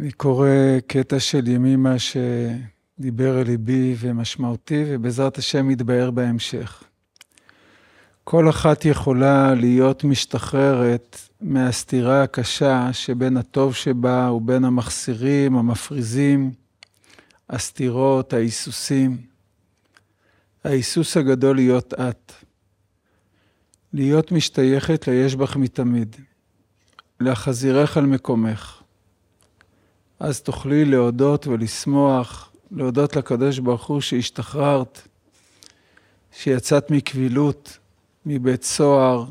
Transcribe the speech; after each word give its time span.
אני 0.00 0.12
קורא 0.12 0.48
קטע 0.86 1.20
של 1.20 1.48
ימימה 1.48 1.94
שדיבר 1.98 3.40
אל 3.40 3.46
ליבי 3.46 3.96
ומשמעותי, 3.98 4.84
ובעזרת 4.86 5.38
השם 5.38 5.70
יתבהר 5.70 6.10
בהמשך. 6.10 6.82
כל 8.24 8.50
אחת 8.50 8.84
יכולה 8.84 9.54
להיות 9.54 10.04
משתחררת 10.04 11.18
מהסתירה 11.40 12.22
הקשה 12.22 12.92
שבין 12.92 13.36
הטוב 13.36 13.74
שבה 13.74 14.30
ובין 14.30 14.64
המחסירים, 14.64 15.56
המפריזים, 15.56 16.52
הסתירות, 17.50 18.32
ההיסוסים. 18.32 19.16
ההיסוס 20.64 21.16
הגדול 21.16 21.56
להיות 21.56 21.94
את. 21.94 22.32
להיות 23.92 24.32
משתייכת 24.32 25.08
ליש 25.08 25.36
בך 25.36 25.56
מתמיד. 25.56 26.16
להחזירך 27.20 27.96
על 27.96 28.06
מקומך. 28.06 28.77
אז 30.20 30.40
תוכלי 30.40 30.84
להודות 30.84 31.46
ולשמוח, 31.46 32.52
להודות 32.70 33.16
לקדוש 33.16 33.58
ברוך 33.58 33.86
הוא 33.86 34.00
שהשתחררת, 34.00 35.08
שיצאת 36.32 36.90
מקבילות, 36.90 37.78
מבית 38.26 38.62
סוהר 38.62 39.24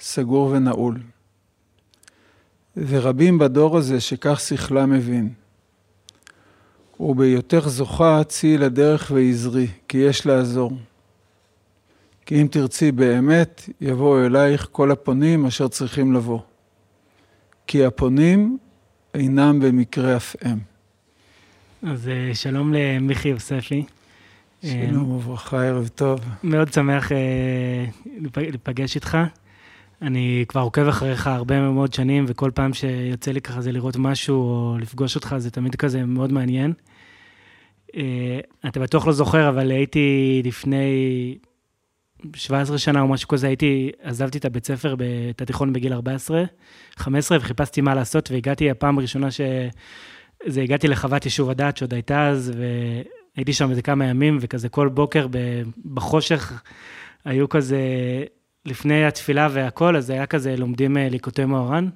סגור 0.00 0.46
ונעול. 0.46 1.00
ורבים 2.76 3.38
בדור 3.38 3.78
הזה 3.78 4.00
שכך 4.00 4.40
שכלה 4.40 4.86
מבין. 4.86 5.32
ובהיותך 7.00 7.62
זוכה 7.66 8.24
צאי 8.24 8.58
לדרך 8.58 9.10
ועזרי, 9.14 9.66
כי 9.88 9.98
יש 9.98 10.26
לעזור. 10.26 10.72
כי 12.26 12.42
אם 12.42 12.46
תרצי 12.50 12.92
באמת, 12.92 13.68
יבואו 13.80 14.26
אלייך 14.26 14.68
כל 14.72 14.90
הפונים 14.90 15.46
אשר 15.46 15.68
צריכים 15.68 16.12
לבוא. 16.12 16.40
כי 17.66 17.84
הפונים 17.84 18.58
אינם 19.14 19.60
במקרה 19.60 20.16
אף 20.16 20.36
הם. 20.40 20.58
אז 21.82 22.08
אה, 22.08 22.34
שלום 22.34 22.72
למיכי 22.74 23.28
יוספי. 23.28 23.84
שלום 24.62 25.10
וברכה, 25.10 25.64
ערב 25.64 25.88
טוב. 25.88 26.20
מאוד 26.42 26.72
שמח 26.72 27.12
אה, 27.12 27.84
להיפגש 28.36 28.94
איתך. 28.94 29.18
אני 30.02 30.44
כבר 30.48 30.60
עוקב 30.60 30.88
אחריך 30.88 31.26
הרבה 31.26 31.60
מאוד 31.60 31.92
שנים, 31.92 32.24
וכל 32.28 32.50
פעם 32.54 32.74
שיוצא 32.74 33.30
לי 33.30 33.40
ככה 33.40 33.60
זה 33.60 33.72
לראות 33.72 33.96
משהו 33.96 34.36
או 34.36 34.76
לפגוש 34.80 35.16
אותך, 35.16 35.34
זה 35.38 35.50
תמיד 35.50 35.76
כזה 35.76 36.04
מאוד 36.04 36.32
מעניין. 36.32 36.72
אה, 37.96 38.40
אתה 38.68 38.80
בטוח 38.80 39.06
לא 39.06 39.12
זוכר, 39.12 39.48
אבל 39.48 39.70
הייתי 39.70 40.42
לפני 40.44 41.38
17 42.36 42.78
שנה 42.78 43.00
או 43.00 43.08
משהו 43.08 43.28
כזה, 43.28 43.46
הייתי, 43.46 43.90
עזבתי 44.02 44.38
את 44.38 44.44
הבית 44.44 44.66
ספר, 44.66 44.94
את 45.30 45.42
התיכון 45.42 45.72
בגיל 45.72 45.92
14, 45.92 46.44
15, 46.96 47.38
וחיפשתי 47.38 47.80
מה 47.80 47.94
לעשות, 47.94 48.30
והגעתי 48.30 48.70
הפעם 48.70 48.98
הראשונה 48.98 49.30
ש... 49.30 49.40
זה, 50.46 50.62
הגעתי 50.62 50.88
לחוות 50.88 51.24
יישוב 51.24 51.50
הדעת 51.50 51.76
שעוד 51.76 51.94
הייתה 51.94 52.28
אז, 52.28 52.52
והייתי 53.36 53.52
שם 53.52 53.70
איזה 53.70 53.82
כמה 53.82 54.04
ימים, 54.04 54.38
וכזה 54.40 54.68
כל 54.68 54.88
בוקר 54.88 55.26
בחושך 55.94 56.62
היו 57.24 57.48
כזה, 57.48 57.78
לפני 58.66 59.04
התפילה 59.04 59.48
והכל, 59.52 59.96
אז 59.96 60.10
היה 60.10 60.26
כזה, 60.26 60.56
לומדים 60.56 60.96
אה, 60.96 61.08
ליקוטי 61.08 61.44
מאורן, 61.44 61.88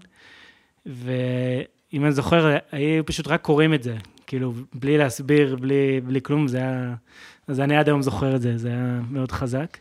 ואם 0.87 2.05
אני 2.05 2.13
זוכר, 2.13 2.57
היו 2.73 3.07
פשוט 3.07 3.29
רק 3.29 3.43
קוראים 3.43 3.75
את 3.75 3.83
זה, 3.83 3.97
כאילו, 4.27 4.53
בלי 4.75 4.99
להסביר, 4.99 5.57
בלי, 5.57 6.01
בלי 6.05 6.21
כלום, 6.23 6.49
זה 6.49 6.59
היה... 6.59 6.95
אז 7.49 7.61
אני 7.61 7.77
עד 7.77 7.89
היום 7.89 8.03
זוכר 8.03 8.37
את 8.37 8.43
זה, 8.43 8.59
זה 8.59 8.69
היה 8.69 9.01
מאוד 9.11 9.33
חזק. 9.33 9.79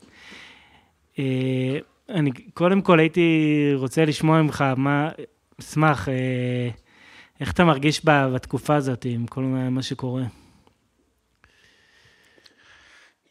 אה, 1.20 1.78
אני 2.10 2.32
קודם 2.54 2.82
כל 2.82 3.00
הייתי 3.00 3.30
רוצה 3.76 4.06
לשמוע 4.06 4.42
ממך, 4.42 4.64
מה, 4.78 5.10
אשמח, 5.60 6.10
אה, 6.10 6.70
איך 7.40 7.52
אתה 7.52 7.66
מרגיש 7.66 8.02
בתקופה 8.04 8.76
הזאת 8.76 9.06
עם 9.06 9.28
כל 9.28 9.42
מה 9.72 9.82
שקורה? 9.82 10.24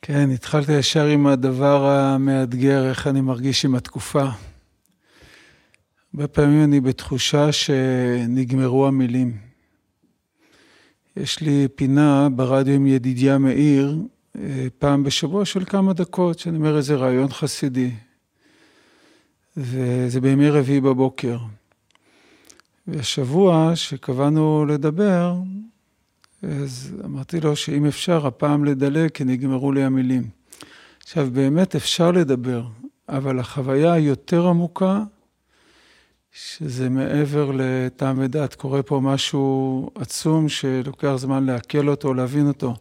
כן, 0.03 0.31
התחלתי 0.31 0.73
ישר 0.73 1.07
עם 1.07 1.27
הדבר 1.27 1.87
המאתגר, 1.87 2.89
איך 2.89 3.07
אני 3.07 3.20
מרגיש 3.20 3.64
עם 3.64 3.74
התקופה. 3.74 4.24
הרבה 6.14 6.29
פעמים 6.29 6.64
אני 6.64 6.80
בתחושה 6.80 7.53
שנגמרו 7.53 8.86
המילים. 8.86 9.36
יש 11.17 11.41
לי 11.41 11.68
פינה 11.74 12.29
ברדיו 12.36 12.74
עם 12.74 12.86
ידידיה 12.86 13.39
מאיר, 13.39 13.97
פעם 14.79 15.05
בשבוע 15.05 15.45
של 15.45 15.64
כמה 15.64 15.92
דקות, 15.92 16.39
שאני 16.39 16.57
אומר 16.57 16.77
איזה 16.77 16.95
רעיון 16.95 17.29
חסידי. 17.29 17.91
וזה 19.57 20.20
בימי 20.20 20.51
רביעי 20.51 20.80
בבוקר. 20.80 21.39
והשבוע 22.86 23.73
שקבענו 23.74 24.67
לדבר, 24.67 25.35
אז 26.42 26.95
אמרתי 27.05 27.41
לו 27.41 27.57
שאם 27.57 27.86
אפשר, 27.86 28.27
הפעם 28.27 28.64
לדלג, 28.64 29.11
כי 29.11 29.24
נגמרו 29.24 29.73
לי 29.73 29.85
המילים. 29.85 30.29
עכשיו, 31.03 31.29
באמת 31.33 31.77
אפשר 31.77 32.11
לדבר, 32.11 32.67
אבל 33.08 33.39
החוויה 33.39 33.92
היותר 33.92 34.48
עמוקה, 34.48 35.03
שזה 36.33 36.89
מעבר 36.89 37.51
לטעם 37.55 38.17
ודעת, 38.18 38.55
קורה 38.55 38.83
פה 38.83 39.01
משהו 39.01 39.91
עצום 39.95 40.48
שלוקח 40.48 41.14
זמן 41.17 41.47
לעכל 41.47 41.89
אותו, 41.89 42.14
להבין 42.14 42.48
אותו. 42.48 42.77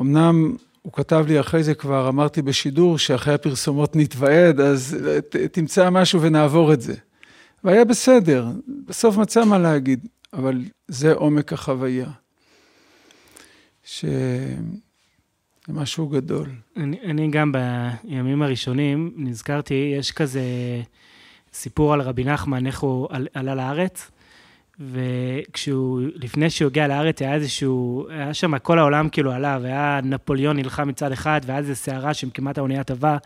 אמנם 0.00 0.56
הוא 0.82 0.92
כתב 0.92 1.24
לי 1.28 1.40
אחרי 1.40 1.62
זה 1.62 1.74
כבר, 1.74 2.08
אמרתי 2.08 2.42
בשידור, 2.42 2.98
שאחרי 2.98 3.34
הפרסומות 3.34 3.96
נתוועד, 3.96 4.60
אז 4.60 4.96
תמצא 5.52 5.90
משהו 5.90 6.22
ונעבור 6.22 6.72
את 6.72 6.80
זה. 6.80 6.94
והיה 7.64 7.84
בסדר, 7.84 8.46
בסוף 8.86 9.16
מצא 9.16 9.44
מה 9.44 9.58
להגיד, 9.58 10.06
אבל 10.32 10.62
זה 10.88 11.12
עומק 11.12 11.52
החוויה. 11.52 12.10
שזה 13.84 14.56
משהו 15.68 16.08
גדול. 16.08 16.48
אני, 16.76 17.00
אני 17.04 17.30
גם 17.30 17.52
בימים 17.52 18.42
הראשונים 18.42 19.12
נזכרתי, 19.16 19.94
יש 19.98 20.12
כזה 20.12 20.42
סיפור 21.52 21.92
על 21.92 22.00
רבי 22.00 22.24
נחמן, 22.24 22.66
איך 22.66 22.80
הוא 22.80 23.08
עלה 23.34 23.54
לארץ, 23.54 24.10
וכשהוא, 24.90 26.02
לפני 26.14 26.50
שהוא 26.50 26.66
הגיע 26.66 26.88
לארץ, 26.88 27.22
היה 27.22 27.34
איזשהו, 27.34 28.06
היה 28.10 28.34
שם 28.34 28.58
כל 28.58 28.78
העולם 28.78 29.08
כאילו 29.08 29.32
עליו, 29.32 29.60
היה 29.64 30.00
נפוליאון 30.02 30.56
נלחם 30.56 30.88
מצד 30.88 31.12
אחד, 31.12 31.40
והיה 31.46 31.58
איזו 31.58 31.74
סערה 31.74 32.14
שהם 32.14 32.30
כמעט 32.30 32.58
האונייה 32.58 32.84
טבע, 32.84 33.16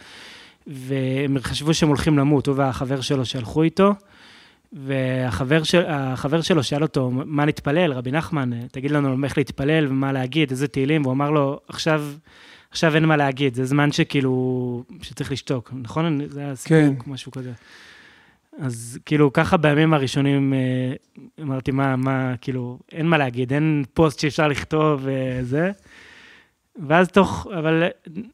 והם 0.67 1.37
חשבו 1.41 1.75
שהם 1.75 1.89
הולכים 1.89 2.19
למות, 2.19 2.47
הוא 2.47 2.57
והחבר 2.57 3.01
שלו 3.01 3.25
שהלכו 3.25 3.63
איתו. 3.63 3.93
והחבר 4.73 5.63
של, 5.63 5.83
שלו 6.43 6.63
שאל 6.63 6.83
אותו, 6.83 7.11
מה 7.11 7.45
נתפלל, 7.45 7.93
רבי 7.93 8.11
נחמן, 8.13 8.51
תגיד 8.67 8.91
לנו 8.91 9.25
איך 9.25 9.39
להתפלל 9.39 9.87
ומה 9.87 10.13
להגיד, 10.13 10.51
איזה 10.51 10.69
תהילים, 10.69 11.03
והוא 11.03 11.13
אמר 11.13 11.31
לו, 11.31 11.61
עכשיו, 11.69 12.05
עכשיו 12.71 12.95
אין 12.95 13.05
מה 13.05 13.17
להגיד, 13.17 13.55
זה 13.55 13.65
זמן 13.65 13.93
שכאילו, 13.93 14.85
שצריך 15.03 15.33
לשתוק, 15.33 15.73
נכון? 15.83 16.21
זה 16.29 16.41
היה 16.41 16.57
סיפור, 16.57 17.05
כן. 17.05 17.11
משהו 17.11 17.33
כזה. 17.33 17.53
אז 18.59 18.99
כאילו, 19.07 19.33
ככה 19.33 19.57
בימים 19.57 19.95
הראשונים 19.95 20.55
אה, 20.55 20.93
אמרתי, 21.43 21.71
מה, 21.71 21.97
מה, 21.97 22.35
כאילו, 22.41 22.79
אין 22.93 23.07
מה 23.07 23.19
להגיד, 23.19 23.53
אין 23.53 23.85
פוסט 23.95 24.19
שאפשר 24.21 24.49
לכתוב 24.49 25.01
וזה. 25.05 25.71
ואז 26.87 27.09
תוך, 27.09 27.47
אבל 27.59 27.85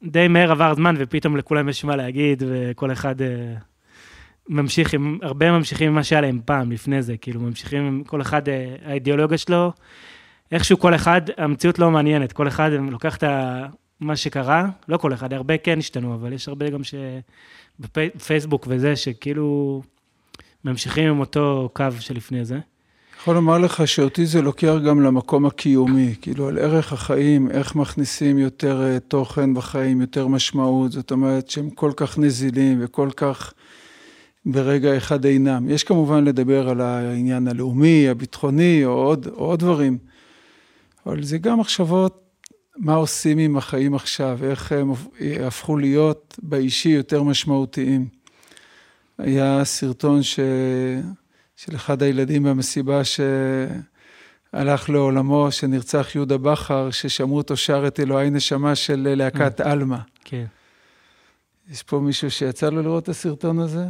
די 0.02 0.28
מהר 0.28 0.50
עבר 0.50 0.74
זמן, 0.74 0.94
ופתאום 0.98 1.36
לכולם 1.36 1.68
יש 1.68 1.84
מה 1.84 1.96
להגיד, 1.96 2.42
וכל 2.46 2.92
אחד... 2.92 3.22
אה, 3.22 3.54
ממשיך 4.48 4.94
עם, 4.94 5.18
הרבה 5.22 5.50
ממשיכים 5.50 5.88
עם 5.88 5.94
מה 5.94 6.04
שהיה 6.04 6.20
להם 6.20 6.40
פעם, 6.44 6.72
לפני 6.72 7.02
זה, 7.02 7.16
כאילו, 7.16 7.40
ממשיכים 7.40 7.86
עם 7.86 8.04
כל 8.04 8.20
אחד, 8.20 8.48
אה, 8.48 8.76
האידיאולוגיה 8.84 9.38
שלו, 9.38 9.72
איכשהו 10.52 10.78
כל 10.78 10.94
אחד, 10.94 11.20
המציאות 11.36 11.78
לא 11.78 11.90
מעניינת, 11.90 12.32
כל 12.32 12.48
אחד 12.48 12.70
לוקח 12.90 13.16
את 13.16 13.24
מה 14.00 14.16
שקרה, 14.16 14.68
לא 14.88 14.96
כל 14.96 15.12
אחד, 15.12 15.32
הרבה 15.32 15.58
כן 15.58 15.78
השתנו, 15.78 16.14
אבל 16.14 16.32
יש 16.32 16.48
הרבה 16.48 16.70
גם 16.70 16.80
שבפייסבוק 17.80 18.66
וזה, 18.70 18.96
שכאילו 18.96 19.82
ממשיכים 20.64 21.10
עם 21.10 21.20
אותו 21.20 21.70
קו 21.72 21.84
שלפני 22.00 22.44
זה. 22.44 22.58
יכול 23.22 23.34
לומר 23.34 23.58
לך 23.58 23.88
שאותי 23.88 24.26
זה 24.26 24.42
לוקח 24.42 24.74
גם 24.86 25.00
למקום 25.00 25.46
הקיומי, 25.46 26.14
כאילו 26.20 26.48
על 26.48 26.58
ערך 26.58 26.92
החיים, 26.92 27.50
איך 27.50 27.74
מכניסים 27.76 28.38
יותר 28.38 28.82
אה, 28.82 29.00
תוכן 29.00 29.54
בחיים, 29.54 30.00
יותר 30.00 30.26
משמעות, 30.26 30.92
זאת 30.92 31.10
אומרת 31.10 31.50
שהם 31.50 31.70
כל 31.70 31.92
כך 31.96 32.18
נזילים 32.18 32.78
וכל 32.80 33.08
כך 33.16 33.52
ברגע 34.46 34.96
אחד 34.96 35.24
אינם. 35.24 35.70
יש 35.70 35.84
כמובן 35.84 36.24
לדבר 36.24 36.68
על 36.68 36.80
העניין 36.80 37.48
הלאומי, 37.48 38.08
הביטחוני, 38.08 38.84
או 38.84 38.90
עוד, 38.90 39.26
או 39.26 39.44
עוד 39.44 39.60
דברים, 39.60 39.98
אבל 41.06 41.22
זה 41.22 41.38
גם 41.38 41.60
מחשבות 41.60 42.22
מה 42.76 42.94
עושים 42.94 43.38
עם 43.38 43.56
החיים 43.56 43.94
עכשיו, 43.94 44.38
איך 44.42 44.72
הם 44.72 44.92
הפכו 45.46 45.76
להיות 45.76 46.38
באישי 46.42 46.88
יותר 46.88 47.22
משמעותיים. 47.22 48.21
היה 49.18 49.64
סרטון 49.64 50.22
ש... 50.22 50.40
של 51.56 51.74
אחד 51.74 52.02
הילדים 52.02 52.42
במסיבה 52.42 53.00
שהלך 53.04 54.90
לעולמו, 54.90 55.52
שנרצח 55.52 56.14
יהודה 56.14 56.38
בכר, 56.38 56.90
ששמעו 56.90 57.36
אותו 57.36 57.56
שר 57.56 57.86
את 57.86 58.00
אלוהי 58.00 58.30
נשמה 58.30 58.74
של 58.74 59.14
להקת 59.16 59.60
mm. 59.60 59.64
עלמה. 59.64 59.98
כן. 60.24 60.44
יש 61.70 61.82
פה 61.82 62.00
מישהו 62.00 62.30
שיצא 62.30 62.70
לו 62.70 62.82
לראות 62.82 63.02
את 63.02 63.08
הסרטון 63.08 63.58
הזה? 63.58 63.84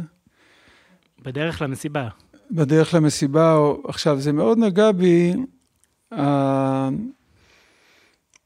בדרך 1.21 1.61
למסיבה. 1.61 2.07
בדרך 2.51 2.93
למסיבה, 2.93 3.57
עכשיו, 3.87 4.19
זה 4.19 4.31
מאוד 4.31 4.57
נגע 4.57 4.91
בי, 4.91 5.33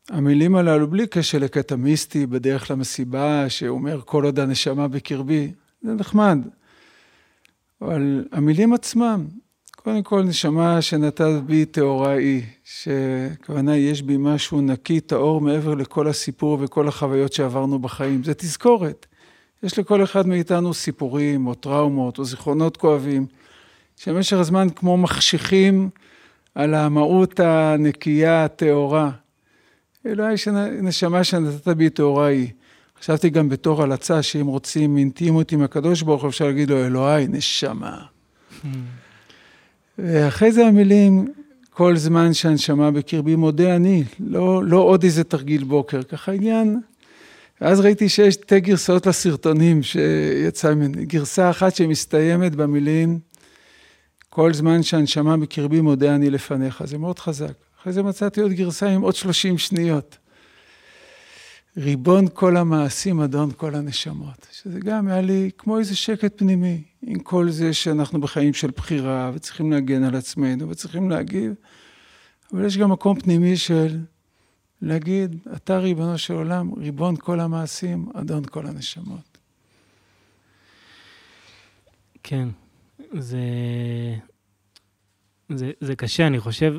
המילים 0.09 0.56
הללו, 0.56 0.88
בלי 0.88 1.07
קשר 1.07 1.38
לקטע 1.39 1.75
מיסטי 1.75 2.25
בדרך 2.25 2.71
למסיבה, 2.71 3.50
שאומר 3.50 4.01
כל 4.06 4.23
עוד 4.23 4.39
הנשמה 4.39 4.88
בקרבי, 4.88 5.51
זה 5.81 5.94
נחמד. 5.94 6.38
אבל 7.81 8.25
המילים 8.31 8.74
עצמם, 8.74 9.25
קודם 9.75 10.03
כל 10.03 10.24
נשמה 10.24 10.81
שנתת 10.81 11.41
בי 11.45 11.65
טהורה 11.65 12.12
היא, 12.12 12.44
שכוונה 12.63 13.77
יש 13.77 14.01
בי 14.01 14.18
משהו 14.19 14.62
נקי, 14.62 15.00
טהור, 15.00 15.41
מעבר 15.41 15.75
לכל 15.75 16.07
הסיפור 16.07 16.57
וכל 16.62 16.88
החוויות 16.88 17.33
שעברנו 17.33 17.79
בחיים. 17.79 18.24
זה 18.24 18.33
תזכורת. 18.33 19.06
יש 19.63 19.79
לכל 19.79 20.03
אחד 20.03 20.27
מאיתנו 20.27 20.74
סיפורים 20.74 21.47
או 21.47 21.53
טראומות 21.53 22.19
או 22.19 22.25
זיכרונות 22.25 22.77
כואבים, 22.77 23.25
שבמשך 23.95 24.38
הזמן 24.38 24.68
כמו 24.69 24.97
מחשיכים 24.97 25.89
על 26.56 26.73
המהות 26.73 27.39
הנקייה, 27.39 28.45
הטהורה. 28.45 29.12
אלוהי 30.06 30.35
נשמה 30.81 31.23
שנתת 31.23 31.68
בי 31.68 31.89
טהורה 31.89 32.25
היא. 32.25 32.47
חשבתי 33.01 33.29
גם 33.29 33.49
בתור 33.49 33.83
הלצה, 33.83 34.21
שאם 34.21 34.47
רוצים 34.47 34.97
אינטימות 34.97 35.51
עם 35.51 35.61
הקדוש 35.61 36.01
ברוך 36.01 36.21
הוא, 36.21 36.29
אפשר 36.29 36.45
להגיד 36.45 36.69
לו, 36.69 36.85
אלוהי, 36.85 37.27
נשמה. 37.27 37.97
ואחרי 39.97 40.51
זה 40.51 40.65
המילים, 40.67 41.27
כל 41.69 41.97
זמן 41.97 42.33
שהנשמה 42.33 42.91
בקרבי 42.91 43.35
מודה 43.35 43.75
אני, 43.75 44.03
לא, 44.19 44.63
לא 44.63 44.77
עוד 44.77 45.03
איזה 45.03 45.23
תרגיל 45.23 45.63
בוקר, 45.63 46.03
ככה 46.03 46.31
עניין. 46.31 46.79
ואז 47.61 47.79
ראיתי 47.79 48.09
שיש 48.09 48.33
שתי 48.33 48.59
גרסאות 48.59 49.05
לסרטונים 49.05 49.83
שיצא 49.83 50.73
ממני. 50.73 51.05
גרסה 51.05 51.49
אחת 51.49 51.75
שמסתיימת 51.75 52.55
במילים, 52.55 53.19
כל 54.29 54.53
זמן 54.53 54.83
שהנשמה 54.83 55.38
בקרבי 55.38 55.81
מודה 55.81 56.15
אני 56.15 56.29
לפניך, 56.29 56.83
זה 56.85 56.97
מאוד 56.97 57.19
חזק. 57.19 57.53
אחרי 57.81 57.94
זה 57.94 58.03
מצאתי 58.03 58.41
עוד 58.41 58.51
גרסה 58.51 58.89
עם 58.89 59.01
עוד 59.01 59.15
30 59.15 59.57
שניות. 59.57 60.17
ריבון 61.77 62.25
כל 62.33 62.57
המעשים, 62.57 63.19
אדון 63.19 63.51
כל 63.57 63.75
הנשמות. 63.75 64.47
שזה 64.51 64.79
גם 64.79 65.07
היה 65.07 65.21
לי 65.21 65.50
כמו 65.57 65.79
איזה 65.79 65.95
שקט 65.95 66.38
פנימי, 66.38 66.83
עם 67.01 67.19
כל 67.19 67.50
זה 67.50 67.74
שאנחנו 67.74 68.21
בחיים 68.21 68.53
של 68.53 68.71
בחירה, 68.75 69.31
וצריכים 69.33 69.71
להגן 69.71 70.03
על 70.03 70.15
עצמנו, 70.15 70.69
וצריכים 70.69 71.09
להגיב, 71.09 71.53
אבל 72.53 72.65
יש 72.65 72.77
גם 72.77 72.91
מקום 72.91 73.19
פנימי 73.19 73.57
של 73.57 74.00
להגיד, 74.81 75.35
אתה 75.56 75.77
ריבונו 75.77 76.18
של 76.18 76.33
עולם, 76.33 76.74
ריבון 76.77 77.15
כל 77.15 77.39
המעשים, 77.39 78.09
אדון 78.13 78.45
כל 78.45 78.65
הנשמות. 78.68 79.38
כן, 82.23 82.47
זה, 83.13 83.39
זה, 85.50 85.71
זה 85.81 85.95
קשה, 85.95 86.27
אני 86.27 86.39
חושב, 86.39 86.75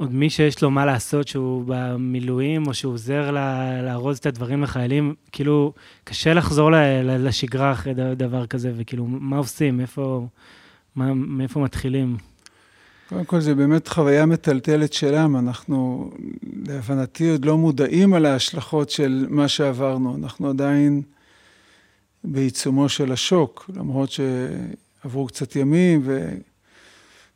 עוד 0.00 0.14
מי 0.14 0.30
שיש 0.30 0.62
לו 0.62 0.70
מה 0.70 0.84
לעשות, 0.86 1.28
שהוא 1.28 1.64
במילואים, 1.66 2.66
או 2.66 2.74
שהוא 2.74 2.92
עוזר 2.92 3.30
לארוז 3.82 4.18
את 4.18 4.26
הדברים 4.26 4.62
לחיילים, 4.62 5.14
כאילו, 5.32 5.72
קשה 6.04 6.34
לחזור 6.34 6.70
לשגרה 7.04 7.72
אחרי 7.72 7.94
דבר 8.16 8.46
כזה, 8.46 8.72
וכאילו, 8.76 9.06
מה 9.06 9.36
עושים? 9.36 9.80
איפה, 9.80 10.26
מה, 10.96 11.14
מאיפה 11.14 11.60
מתחילים? 11.60 12.16
קודם 13.08 13.24
כל, 13.24 13.40
זה 13.40 13.54
באמת 13.54 13.88
חוויה 13.88 14.26
מטלטלת 14.26 14.92
שלם. 14.92 15.36
אנחנו, 15.36 16.10
להבנתי, 16.66 17.30
עוד 17.30 17.44
לא 17.44 17.58
מודעים 17.58 18.14
על 18.14 18.26
ההשלכות 18.26 18.90
של 18.90 19.26
מה 19.28 19.48
שעברנו. 19.48 20.16
אנחנו 20.16 20.48
עדיין 20.48 21.02
בעיצומו 22.24 22.88
של 22.88 23.12
השוק, 23.12 23.70
למרות 23.76 24.10
שעברו 24.10 25.26
קצת 25.26 25.56
ימים, 25.56 26.00
ו... 26.04 26.30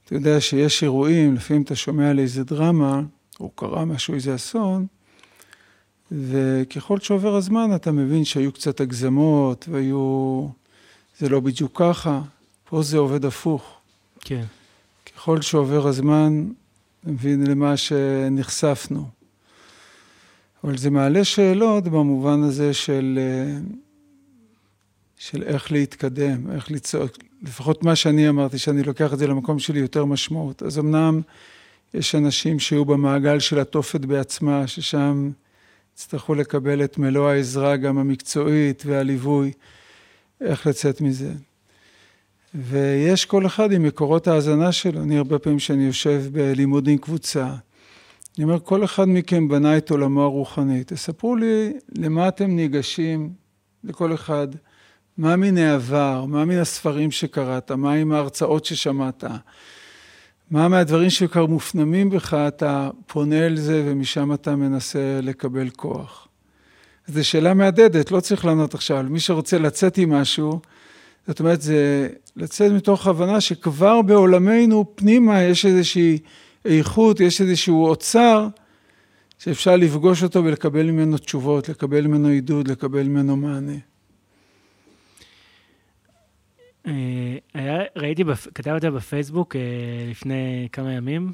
אתה 0.04 0.14
יודע 0.14 0.40
שיש 0.40 0.82
אירועים, 0.82 1.34
לפעמים 1.34 1.62
אתה 1.62 1.76
שומע 1.76 2.10
על 2.10 2.18
איזה 2.18 2.44
דרמה, 2.44 3.02
או 3.40 3.50
קרה 3.50 3.84
משהו, 3.84 4.14
איזה 4.14 4.34
אסון, 4.34 4.86
וככל 6.12 7.00
שעובר 7.00 7.36
הזמן 7.36 7.70
אתה 7.74 7.92
מבין 7.92 8.24
שהיו 8.24 8.52
קצת 8.52 8.80
הגזמות, 8.80 9.68
והיו... 9.68 10.48
זה 11.18 11.28
לא 11.28 11.40
בדיוק 11.40 11.72
ככה, 11.74 12.22
פה 12.68 12.82
זה 12.82 12.98
עובד 12.98 13.24
הפוך. 13.24 13.78
כן. 14.20 14.44
ככל 15.06 15.42
שעובר 15.42 15.88
הזמן, 15.88 16.46
מבין 17.04 17.46
למה 17.46 17.76
שנחשפנו. 17.76 19.08
אבל 20.64 20.78
זה 20.78 20.90
מעלה 20.90 21.24
שאלות 21.24 21.84
במובן 21.84 22.42
הזה 22.42 22.74
של, 22.74 23.18
של 25.18 25.42
איך 25.42 25.72
להתקדם, 25.72 26.50
איך 26.50 26.70
לצעוק, 26.70 27.12
לפחות 27.44 27.84
מה 27.84 27.96
שאני 27.96 28.28
אמרתי, 28.28 28.58
שאני 28.58 28.82
לוקח 28.82 29.12
את 29.12 29.18
זה 29.18 29.26
למקום 29.26 29.58
שלי 29.58 29.80
יותר 29.80 30.04
משמעות. 30.04 30.62
אז 30.62 30.78
אמנם 30.78 31.20
יש 31.94 32.14
אנשים 32.14 32.58
שיהיו 32.58 32.84
במעגל 32.84 33.38
של 33.38 33.58
התופת 33.58 34.00
בעצמה, 34.00 34.66
ששם 34.66 35.30
יצטרכו 35.94 36.34
לקבל 36.34 36.84
את 36.84 36.98
מלוא 36.98 37.30
העזרה, 37.30 37.76
גם 37.76 37.98
המקצועית 37.98 38.82
והליווי, 38.86 39.52
איך 40.40 40.66
לצאת 40.66 41.00
מזה. 41.00 41.32
ויש 42.54 43.24
כל 43.24 43.46
אחד 43.46 43.72
עם 43.72 43.82
מקורות 43.82 44.26
ההאזנה 44.26 44.72
שלו. 44.72 45.02
אני 45.02 45.18
הרבה 45.18 45.38
פעמים 45.38 45.58
כשאני 45.58 45.86
יושב 45.86 46.22
בלימוד 46.32 46.88
עם 46.88 46.98
קבוצה, 46.98 47.54
אני 48.38 48.44
אומר, 48.44 48.60
כל 48.60 48.84
אחד 48.84 49.08
מכם 49.08 49.48
בנה 49.48 49.76
את 49.76 49.90
עולמו 49.90 50.22
הרוחני. 50.22 50.84
תספרו 50.84 51.36
לי 51.36 51.72
למה 51.98 52.28
אתם 52.28 52.50
ניגשים, 52.50 53.32
לכל 53.84 54.14
אחד. 54.14 54.48
מה 55.18 55.36
מן 55.36 55.58
העבר, 55.58 56.24
מה 56.24 56.44
מן 56.44 56.58
הספרים 56.58 57.10
שקראת, 57.10 57.70
מה 57.70 57.92
עם 57.92 58.12
ההרצאות 58.12 58.64
ששמעת, 58.64 59.24
מה 60.50 60.68
מהדברים 60.68 61.10
שכבר 61.10 61.46
מופנמים 61.46 62.10
בך, 62.10 62.34
אתה 62.34 62.90
פונה 63.06 63.46
אל 63.46 63.56
זה 63.56 63.82
ומשם 63.86 64.32
אתה 64.32 64.56
מנסה 64.56 65.20
לקבל 65.22 65.70
כוח. 65.70 66.28
זו 67.06 67.28
שאלה 67.28 67.54
מהדהדת, 67.54 68.10
לא 68.10 68.20
צריך 68.20 68.44
לענות 68.44 68.74
עכשיו. 68.74 69.04
מי 69.08 69.20
שרוצה 69.20 69.58
לצאת 69.58 69.98
עם 69.98 70.12
משהו, 70.12 70.60
זאת 71.26 71.40
אומרת, 71.40 71.62
זה 71.62 72.08
לצאת 72.36 72.72
מתוך 72.72 73.06
הבנה 73.06 73.40
שכבר 73.40 74.02
בעולמנו 74.02 74.84
פנימה 74.94 75.42
יש 75.42 75.66
איזושהי 75.66 76.18
איכות, 76.64 77.20
יש 77.20 77.40
איזשהו 77.40 77.86
אוצר 77.86 78.48
שאפשר 79.38 79.76
לפגוש 79.76 80.22
אותו 80.22 80.44
ולקבל 80.44 80.90
ממנו 80.90 81.18
תשובות, 81.18 81.68
לקבל 81.68 82.06
ממנו 82.06 82.28
עידוד, 82.28 82.68
לקבל 82.68 83.02
ממנו 83.02 83.36
מענה. 83.36 83.93
אה, 86.86 87.36
היה, 87.54 87.82
ראיתי, 87.96 88.24
בפ... 88.24 88.48
כתבת 88.54 88.84
בפייסבוק 88.84 89.56
אה, 89.56 89.60
לפני 90.10 90.68
כמה 90.72 90.92
ימים, 90.92 91.32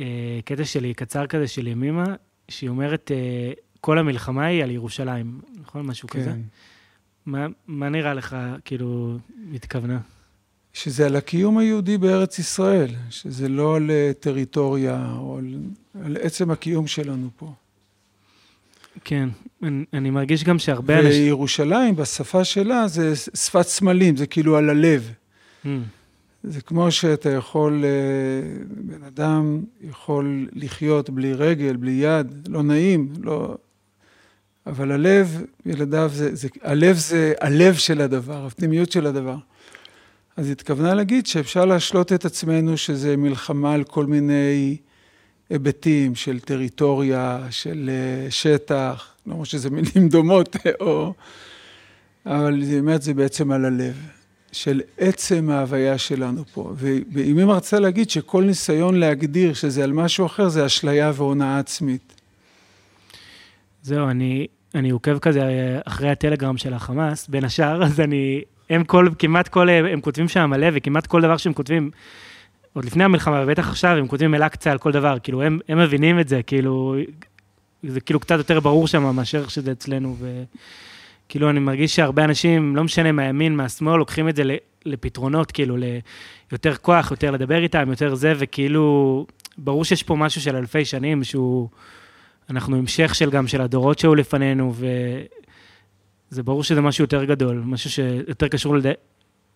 אה, 0.00 0.38
קטע 0.44 0.64
שלי, 0.64 0.94
קצר 0.94 1.26
כזה 1.26 1.48
של 1.48 1.66
ימימה, 1.66 2.04
שהיא 2.48 2.70
אומרת, 2.70 3.10
כל 3.80 3.98
המלחמה 3.98 4.46
היא 4.46 4.62
על 4.62 4.70
ירושלים, 4.70 5.40
נכון? 5.60 5.86
משהו 5.86 6.08
כן. 6.08 6.20
כזה? 6.20 6.32
מה, 7.26 7.46
מה 7.66 7.88
נראה 7.88 8.14
לך, 8.14 8.36
כאילו, 8.64 9.18
התכוונה? 9.54 10.00
שזה 10.72 11.06
על 11.06 11.16
הקיום 11.16 11.58
היהודי 11.58 11.98
בארץ 11.98 12.38
ישראל, 12.38 12.90
שזה 13.10 13.48
לא 13.48 13.76
על 13.76 13.90
טריטוריה 14.20 15.12
או 15.18 15.38
על, 15.38 15.54
על 16.04 16.16
עצם 16.20 16.50
הקיום 16.50 16.86
שלנו 16.86 17.30
פה. 17.36 17.52
כן, 19.04 19.28
אני, 19.62 19.84
אני 19.92 20.10
מרגיש 20.10 20.44
גם 20.44 20.58
שהרבה 20.58 20.98
אנשים... 20.98 21.24
וירושלים, 21.24 21.96
בשפה 21.96 22.44
שלה, 22.44 22.88
זה 22.88 23.16
שפת 23.16 23.62
סמלים, 23.62 24.16
זה 24.16 24.26
כאילו 24.26 24.56
על 24.56 24.70
הלב. 24.70 25.12
Mm. 25.64 25.68
זה 26.42 26.60
כמו 26.60 26.90
שאתה 26.90 27.30
יכול, 27.30 27.84
אה, 27.84 28.64
בן 28.70 29.02
אדם 29.02 29.62
יכול 29.80 30.48
לחיות 30.52 31.10
בלי 31.10 31.32
רגל, 31.32 31.76
בלי 31.76 31.90
יד, 31.90 32.48
לא 32.48 32.62
נעים, 32.62 33.12
לא... 33.22 33.56
אבל 34.66 34.92
הלב, 34.92 35.42
ילדיו, 35.66 36.10
זה, 36.14 36.34
זה, 36.34 36.48
הלב 36.62 36.96
זה 36.96 37.32
הלב 37.40 37.74
של 37.74 38.00
הדבר, 38.00 38.46
הפנימיות 38.46 38.92
של 38.92 39.06
הדבר. 39.06 39.36
אז 40.36 40.46
היא 40.46 40.52
התכוונה 40.52 40.94
להגיד 40.94 41.26
שאפשר 41.26 41.64
להשלות 41.64 42.12
את 42.12 42.24
עצמנו 42.24 42.76
שזה 42.76 43.16
מלחמה 43.16 43.74
על 43.74 43.84
כל 43.84 44.06
מיני 44.06 44.76
היבטים 45.50 46.14
של 46.14 46.40
טריטוריה, 46.40 47.46
של 47.50 47.90
אה, 47.92 48.30
שטח, 48.30 49.14
לא 49.26 49.44
שזה 49.44 49.70
מילים 49.70 50.08
דומות, 50.08 50.56
או... 50.80 51.12
אבל 52.26 52.62
היא 52.62 52.78
אומרת, 52.78 53.02
זה 53.02 53.14
בעצם 53.14 53.52
על 53.52 53.64
הלב, 53.64 53.94
של 54.52 54.80
עצם 54.98 55.50
ההוויה 55.50 55.98
שלנו 55.98 56.44
פה. 56.44 56.72
ואם 56.78 57.38
היא 57.38 57.44
מרצה 57.44 57.80
להגיד 57.80 58.10
שכל 58.10 58.44
ניסיון 58.44 58.94
להגדיר 58.94 59.54
שזה 59.54 59.84
על 59.84 59.92
משהו 59.92 60.26
אחר, 60.26 60.48
זה 60.48 60.66
אשליה 60.66 61.12
והונאה 61.14 61.58
עצמית. 61.58 62.20
זהו, 63.82 64.08
אני, 64.08 64.46
אני 64.74 64.90
עוקב 64.90 65.18
כזה 65.18 65.42
אחרי 65.84 66.10
הטלגרם 66.10 66.56
של 66.56 66.74
החמאס, 66.74 67.28
בין 67.28 67.44
השאר, 67.44 67.84
אז 67.84 68.00
אני, 68.00 68.42
הם 68.70 68.84
כל, 68.84 69.08
כמעט 69.18 69.48
כל, 69.48 69.68
הם 69.68 70.00
כותבים 70.00 70.28
שם 70.28 70.50
מלא, 70.50 70.66
וכמעט 70.74 71.06
כל 71.06 71.22
דבר 71.22 71.36
שהם 71.36 71.52
כותבים, 71.52 71.90
עוד 72.78 72.84
לפני 72.84 73.04
המלחמה, 73.04 73.42
ובטח 73.44 73.68
עכשיו, 73.68 73.90
הם 73.90 74.06
כותבים 74.06 74.34
אל-אקצא 74.34 74.70
על 74.70 74.78
כל 74.78 74.92
דבר, 74.92 75.18
כאילו, 75.22 75.42
הם, 75.42 75.58
הם 75.68 75.78
מבינים 75.78 76.20
את 76.20 76.28
זה, 76.28 76.42
כאילו, 76.42 76.96
זה 77.82 78.00
כאילו 78.00 78.20
קצת 78.20 78.38
יותר 78.38 78.60
ברור 78.60 78.86
שם 78.86 79.16
מאשר 79.16 79.48
שזה 79.48 79.72
אצלנו, 79.72 80.16
וכאילו, 81.26 81.50
אני 81.50 81.60
מרגיש 81.60 81.96
שהרבה 81.96 82.24
אנשים, 82.24 82.76
לא 82.76 82.84
משנה 82.84 83.12
מהימין, 83.12 83.56
מהשמאל, 83.56 83.96
לוקחים 83.96 84.28
את 84.28 84.36
זה 84.36 84.42
לפתרונות, 84.84 85.52
כאילו, 85.52 85.76
ליותר 86.50 86.76
כוח, 86.76 87.10
יותר 87.10 87.30
לדבר 87.30 87.62
איתם, 87.62 87.90
יותר 87.90 88.14
זה, 88.14 88.32
וכאילו, 88.38 89.26
ברור 89.58 89.84
שיש 89.84 90.02
פה 90.02 90.16
משהו 90.16 90.40
של 90.40 90.56
אלפי 90.56 90.84
שנים, 90.84 91.24
שהוא... 91.24 91.68
אנחנו 92.50 92.76
המשך 92.76 93.14
של 93.14 93.30
גם 93.30 93.46
של 93.48 93.60
הדורות 93.60 93.98
שהיו 93.98 94.14
לפנינו, 94.14 94.74
וזה 96.30 96.42
ברור 96.42 96.64
שזה 96.64 96.80
משהו 96.80 97.04
יותר 97.04 97.24
גדול, 97.24 97.62
משהו 97.66 97.90
שיותר 97.90 98.48
קשור 98.48 98.76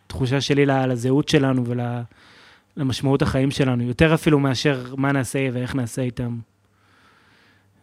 לתחושה 0.07 0.41
שלי 0.41 0.67
לזהות 0.67 1.29
שלנו 1.29 1.65
ולמשמעות 2.77 3.23
החיים 3.23 3.51
שלנו, 3.51 3.83
יותר 3.83 4.15
אפילו 4.15 4.39
מאשר 4.39 4.95
מה 4.97 5.13
נעשה 5.13 5.49
ואיך 5.53 5.75
נעשה 5.75 6.03
איתם. 6.03 6.39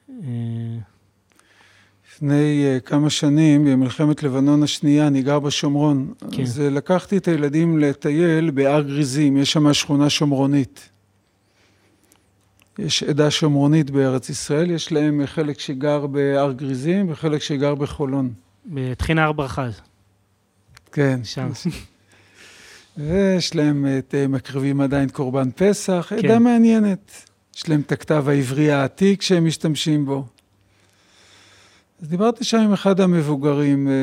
אה, 0.10 0.16
לפני 2.08 2.66
uh, 2.78 2.82
כמה 2.82 3.10
שנים, 3.10 3.66
במלחמת 3.66 4.24
לבנון 4.24 4.64
השנייה, 4.64 5.08
אני 5.08 5.22
גר 5.22 5.40
בשומרון. 5.40 6.14
כן. 6.32 6.42
אז 6.42 6.60
uh, 6.60 6.62
לקחתי 6.62 7.18
את 7.18 7.28
הילדים 7.28 7.80
לטייל 7.80 8.52
בהר 8.52 8.82
גריזים, 8.82 9.38
יש 9.38 9.52
שם 9.52 9.74
שכונה 9.74 10.10
שומרונית. 10.10 10.90
יש 12.80 13.04
עדה 13.04 13.32
שומרונית 13.32 13.92
בארץ 13.92 14.30
ישראל, 14.30 14.72
יש 14.72 14.92
להם 14.92 15.22
חלק 15.26 15.60
שגר 15.60 16.08
בהר 16.08 16.52
גריזים 16.52 17.12
וחלק 17.12 17.42
שגר 17.42 17.76
בחולון. 17.76 18.34
בטחינה 18.66 19.24
הר 19.24 19.32
ברכה. 19.32 19.68
כן. 20.92 21.20
שם. 21.24 21.50
ויש 23.00 23.56
להם 23.56 23.86
את 24.00 24.16
אה, 24.16 24.28
מקריבים 24.28 24.82
עדיין 24.82 25.10
קורבן 25.10 25.50
פסח, 25.56 26.08
כן. 26.10 26.18
עדה 26.18 26.40
מעניינת. 26.40 27.12
יש 27.56 27.70
להם 27.70 27.82
את 27.82 27.92
הכתב 27.92 28.30
העברי 28.30 28.72
העתיק 28.72 29.22
שהם 29.22 29.46
משתמשים 29.46 30.06
בו. 30.06 30.26
אז 32.02 32.10
דיברתי 32.10 32.44
שם 32.44 32.58
עם 32.58 32.74
אחד 32.74 33.00
המבוגרים, 33.00 33.88
אה, 33.88 33.94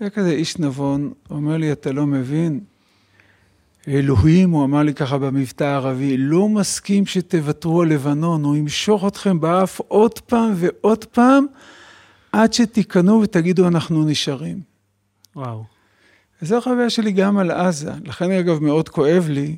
היה 0.00 0.10
כזה 0.10 0.30
איש 0.30 0.58
נבון, 0.58 1.12
הוא 1.28 1.36
אומר 1.36 1.56
לי, 1.56 1.72
אתה 1.72 1.92
לא 1.92 2.06
מבין? 2.06 2.60
אלוהים, 3.88 4.50
הוא 4.50 4.64
אמר 4.64 4.82
לי 4.82 4.94
ככה 4.94 5.18
במבטא 5.18 5.64
הערבי, 5.64 6.16
לא 6.16 6.48
מסכים 6.48 7.06
שתוותרו 7.06 7.82
על 7.82 7.88
לבנון, 7.88 8.44
הוא 8.44 8.56
ימשוך 8.56 9.04
אתכם 9.06 9.40
באף 9.40 9.80
עוד 9.88 10.18
פעם 10.18 10.52
ועוד 10.56 11.04
פעם, 11.04 11.46
עד 12.32 12.52
שתיכנעו 12.52 13.20
ותגידו, 13.20 13.68
אנחנו 13.68 14.04
נשארים. 14.04 14.60
וואו. 15.36 15.79
וזו 16.42 16.56
החוויה 16.58 16.90
שלי 16.90 17.12
גם 17.12 17.38
על 17.38 17.50
עזה. 17.50 17.92
לכן, 18.04 18.30
אגב, 18.30 18.58
מאוד 18.62 18.88
כואב 18.88 19.26
לי 19.28 19.56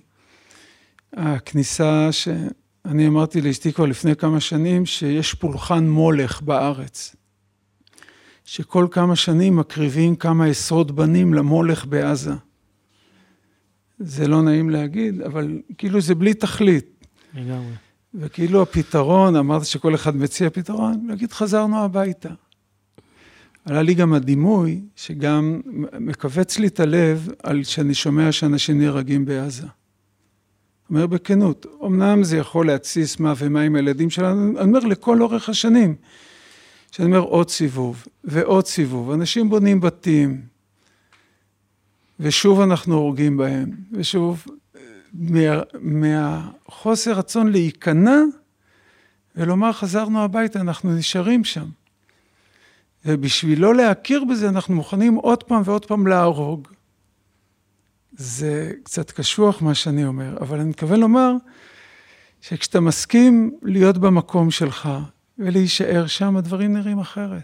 הכניסה 1.12 2.12
ש... 2.12 2.28
אני 2.84 3.08
אמרתי 3.08 3.40
לאשתי 3.40 3.72
כבר 3.72 3.86
לפני 3.86 4.16
כמה 4.16 4.40
שנים 4.40 4.86
שיש 4.86 5.34
פולחן 5.34 5.88
מולך 5.88 6.42
בארץ. 6.42 7.16
שכל 8.44 8.86
כמה 8.90 9.16
שנים 9.16 9.56
מקריבים 9.56 10.16
כמה 10.16 10.46
עשרות 10.46 10.90
בנים 10.90 11.34
למולך 11.34 11.86
בעזה. 11.86 12.32
זה 13.98 14.28
לא 14.28 14.42
נעים 14.42 14.70
להגיד, 14.70 15.20
אבל 15.20 15.62
כאילו 15.78 16.00
זה 16.00 16.14
בלי 16.14 16.34
תכלית. 16.34 17.06
לגמרי. 17.34 17.72
וכאילו 18.14 18.62
הפתרון, 18.62 19.36
אמרת 19.36 19.66
שכל 19.66 19.94
אחד 19.94 20.16
מציע 20.16 20.50
פתרון, 20.50 21.06
להגיד 21.08 21.32
חזרנו 21.32 21.84
הביתה. 21.84 22.28
עלה 23.64 23.82
לי 23.82 23.94
גם 23.94 24.12
הדימוי 24.12 24.80
שגם 24.96 25.60
מכווץ 26.00 26.58
לי 26.58 26.66
את 26.66 26.80
הלב 26.80 27.28
על 27.42 27.64
שאני 27.64 27.94
שומע 27.94 28.32
שאנשים 28.32 28.80
נהרגים 28.80 29.24
בעזה. 29.24 29.66
אומר 30.90 31.06
בכנות, 31.06 31.66
אמנם 31.84 32.24
זה 32.24 32.36
יכול 32.36 32.66
להתסיס 32.66 33.20
מה 33.20 33.34
ומה 33.36 33.60
עם 33.60 33.76
הילדים 33.76 34.10
שלנו, 34.10 34.58
אני 34.58 34.68
אומר 34.68 34.78
לכל 34.78 35.22
אורך 35.22 35.48
השנים, 35.48 35.94
שאני 36.90 37.06
אומר 37.06 37.18
עוד 37.18 37.50
סיבוב 37.50 38.04
ועוד 38.24 38.66
סיבוב, 38.66 39.10
אנשים 39.10 39.50
בונים 39.50 39.80
בתים, 39.80 40.40
ושוב 42.20 42.60
אנחנו 42.60 42.94
הורגים 42.94 43.36
בהם, 43.36 43.70
ושוב, 43.92 44.46
מה, 45.12 45.60
מהחוסר 45.80 47.12
רצון 47.12 47.52
להיכנע 47.52 48.20
ולומר 49.36 49.72
חזרנו 49.72 50.22
הביתה, 50.22 50.60
אנחנו 50.60 50.92
נשארים 50.92 51.44
שם. 51.44 51.66
ובשביל 53.04 53.60
לא 53.60 53.74
להכיר 53.74 54.24
בזה, 54.24 54.48
אנחנו 54.48 54.74
מוכנים 54.74 55.14
עוד 55.14 55.42
פעם 55.42 55.62
ועוד 55.64 55.86
פעם 55.86 56.06
להרוג. 56.06 56.68
זה 58.12 58.72
קצת 58.82 59.10
קשוח 59.10 59.62
מה 59.62 59.74
שאני 59.74 60.04
אומר, 60.04 60.36
אבל 60.40 60.60
אני 60.60 60.68
מתכוון 60.68 61.00
לומר 61.00 61.32
שכשאתה 62.40 62.80
מסכים 62.80 63.58
להיות 63.62 63.98
במקום 63.98 64.50
שלך 64.50 64.88
ולהישאר 65.38 66.06
שם, 66.06 66.36
הדברים 66.36 66.72
נראים 66.72 66.98
אחרת. 66.98 67.42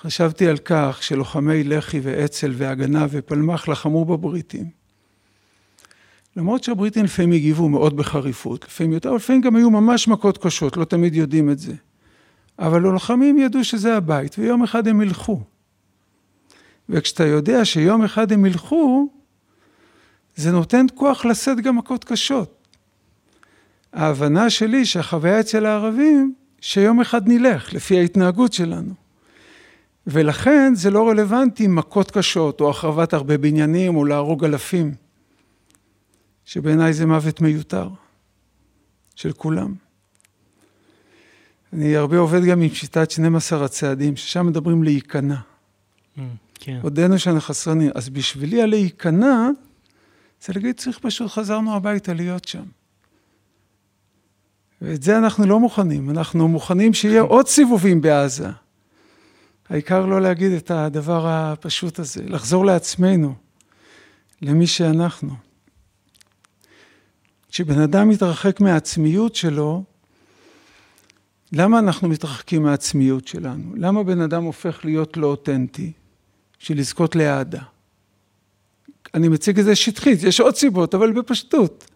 חשבתי 0.00 0.48
על 0.48 0.56
כך 0.56 1.02
שלוחמי 1.02 1.64
לח"י 1.64 2.00
ואצ"ל 2.02 2.52
והגנה 2.54 3.06
ופלמ"ח 3.10 3.68
לחמו 3.68 4.04
בבריטים. 4.04 4.70
למרות 6.36 6.64
שהבריטים 6.64 7.04
לפעמים 7.04 7.32
הגיבו 7.32 7.68
מאוד 7.68 7.96
בחריפות, 7.96 8.64
לפעמים 8.64 8.92
יותר, 8.92 9.08
אבל 9.08 9.16
לפעמים 9.16 9.42
גם 9.42 9.56
היו 9.56 9.70
ממש 9.70 10.08
מכות 10.08 10.38
קשות, 10.38 10.76
לא 10.76 10.84
תמיד 10.84 11.14
יודעים 11.14 11.50
את 11.50 11.58
זה. 11.58 11.74
אבל 12.58 12.86
הלוחמים 12.86 13.38
ידעו 13.38 13.64
שזה 13.64 13.96
הבית, 13.96 14.38
ויום 14.38 14.62
אחד 14.62 14.88
הם 14.88 15.00
ילכו. 15.00 15.40
וכשאתה 16.88 17.24
יודע 17.24 17.64
שיום 17.64 18.04
אחד 18.04 18.32
הם 18.32 18.46
ילכו, 18.46 19.08
זה 20.36 20.52
נותן 20.52 20.86
כוח 20.94 21.24
לשאת 21.24 21.60
גם 21.60 21.76
מכות 21.76 22.04
קשות. 22.04 22.66
ההבנה 23.92 24.50
שלי 24.50 24.84
שהחוויה 24.84 25.40
אצל 25.40 25.66
הערבים, 25.66 26.34
שיום 26.60 27.00
אחד 27.00 27.28
נלך, 27.28 27.72
לפי 27.72 27.98
ההתנהגות 27.98 28.52
שלנו. 28.52 28.94
ולכן 30.06 30.74
זה 30.74 30.90
לא 30.90 31.08
רלוונטי 31.08 31.66
מכות 31.66 32.10
קשות, 32.10 32.60
או 32.60 32.70
החרבת 32.70 33.12
הרבה 33.12 33.38
בניינים, 33.38 33.96
או 33.96 34.04
להרוג 34.04 34.44
אלפים, 34.44 34.94
שבעיניי 36.44 36.92
זה 36.92 37.06
מוות 37.06 37.40
מיותר, 37.40 37.88
של 39.14 39.32
כולם. 39.32 39.85
אני 41.72 41.96
הרבה 41.96 42.18
עובד 42.18 42.44
גם 42.44 42.60
עם 42.60 42.74
שיטת 42.74 43.10
12 43.10 43.64
הצעדים, 43.64 44.16
ששם 44.16 44.46
מדברים 44.46 44.82
להיכנע. 44.82 45.36
Mm. 45.36 46.20
כן. 46.54 46.78
עודנו 46.82 47.18
שאנחנו 47.18 47.40
חסרנים. 47.40 47.90
אז 47.94 48.08
בשבילי 48.08 48.62
הלהיכנע, 48.62 49.48
זה 50.44 50.52
להגיד, 50.52 50.76
צריך 50.76 50.98
פשוט 50.98 51.30
חזרנו 51.30 51.76
הביתה 51.76 52.14
להיות 52.14 52.44
שם. 52.44 52.64
ואת 54.82 55.02
זה 55.02 55.18
אנחנו 55.18 55.46
לא 55.46 55.60
מוכנים, 55.60 56.10
אנחנו 56.10 56.48
מוכנים 56.48 56.94
שיהיה 56.94 57.20
עוד 57.32 57.48
סיבובים 57.48 58.00
בעזה. 58.00 58.48
העיקר 59.68 60.06
לא 60.06 60.20
להגיד 60.20 60.52
את 60.52 60.70
הדבר 60.70 61.26
הפשוט 61.28 61.98
הזה, 61.98 62.22
לחזור 62.26 62.66
לעצמנו, 62.66 63.34
למי 64.42 64.66
שאנחנו. 64.66 65.34
כשבן 67.48 67.80
אדם 67.80 68.08
מתרחק 68.08 68.60
מהעצמיות 68.60 69.34
שלו, 69.34 69.84
למה 71.52 71.78
אנחנו 71.78 72.08
מתרחקים 72.08 72.62
מהעצמיות 72.62 73.28
שלנו? 73.28 73.74
למה 73.76 74.02
בן 74.02 74.20
אדם 74.20 74.44
הופך 74.44 74.84
להיות 74.84 75.16
לא 75.16 75.26
אותנטי? 75.26 75.92
בשביל 76.60 76.78
לזכות 76.78 77.16
לאהדה. 77.16 77.62
אני 79.14 79.28
מציג 79.28 79.58
את 79.58 79.64
זה 79.64 79.76
שטחית, 79.76 80.22
יש 80.22 80.40
עוד 80.40 80.56
סיבות, 80.56 80.94
אבל 80.94 81.12
בפשטות. 81.12 81.90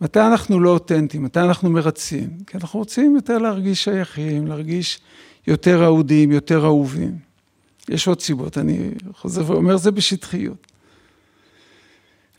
מתי 0.00 0.20
אנחנו 0.20 0.60
לא 0.60 0.70
אותנטיים? 0.70 1.22
מתי 1.22 1.40
אנחנו 1.40 1.70
מרצים? 1.70 2.30
כי 2.46 2.56
אנחנו 2.56 2.78
רוצים 2.78 3.14
יותר 3.14 3.38
להרגיש 3.38 3.84
שייכים, 3.84 4.46
להרגיש 4.46 5.00
יותר 5.46 5.84
אהודים, 5.84 6.32
יותר 6.32 6.64
אהובים. 6.64 7.18
יש 7.88 8.08
עוד 8.08 8.20
סיבות, 8.20 8.58
אני 8.58 8.90
חוזר 9.12 9.50
ואומר 9.50 9.76
זה 9.76 9.90
בשטחיות. 9.90 10.66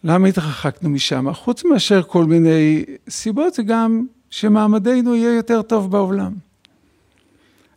למה 0.03 0.27
התרחקנו 0.27 0.89
משם? 0.89 1.33
חוץ 1.33 1.65
מאשר 1.65 2.03
כל 2.03 2.25
מיני 2.25 2.85
סיבות, 3.09 3.53
זה 3.53 3.63
גם 3.63 4.05
שמעמדנו 4.29 5.15
יהיה 5.15 5.35
יותר 5.35 5.61
טוב 5.61 5.91
בעולם. 5.91 6.33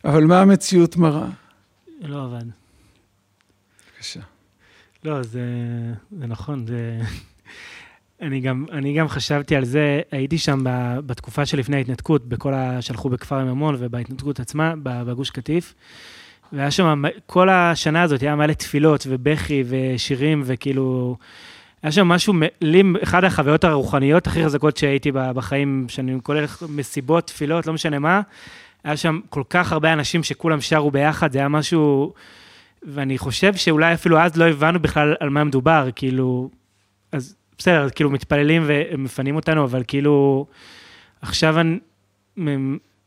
אבל 0.05 0.25
מה 0.25 0.41
המציאות 0.41 0.97
מראה? 0.97 1.27
לא 2.01 2.23
עבד. 2.23 2.45
בבקשה. 3.93 4.19
לא, 5.03 5.23
זה, 5.23 5.41
זה 6.19 6.27
נכון, 6.27 6.65
זה... 6.67 6.99
אני 8.21 8.39
גם, 8.39 8.65
אני 8.71 8.93
גם 8.93 9.07
חשבתי 9.07 9.55
על 9.55 9.65
זה, 9.65 10.01
הייתי 10.11 10.37
שם 10.37 10.59
בתקופה 11.05 11.45
שלפני 11.45 11.75
ההתנתקות, 11.75 12.25
בכל 12.25 12.53
ה... 12.53 12.81
שהלכו 12.81 13.09
בכפר 13.09 13.35
הממון 13.35 13.75
ובהתנתקות 13.79 14.39
עצמה, 14.39 14.73
בגוש 14.83 15.29
קטיף. 15.29 15.73
והיה 16.53 16.71
שם, 16.71 17.03
כל 17.25 17.49
השנה 17.49 18.01
הזאת 18.01 18.21
היה 18.21 18.35
מלא 18.35 18.53
תפילות 18.53 19.03
ובכי 19.09 19.63
ושירים 19.67 20.41
וכאילו, 20.45 21.17
היה 21.83 21.91
שם 21.91 22.07
משהו, 22.07 22.33
לי, 22.61 22.83
אחת 23.03 23.23
החוויות 23.23 23.63
הרוחניות 23.63 24.27
הכי 24.27 24.45
חזקות 24.45 24.77
שהייתי 24.77 25.11
בחיים, 25.11 25.85
שאני 25.87 26.17
כולל 26.23 26.45
מסיבות, 26.69 27.27
תפילות, 27.27 27.67
לא 27.67 27.73
משנה 27.73 27.99
מה, 27.99 28.21
היה 28.83 28.97
שם 28.97 29.19
כל 29.29 29.43
כך 29.49 29.71
הרבה 29.71 29.93
אנשים 29.93 30.23
שכולם 30.23 30.61
שרו 30.61 30.91
ביחד, 30.91 31.31
זה 31.31 31.39
היה 31.39 31.47
משהו... 31.47 32.13
ואני 32.83 33.17
חושב 33.17 33.55
שאולי 33.55 33.93
אפילו 33.93 34.19
אז 34.19 34.37
לא 34.37 34.45
הבנו 34.45 34.79
בכלל 34.79 35.15
על 35.19 35.29
מה 35.29 35.43
מדובר, 35.43 35.89
כאילו, 35.95 36.49
אז 37.11 37.35
בסדר, 37.57 37.89
כאילו 37.89 38.09
מתפללים 38.09 38.63
ומפנים 38.65 39.35
אותנו, 39.35 39.63
אבל 39.63 39.83
כאילו, 39.87 40.45
עכשיו 41.21 41.55
אני, 41.59 41.79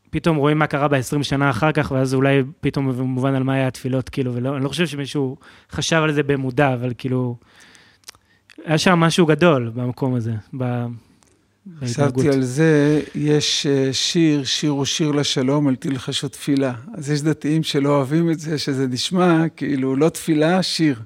פתאום 0.09 0.37
רואים 0.37 0.59
מה 0.59 0.67
קרה 0.67 0.87
ב-20 0.87 1.23
שנה 1.23 1.49
אחר 1.49 1.71
כך, 1.71 1.91
ואז 1.91 2.13
אולי 2.13 2.43
פתאום 2.61 2.91
מובן 3.01 3.35
על 3.35 3.43
מה 3.43 3.53
היה 3.53 3.67
התפילות, 3.67 4.09
כאילו, 4.09 4.33
ולא, 4.33 4.55
אני 4.55 4.63
לא 4.63 4.69
חושב 4.69 4.87
שמישהו 4.87 5.37
חשב 5.71 6.01
על 6.03 6.11
זה 6.11 6.23
במודע, 6.23 6.73
אבל 6.73 6.93
כאילו, 6.97 7.37
היה 8.65 8.77
שם 8.77 8.99
משהו 8.99 9.25
גדול 9.25 9.71
במקום 9.75 10.15
הזה. 10.15 10.33
חשבתי 11.83 12.29
על 12.29 12.43
זה, 12.43 13.01
יש 13.15 13.67
אה, 13.67 13.93
שיר, 13.93 14.43
שיר 14.43 14.71
הוא 14.71 14.85
שיר 14.85 15.11
לשלום, 15.11 15.69
אל 15.69 15.75
תלחשו 15.75 16.27
תפילה. 16.27 16.73
אז 16.93 17.09
יש 17.09 17.21
דתיים 17.21 17.63
שלא 17.63 17.89
אוהבים 17.89 18.31
את 18.31 18.39
זה, 18.39 18.57
שזה 18.57 18.87
נשמע 18.87 19.49
כאילו 19.55 19.95
לא 19.95 20.09
תפילה, 20.09 20.63
שיר. 20.63 21.01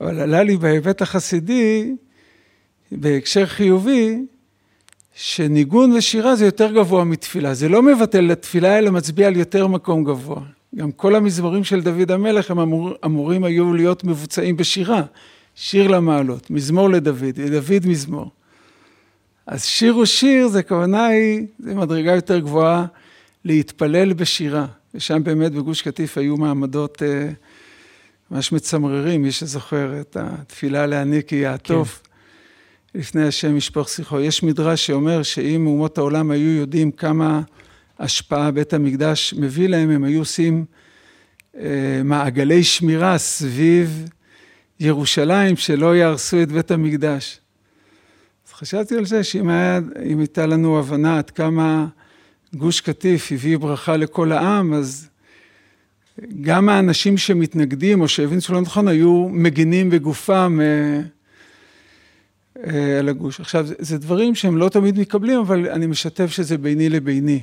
אבל 0.00 0.20
עלה 0.20 0.42
לי 0.42 0.56
בהיבט 0.56 1.02
החסידי, 1.02 1.94
בהקשר 2.92 3.46
חיובי, 3.46 4.24
שניגון 5.14 5.92
ושירה 5.92 6.36
זה 6.36 6.44
יותר 6.44 6.72
גבוה 6.72 7.04
מתפילה. 7.04 7.54
זה 7.54 7.68
לא 7.68 7.82
מבטל 7.82 8.20
לתפילה, 8.20 8.78
אלא 8.78 8.90
מצביע 8.90 9.26
על 9.26 9.36
יותר 9.36 9.66
מקום 9.66 10.04
גבוה. 10.04 10.40
גם 10.74 10.92
כל 10.92 11.14
המזמורים 11.14 11.64
של 11.64 11.80
דוד 11.80 12.10
המלך 12.10 12.50
הם 12.50 12.58
אמור, 12.58 12.92
אמורים 13.04 13.44
היו 13.44 13.74
להיות 13.74 14.04
מבוצעים 14.04 14.56
בשירה. 14.56 15.02
שיר 15.54 15.88
למעלות, 15.88 16.50
מזמור 16.50 16.90
לדוד, 16.90 17.38
לדוד 17.38 17.86
מזמור. 17.86 18.30
אז 19.46 19.64
שיר 19.64 19.92
הוא 19.92 20.04
שיר, 20.04 20.48
זה 20.48 20.62
כוונה 20.62 21.06
היא, 21.06 21.46
זה 21.58 21.74
מדרגה 21.74 22.14
יותר 22.14 22.38
גבוהה 22.38 22.86
להתפלל 23.44 24.12
בשירה. 24.12 24.66
ושם 24.94 25.24
באמת 25.24 25.52
בגוש 25.52 25.82
קטיף 25.82 26.18
היו 26.18 26.36
מעמדות 26.36 27.02
אה, 27.02 27.28
ממש 28.30 28.52
מצמררים, 28.52 29.22
מי 29.22 29.32
שזוכר 29.32 30.00
את 30.00 30.16
התפילה 30.20 30.86
להעניק 30.86 31.28
היא 31.28 31.42
יעטוף. 31.42 32.02
כן. 32.02 32.98
לפני 32.98 33.26
השם 33.26 33.56
ישפוך 33.56 33.88
שיחו. 33.88 34.20
יש 34.20 34.42
מדרש 34.42 34.86
שאומר 34.86 35.22
שאם 35.22 35.66
אומות 35.66 35.98
העולם 35.98 36.30
היו 36.30 36.50
יודעים 36.50 36.90
כמה 36.90 37.40
השפעה 37.98 38.50
בית 38.50 38.72
המקדש 38.72 39.34
מביא 39.38 39.68
להם, 39.68 39.90
הם 39.90 40.04
היו 40.04 40.18
עושים 40.18 40.64
אה, 41.56 42.00
מעגלי 42.04 42.64
שמירה 42.64 43.18
סביב 43.18 44.08
ירושלים, 44.80 45.56
שלא 45.56 45.96
יהרסו 45.96 46.42
את 46.42 46.52
בית 46.52 46.70
המקדש. 46.70 47.40
אז 48.48 48.52
חשבתי 48.52 48.96
על 48.96 49.06
זה 49.06 49.24
שאם 49.24 49.48
היה, 49.48 49.80
הייתה 50.18 50.46
לנו 50.46 50.78
הבנה 50.78 51.18
עד 51.18 51.30
כמה 51.30 51.86
גוש 52.54 52.80
קטיף 52.80 53.32
הביא 53.32 53.58
ברכה 53.58 53.96
לכל 53.96 54.32
העם, 54.32 54.74
אז 54.74 55.08
גם 56.40 56.68
האנשים 56.68 57.18
שמתנגדים 57.18 58.00
או 58.00 58.08
שהבינו 58.08 58.40
שלא 58.40 58.60
נכון, 58.60 58.88
היו 58.88 59.28
מגינים 59.28 59.90
בגופם 59.90 60.60
אה, 60.60 61.00
אה, 62.66 62.98
על 62.98 63.08
הגוש. 63.08 63.40
עכשיו, 63.40 63.66
זה 63.78 63.98
דברים 63.98 64.34
שהם 64.34 64.56
לא 64.56 64.68
תמיד 64.68 64.98
מקבלים, 64.98 65.40
אבל 65.40 65.68
אני 65.68 65.86
משתף 65.86 66.30
שזה 66.30 66.58
ביני 66.58 66.88
לביני. 66.88 67.40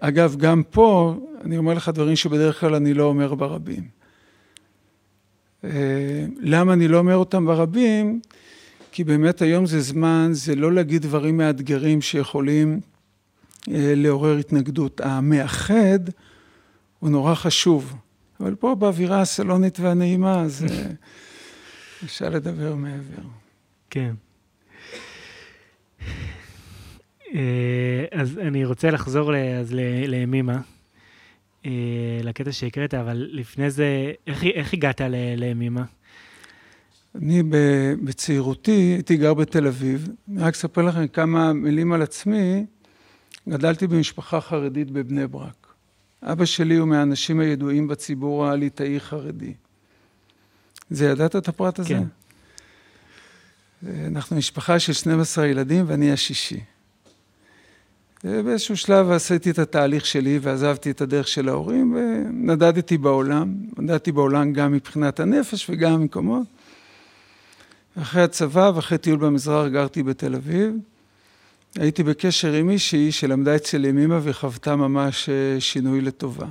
אגב, 0.00 0.36
גם 0.36 0.62
פה, 0.70 1.16
אני 1.44 1.58
אומר 1.58 1.74
לך 1.74 1.88
דברים 1.94 2.16
שבדרך 2.16 2.60
כלל 2.60 2.74
אני 2.74 2.94
לא 2.94 3.04
אומר 3.04 3.34
ברבים. 3.34 4.01
אה, 5.64 6.26
למה 6.38 6.72
אני 6.72 6.88
לא 6.88 6.98
אומר 6.98 7.16
אותם 7.16 7.46
ברבים? 7.46 8.20
כי 8.92 9.04
באמת 9.04 9.42
היום 9.42 9.66
זה 9.66 9.80
זמן, 9.80 10.28
זה 10.32 10.54
לא 10.54 10.72
להגיד 10.72 11.02
דברים 11.02 11.36
מאתגרים 11.36 12.00
שיכולים 12.00 12.80
אה, 13.68 13.92
לעורר 13.96 14.36
התנגדות. 14.36 15.00
המאחד 15.00 15.98
הוא 16.98 17.10
נורא 17.10 17.34
חשוב, 17.34 17.96
אבל 18.40 18.54
פה 18.54 18.74
באווירה 18.74 19.20
הסלונית 19.20 19.80
והנעימה, 19.80 20.42
אז 20.42 20.66
אה, 20.70 20.86
אפשר 22.04 22.28
לדבר 22.28 22.74
מעבר. 22.74 23.22
כן. 23.90 24.14
אז 28.12 28.38
אני 28.38 28.64
רוצה 28.64 28.90
לחזור 28.90 29.36
אז 29.36 29.72
לימימה, 30.06 30.60
לקטע 32.22 32.52
שהקראת, 32.52 32.94
אבל 32.94 33.28
לפני 33.32 33.70
זה, 33.70 34.12
איך, 34.26 34.44
איך 34.44 34.74
הגעת 34.74 35.00
לימימה? 35.36 35.84
אני 37.14 37.42
בצעירותי 38.04 38.70
הייתי 38.70 39.16
גר 39.16 39.34
בתל 39.34 39.66
אביב, 39.66 40.08
אני 40.28 40.42
רק 40.42 40.54
אספר 40.54 40.82
לכם 40.82 41.06
כמה 41.06 41.52
מילים 41.52 41.92
על 41.92 42.02
עצמי. 42.02 42.66
גדלתי 43.48 43.86
במשפחה 43.86 44.40
חרדית 44.40 44.90
בבני 44.90 45.26
ברק. 45.26 45.66
אבא 46.22 46.44
שלי 46.44 46.76
הוא 46.76 46.88
מהאנשים 46.88 47.40
הידועים 47.40 47.88
בציבור 47.88 48.46
הליטאי 48.46 49.00
חרדי. 49.00 49.54
זה 50.90 51.06
ידעת 51.06 51.36
את 51.36 51.48
הפרט 51.48 51.78
הזה? 51.78 51.88
כן. 51.88 52.04
אנחנו 54.06 54.36
משפחה 54.36 54.78
של 54.78 54.92
12 54.92 55.46
ילדים 55.46 55.84
ואני 55.88 56.12
השישי. 56.12 56.60
באיזשהו 58.24 58.76
שלב 58.76 59.10
עשיתי 59.10 59.50
את 59.50 59.58
התהליך 59.58 60.06
שלי 60.06 60.38
ועזבתי 60.42 60.90
את 60.90 61.00
הדרך 61.00 61.28
של 61.28 61.48
ההורים 61.48 61.96
ונדדתי 61.96 62.98
בעולם. 62.98 63.54
נדדתי 63.78 64.12
בעולם 64.12 64.52
גם 64.52 64.72
מבחינת 64.72 65.20
הנפש 65.20 65.70
וגם 65.70 66.00
ממקומות. 66.00 66.46
אחרי 68.02 68.22
הצבא 68.22 68.72
ואחרי 68.74 68.98
טיול 68.98 69.18
במזרח 69.18 69.72
גרתי 69.72 70.02
בתל 70.02 70.34
אביב. 70.34 70.74
הייתי 71.78 72.02
בקשר 72.02 72.52
עם 72.52 72.66
מישהי 72.66 73.12
שלמדה 73.12 73.56
אצל 73.56 73.84
ימימה 73.84 74.20
וחוותה 74.22 74.76
ממש 74.76 75.28
אה, 75.28 75.60
שינוי 75.60 76.00
לטובה. 76.00 76.46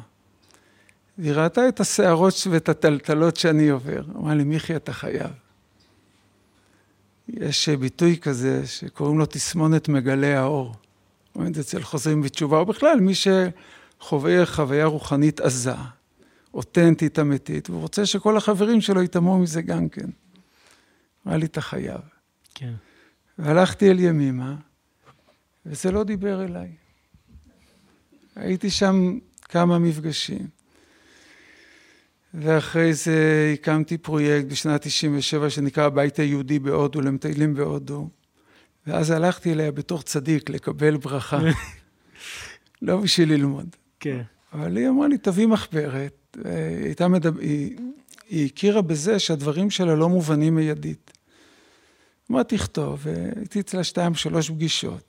היא 1.18 1.32
ראתה 1.32 1.68
את 1.68 1.80
השערות 1.80 2.34
ואת 2.50 2.70
הטלטלות 2.70 3.38
שאני 3.38 3.70
עובר. 3.70 4.02
אמרה 4.16 4.36
לי, 4.36 4.44
מיכי, 4.44 4.76
אתה 4.76 4.94
חייב. 4.94 5.32
יש 7.30 7.70
אה, 7.70 7.78
ביטוי 7.78 8.18
כזה 8.18 8.68
שקוראים 8.68 9.20
לו 9.20 9.26
תסמונת 9.26 9.90
מגלי 9.90 10.34
האור. 10.34 10.76
אומרים 11.36 11.52
את 11.52 11.56
זה 11.56 11.62
אצל 11.62 11.84
חוזרים 11.84 12.22
בתשובה, 12.22 12.58
או 12.58 12.66
בכלל, 12.66 13.00
מי 13.00 13.14
שחווה 13.16 14.46
חוויה 14.46 14.86
רוחנית 14.86 15.40
עזה, 15.40 15.74
אותנטית, 16.54 17.20
אמיתית, 17.20 17.70
והוא 17.70 17.82
רוצה 17.82 18.06
שכל 18.06 18.38
החברים 18.38 18.82
שלו 18.82 19.04
יטמעו 19.04 19.40
מזה 19.40 19.62
גם 19.62 19.90
כן. 19.90 20.10
אמר 21.28 21.38
לי, 21.38 21.46
אתה 21.46 21.62
חייב. 21.62 22.02
כן. 22.56 22.74
והלכתי 23.40 23.92
אל 23.92 24.00
ימימה, 24.00 24.56
וזה 25.66 25.92
לא 25.92 26.04
דיבר 26.04 26.44
אליי. 26.44 26.72
הייתי 28.36 28.70
שם 28.70 29.20
כמה 29.44 29.80
מפגשים. 29.80 30.48
ואחרי 32.34 32.94
זה 32.94 33.52
הקמתי 33.54 33.98
פרויקט 33.98 34.48
בשנת 34.48 34.82
97' 34.82 35.50
שנקרא 35.50 35.84
הבית 35.84 36.20
היהודי 36.20 36.60
בהודו, 36.60 37.02
למטיילים 37.02 37.54
בהודו. 37.54 38.10
ואז 38.88 39.12
הלכתי 39.12 39.54
אליה 39.54 39.72
בתור 39.72 40.02
צדיק 40.02 40.50
לקבל 40.50 40.98
ברכה. 40.98 41.40
לא 42.82 42.98
בשביל 42.98 43.34
ללמוד. 43.34 43.76
כן. 44.00 44.22
אבל 44.54 44.78
היא 44.78 44.90
אמרה 44.90 45.08
לי, 45.08 45.18
תביא 45.18 45.48
מחברת. 45.48 46.38
היא, 46.46 47.08
מדבר... 47.08 47.40
היא... 47.40 47.78
היא 48.30 48.46
הכירה 48.46 48.82
בזה 48.82 49.20
שהדברים 49.20 49.70
שלה 49.70 49.96
לא 49.96 50.10
מובנים 50.10 50.56
מיידית. 50.56 51.12
אמרתי, 52.32 52.58
תכתוב, 52.58 53.00
והייתי 53.04 53.60
אצלה 53.60 53.84
שתיים, 53.84 54.16
שלוש 54.16 54.50
פגישות. 54.50 55.04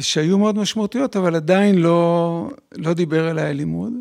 שהיו 0.00 0.38
מאוד 0.38 0.58
משמעותיות, 0.58 1.16
אבל 1.16 1.34
עדיין 1.34 1.74
לא, 1.74 2.50
לא 2.72 2.94
דיבר 2.94 3.30
אליי 3.30 3.44
הלימוד. 3.44 3.92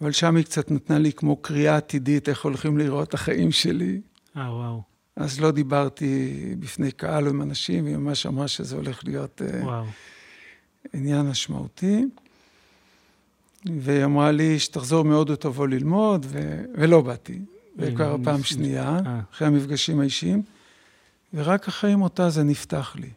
אבל 0.00 0.12
שם 0.12 0.36
היא 0.36 0.44
קצת 0.44 0.70
נתנה 0.70 0.98
לי 0.98 1.12
כמו 1.12 1.36
קריאה 1.36 1.76
עתידית, 1.76 2.28
איך 2.28 2.44
הולכים 2.44 2.78
לראות 2.78 3.14
החיים 3.14 3.52
שלי. 3.52 4.00
אה, 4.36 4.54
וואו. 4.54 4.82
אז 5.18 5.40
לא 5.40 5.50
דיברתי 5.50 6.34
בפני 6.58 6.92
קהל 6.92 7.24
או 7.24 7.30
עם 7.30 7.42
אנשים, 7.42 7.86
היא 7.86 7.96
ממש 7.96 8.26
אמרה 8.26 8.48
שזה 8.48 8.76
הולך 8.76 9.04
להיות 9.04 9.42
אה, 9.42 9.64
וואו. 9.64 9.84
עניין 10.92 11.26
משמעותי. 11.26 12.04
והיא 13.80 14.04
אמרה 14.04 14.32
לי 14.32 14.58
שתחזור 14.58 15.04
מאוד 15.04 15.30
ותבוא 15.30 15.68
ללמוד, 15.68 16.26
ו... 16.28 16.62
ולא 16.74 17.00
באתי. 17.00 17.38
זה 17.78 17.92
קרה 17.96 18.16
פעם 18.24 18.42
שנייה, 18.42 18.98
אה. 19.06 19.20
אחרי 19.32 19.48
המפגשים 19.48 20.00
האישיים, 20.00 20.42
ורק 21.34 21.68
אחרי 21.68 21.94
מותה 21.94 22.30
זה 22.30 22.42
נפתח 22.42 22.96
לי. 22.98 23.10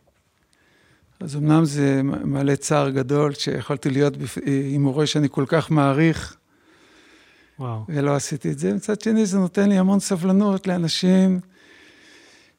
אז 1.20 1.36
אמנם 1.36 1.66
זה 1.66 2.02
מעלה 2.04 2.56
צער 2.56 2.90
גדול, 2.90 3.34
שיכולתי 3.34 3.90
להיות 3.90 4.14
עם 4.46 4.84
מורה 4.84 5.06
שאני 5.06 5.28
כל 5.32 5.46
כך 5.48 5.72
מעריך, 5.72 6.38
וואו. 7.60 7.86
ולא 7.90 8.16
עשיתי 8.16 8.52
את 8.52 8.60
זה. 8.60 8.74
מצד 8.74 9.02
שני, 9.02 9.26
זה 9.26 9.38
נותן 9.38 9.70
לי 9.70 9.78
המון 9.78 10.00
סבלנות 10.00 10.68
לאנשים 10.68 11.40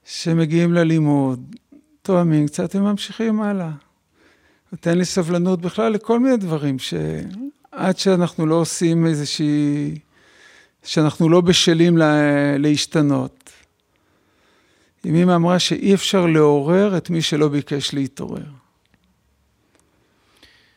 שמגיעים 0.04 0.72
ללימוד, 0.72 1.56
תואמים 2.02 2.46
קצת 2.46 2.74
וממשיכים 2.74 3.40
הלאה. 3.40 3.70
נותן 4.72 4.98
לי 4.98 5.04
סבלנות 5.04 5.60
בכלל 5.60 5.92
לכל 5.92 6.20
מיני 6.20 6.36
דברים, 6.36 6.78
שעד 6.78 7.98
שאנחנו 7.98 8.46
לא 8.46 8.54
עושים 8.54 9.06
איזושהי... 9.06 9.98
שאנחנו 10.84 11.28
לא 11.28 11.40
בשלים 11.40 11.96
לה, 11.96 12.14
להשתנות. 12.58 13.50
אמא 15.04 15.34
אמרה 15.34 15.58
שאי 15.58 15.94
אפשר 15.94 16.26
לעורר 16.26 16.96
את 16.96 17.10
מי 17.10 17.22
שלא 17.22 17.48
ביקש 17.48 17.94
להתעורר. 17.94 18.42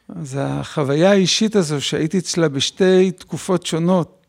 אז 0.10 0.38
החוויה 0.42 1.12
האישית 1.12 1.56
הזו 1.56 1.82
שהייתי 1.82 2.18
אצלה 2.18 2.50
בשתי 2.50 3.12
תקופות 3.12 3.66
שונות 3.66 4.26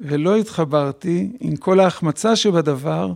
ולא 0.00 0.36
התחברתי, 0.36 1.32
עם 1.40 1.56
כל 1.56 1.80
ההחמצה 1.80 2.36
שבדבר, 2.36 3.12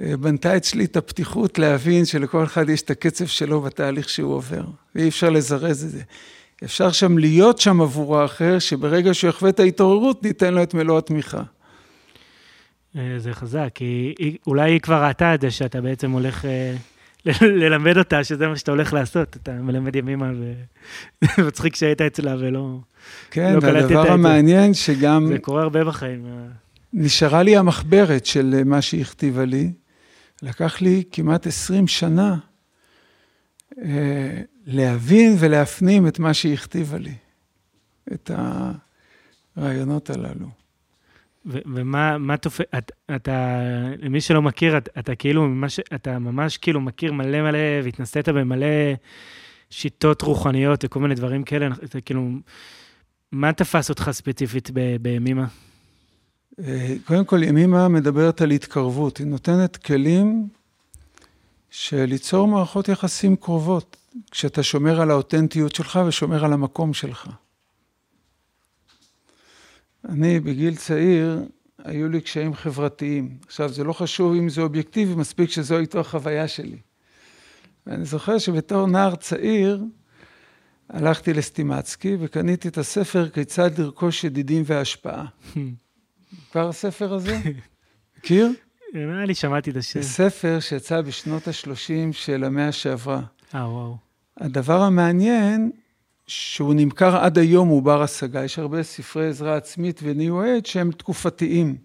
בנתה 0.00 0.56
אצלי 0.56 0.84
את 0.84 0.96
הפתיחות 0.96 1.58
להבין 1.58 2.04
שלכל 2.04 2.44
אחד 2.44 2.68
יש 2.68 2.82
את 2.82 2.90
הקצב 2.90 3.26
שלו 3.26 3.60
בתהליך 3.60 4.08
שהוא 4.08 4.34
עובר, 4.34 4.64
ואי 4.94 5.08
אפשר 5.08 5.30
לזרז 5.30 5.84
את 5.84 5.90
זה. 5.90 6.02
אפשר 6.64 6.92
שם 6.92 7.18
להיות 7.18 7.58
שם 7.58 7.80
עבור 7.80 8.18
האחר, 8.18 8.58
שברגע 8.58 9.14
שהוא 9.14 9.28
יחווה 9.28 9.50
את 9.50 9.60
ההתעוררות, 9.60 10.22
ניתן 10.22 10.54
לו 10.54 10.62
את 10.62 10.74
מלוא 10.74 10.98
התמיכה. 10.98 11.42
אה, 12.96 13.14
זה 13.18 13.32
חזק, 13.32 13.68
כי 13.74 14.14
אולי 14.46 14.72
היא 14.72 14.80
כבר 14.80 15.04
ראתה 15.04 15.34
את 15.34 15.40
זה 15.40 15.50
שאתה 15.50 15.80
בעצם 15.80 16.10
הולך 16.10 16.44
אה, 16.44 16.74
ללמד 17.62 17.98
אותה, 17.98 18.24
שזה 18.24 18.48
מה 18.48 18.56
שאתה 18.56 18.70
הולך 18.70 18.92
לעשות, 18.92 19.36
אתה 19.36 19.52
מלמד 19.52 19.96
ימימה, 19.96 20.30
ומצחיק 21.38 21.76
שהיית 21.76 22.00
אצלה 22.00 22.36
ולא... 22.38 22.78
כן, 23.30 23.54
לא 23.54 23.58
והדבר 23.62 24.12
המעניין 24.12 24.74
שגם... 24.74 25.26
זה 25.26 25.38
קורה 25.38 25.62
הרבה 25.62 25.84
בחיים. 25.84 26.26
נשארה 26.92 27.42
לי 27.42 27.56
המחברת 27.56 28.26
של 28.26 28.62
מה 28.64 28.82
שהיא 28.82 29.02
הכתיבה 29.02 29.44
לי. 29.44 29.72
לקח 30.42 30.80
לי 30.80 31.02
כמעט 31.12 31.46
20 31.46 31.86
שנה 31.86 32.36
אה, 33.82 34.42
להבין 34.66 35.36
ולהפנים 35.38 36.06
את 36.06 36.18
מה 36.18 36.34
שהיא 36.34 36.54
הכתיבה 36.54 36.98
לי, 36.98 37.14
את 38.12 38.30
הרעיונות 39.56 40.10
הללו. 40.10 40.46
ומה 41.46 42.18
מה 42.18 42.36
תופ... 42.36 42.60
את, 42.60 42.92
אתה, 43.16 43.58
למי 43.98 44.20
שלא 44.20 44.42
מכיר, 44.42 44.78
אתה, 44.78 44.90
אתה 45.00 45.14
כאילו, 45.14 45.48
ממש, 45.48 45.80
אתה 45.94 46.18
ממש 46.18 46.56
כאילו 46.56 46.80
מכיר 46.80 47.12
מלא 47.12 47.42
מלא 47.42 47.58
והתנסית 47.84 48.28
במלא 48.28 48.66
שיטות 49.70 50.22
רוחניות 50.22 50.84
וכל 50.84 51.00
מיני 51.00 51.14
דברים 51.14 51.44
כאלה, 51.44 51.68
אתה 51.84 52.00
כאילו, 52.00 52.28
מה 53.32 53.52
תפס 53.52 53.90
אותך 53.90 54.10
ספציפית 54.12 54.70
בימימה? 55.02 55.46
קודם 57.04 57.24
כל, 57.24 57.42
ימימה 57.42 57.88
מדברת 57.88 58.40
על 58.40 58.50
התקרבות, 58.50 59.18
היא 59.18 59.26
נותנת 59.26 59.76
כלים 59.76 60.48
של 61.70 62.04
ליצור 62.04 62.48
מערכות 62.48 62.88
יחסים 62.88 63.36
קרובות, 63.36 63.96
כשאתה 64.30 64.62
שומר 64.62 65.00
על 65.00 65.10
האותנטיות 65.10 65.74
שלך 65.74 65.98
ושומר 66.08 66.44
על 66.44 66.52
המקום 66.52 66.94
שלך. 66.94 67.28
אני 70.08 70.40
בגיל 70.40 70.76
צעיר, 70.76 71.42
היו 71.84 72.08
לי 72.08 72.20
קשיים 72.20 72.54
חברתיים. 72.54 73.38
עכשיו, 73.46 73.68
זה 73.68 73.84
לא 73.84 73.92
חשוב 73.92 74.34
אם 74.34 74.48
זה 74.48 74.60
אובייקטיבי, 74.60 75.14
מספיק 75.14 75.50
שזו 75.50 75.78
איתו 75.78 76.00
החוויה 76.00 76.48
שלי. 76.48 76.78
ואני 77.86 78.04
זוכר 78.04 78.38
שבתור 78.38 78.86
נער 78.86 79.16
צעיר, 79.16 79.84
הלכתי 80.88 81.34
לסטימצקי 81.34 82.16
וקניתי 82.20 82.68
את 82.68 82.78
הספר 82.78 83.28
כיצד 83.28 83.78
לרכוש 83.78 84.24
ידידים 84.24 84.62
והשפעה. 84.66 85.24
כבר 86.52 86.68
הספר 86.68 87.14
הזה? 87.14 87.38
מכיר? 88.18 88.48
נראה 88.94 89.24
לי 89.24 89.34
שמעתי 89.34 89.70
את 89.70 89.76
השם. 89.76 90.02
זה 90.02 90.08
ספר 90.08 90.60
שיצא 90.60 91.00
בשנות 91.00 91.48
ה-30 91.48 92.12
של 92.12 92.44
המאה 92.44 92.72
שעברה. 92.72 93.20
אה, 93.54 93.70
וואו. 93.70 93.96
הדבר 94.40 94.82
המעניין, 94.82 95.70
שהוא 96.26 96.74
נמכר 96.74 97.16
עד 97.16 97.38
היום, 97.38 97.68
הוא 97.68 97.82
בר 97.82 98.02
השגה. 98.02 98.44
יש 98.44 98.58
הרבה 98.58 98.82
ספרי 98.82 99.28
עזרה 99.28 99.56
עצמית 99.56 100.00
וניו 100.02 100.42
אייד 100.42 100.66
שהם 100.66 100.90
תקופתיים. 100.90 101.76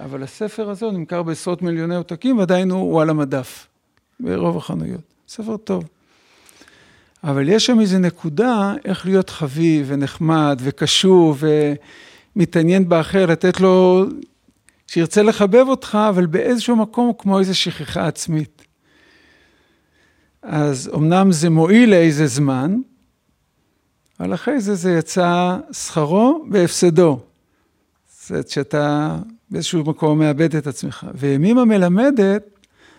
אבל 0.00 0.22
הספר 0.22 0.70
הזה 0.70 0.86
הוא 0.86 0.92
נמכר 0.92 1.22
בעשרות 1.22 1.62
מיליוני 1.62 1.96
עותקים, 1.96 2.38
ועדיין 2.38 2.70
הוא, 2.70 2.80
הוא 2.80 3.02
על 3.02 3.10
המדף, 3.10 3.66
ברוב 4.20 4.56
החנויות. 4.56 5.00
ספר 5.28 5.56
טוב. 5.56 5.84
אבל 7.24 7.48
יש 7.48 7.66
שם 7.66 7.80
איזו 7.80 7.98
נקודה 7.98 8.74
איך 8.84 9.06
להיות 9.06 9.30
חביב 9.30 9.86
ונחמד 9.88 10.60
וקשוב 10.62 11.44
ומתעניין 12.36 12.88
באחר, 12.88 13.26
לתת 13.26 13.60
לו, 13.60 14.04
שירצה 14.86 15.22
לחבב 15.22 15.64
אותך, 15.68 15.98
אבל 16.08 16.26
באיזשהו 16.26 16.76
מקום 16.76 17.12
כמו 17.18 17.38
איזו 17.38 17.58
שכחה 17.58 18.06
עצמית. 18.06 18.64
אז 20.42 20.90
אמנם 20.94 21.32
זה 21.32 21.50
מועיל 21.50 21.90
לאיזה 21.90 22.26
זמן, 22.26 22.76
אבל 24.20 24.34
אחרי 24.34 24.60
זה 24.60 24.74
זה 24.74 24.92
יצא 24.92 25.56
שכרו 25.72 26.44
והפסדו. 26.50 27.20
זאת 28.26 28.48
שאתה 28.48 29.16
באיזשהו 29.50 29.84
מקום 29.84 30.18
מאבד 30.18 30.56
את 30.56 30.66
עצמך. 30.66 31.06
וימימה 31.14 31.64
מלמדת, 31.64 32.42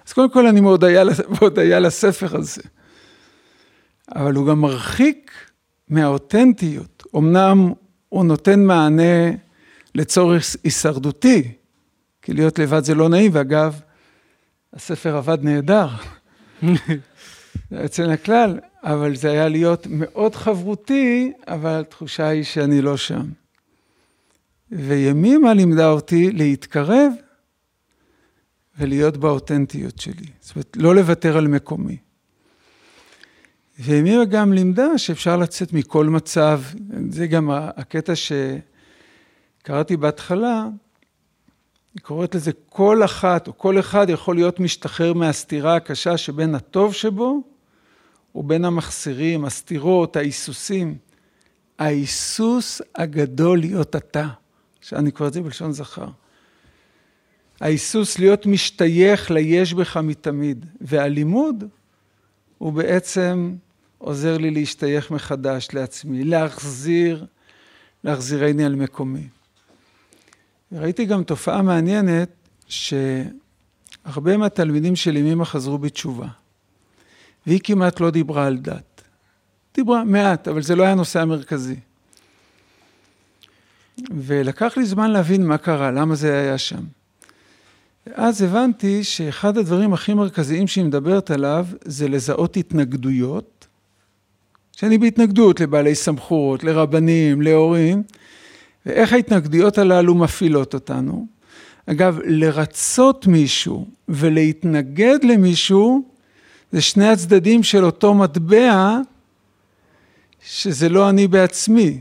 אז 0.07 0.13
קודם 0.13 0.29
כל 0.29 0.47
אני 0.47 0.61
מאוד 1.39 1.59
היה 1.59 1.79
לספר 1.79 2.37
הזה. 2.37 2.61
אבל 4.15 4.33
הוא 4.33 4.47
גם 4.47 4.61
מרחיק 4.61 5.31
מהאותנטיות. 5.89 7.03
אמנם 7.15 7.73
הוא 8.09 8.25
נותן 8.25 8.59
מענה 8.63 9.31
לצורך 9.95 10.55
הישרדותי, 10.63 11.51
כי 12.21 12.33
להיות 12.33 12.59
לבד 12.59 12.83
זה 12.83 12.95
לא 12.95 13.09
נעים, 13.09 13.31
ואגב, 13.33 13.81
הספר 14.73 15.15
עבד 15.15 15.37
נהדר. 15.41 15.87
זה 17.69 17.81
יוצא 17.81 18.03
מן 18.03 18.09
הכלל, 18.09 18.59
אבל 18.83 19.15
זה 19.15 19.31
היה 19.31 19.47
להיות 19.47 19.87
מאוד 19.89 20.35
חברותי, 20.35 21.31
אבל 21.47 21.79
התחושה 21.79 22.27
היא 22.27 22.43
שאני 22.43 22.81
לא 22.81 22.97
שם. 22.97 23.25
וימימה 24.71 25.53
לימדה 25.53 25.89
אותי 25.89 26.31
להתקרב 26.31 27.13
ולהיות 28.77 29.17
באותנטיות 29.17 29.99
שלי. 29.99 30.25
זאת 30.41 30.55
אומרת, 30.55 30.77
לא 30.79 30.95
לוותר 30.95 31.37
על 31.37 31.47
מקומי. 31.47 31.97
והמירה 33.79 34.25
גם 34.25 34.53
לימדה 34.53 34.97
שאפשר 34.97 35.37
לצאת 35.37 35.73
מכל 35.73 36.05
מצב, 36.05 36.61
זה 37.09 37.27
גם 37.27 37.49
הקטע 37.51 38.13
שקראתי 39.63 39.97
בהתחלה, 39.97 40.67
היא 41.95 42.01
קוראת 42.01 42.35
לזה 42.35 42.51
כל 42.69 43.05
אחת 43.05 43.47
או 43.47 43.57
כל 43.57 43.79
אחד 43.79 44.09
יכול 44.09 44.35
להיות 44.35 44.59
משתחרר 44.59 45.13
מהסתירה 45.13 45.75
הקשה 45.75 46.17
שבין 46.17 46.55
הטוב 46.55 46.93
שבו 46.93 47.41
ובין 48.35 48.65
המחסירים, 48.65 49.45
הסתירות, 49.45 50.15
ההיסוסים. 50.15 50.97
ההיסוס 51.79 52.81
הגדול 52.95 53.59
להיות 53.59 53.95
אתה, 53.95 54.27
עכשיו 54.79 54.99
אני 54.99 55.11
קורא 55.11 55.27
את 55.27 55.33
זה 55.33 55.41
בלשון 55.41 55.71
זכר. 55.71 56.07
ההיסוס 57.61 58.19
להיות 58.19 58.45
משתייך 58.45 59.31
ליש 59.31 59.73
בך 59.73 59.97
מתמיד, 59.97 60.65
והלימוד 60.81 61.63
הוא 62.57 62.73
בעצם 62.73 63.55
עוזר 63.97 64.37
לי 64.37 64.51
להשתייך 64.51 65.11
מחדש 65.11 65.67
לעצמי, 65.73 66.23
להחזיר, 66.23 67.25
להחזירני 68.03 68.65
על 68.65 68.75
מקומי. 68.75 69.27
ראיתי 70.71 71.05
גם 71.05 71.23
תופעה 71.23 71.61
מעניינת, 71.61 72.29
שהרבה 72.67 74.37
מהתלמידים 74.37 74.95
של 74.95 75.17
ימימה 75.17 75.45
חזרו 75.45 75.77
בתשובה, 75.77 76.27
והיא 77.47 77.59
כמעט 77.63 77.99
לא 77.99 78.09
דיברה 78.09 78.47
על 78.47 78.57
דת. 78.57 79.01
דיברה 79.75 80.03
מעט, 80.03 80.47
אבל 80.47 80.61
זה 80.61 80.75
לא 80.75 80.83
היה 80.83 80.91
הנושא 80.91 81.21
המרכזי. 81.21 81.75
ולקח 84.09 84.77
לי 84.77 84.85
זמן 84.85 85.11
להבין 85.11 85.45
מה 85.45 85.57
קרה, 85.57 85.91
למה 85.91 86.15
זה 86.15 86.39
היה 86.39 86.57
שם. 86.57 86.83
ואז 88.07 88.41
הבנתי 88.41 89.03
שאחד 89.03 89.57
הדברים 89.57 89.93
הכי 89.93 90.13
מרכזיים 90.13 90.67
שהיא 90.67 90.85
מדברת 90.85 91.31
עליו 91.31 91.65
זה 91.81 92.07
לזהות 92.07 92.57
התנגדויות 92.57 93.56
שאני 94.79 94.97
בהתנגדות 94.97 95.59
לבעלי 95.59 95.95
סמכות, 95.95 96.63
לרבנים, 96.63 97.41
להורים, 97.41 98.03
ואיך 98.85 99.13
ההתנגדויות 99.13 99.77
הללו 99.77 100.15
מפעילות 100.15 100.73
אותנו. 100.73 101.27
אגב, 101.85 102.19
לרצות 102.25 103.27
מישהו 103.27 103.87
ולהתנגד 104.09 105.17
למישהו, 105.23 106.03
זה 106.71 106.81
שני 106.81 107.07
הצדדים 107.07 107.63
של 107.63 107.85
אותו 107.85 108.13
מטבע, 108.13 108.97
שזה 110.45 110.89
לא 110.89 111.09
אני 111.09 111.27
בעצמי. 111.27 111.99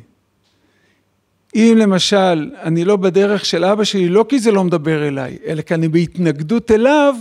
אם 1.55 1.75
למשל 1.79 2.51
אני 2.63 2.85
לא 2.85 2.97
בדרך 2.97 3.45
של 3.45 3.65
אבא 3.65 3.85
שלי, 3.85 4.09
לא 4.09 4.25
כי 4.29 4.39
זה 4.39 4.53
לא 4.53 4.65
מדבר 4.65 5.09
אליי, 5.09 5.39
אלא 5.47 5.63
כי 5.63 5.75
אני 5.75 5.89
בהתנגדות 5.89 6.71
אליו, 6.71 7.15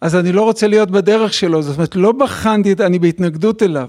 אז 0.00 0.16
אני 0.16 0.32
לא 0.32 0.42
רוצה 0.42 0.66
להיות 0.66 0.90
בדרך 0.90 1.32
שלו, 1.32 1.62
זאת 1.62 1.76
אומרת, 1.76 1.96
לא 1.96 2.12
בחנתי 2.12 2.74
אני 2.80 2.98
בהתנגדות 2.98 3.62
אליו. 3.62 3.88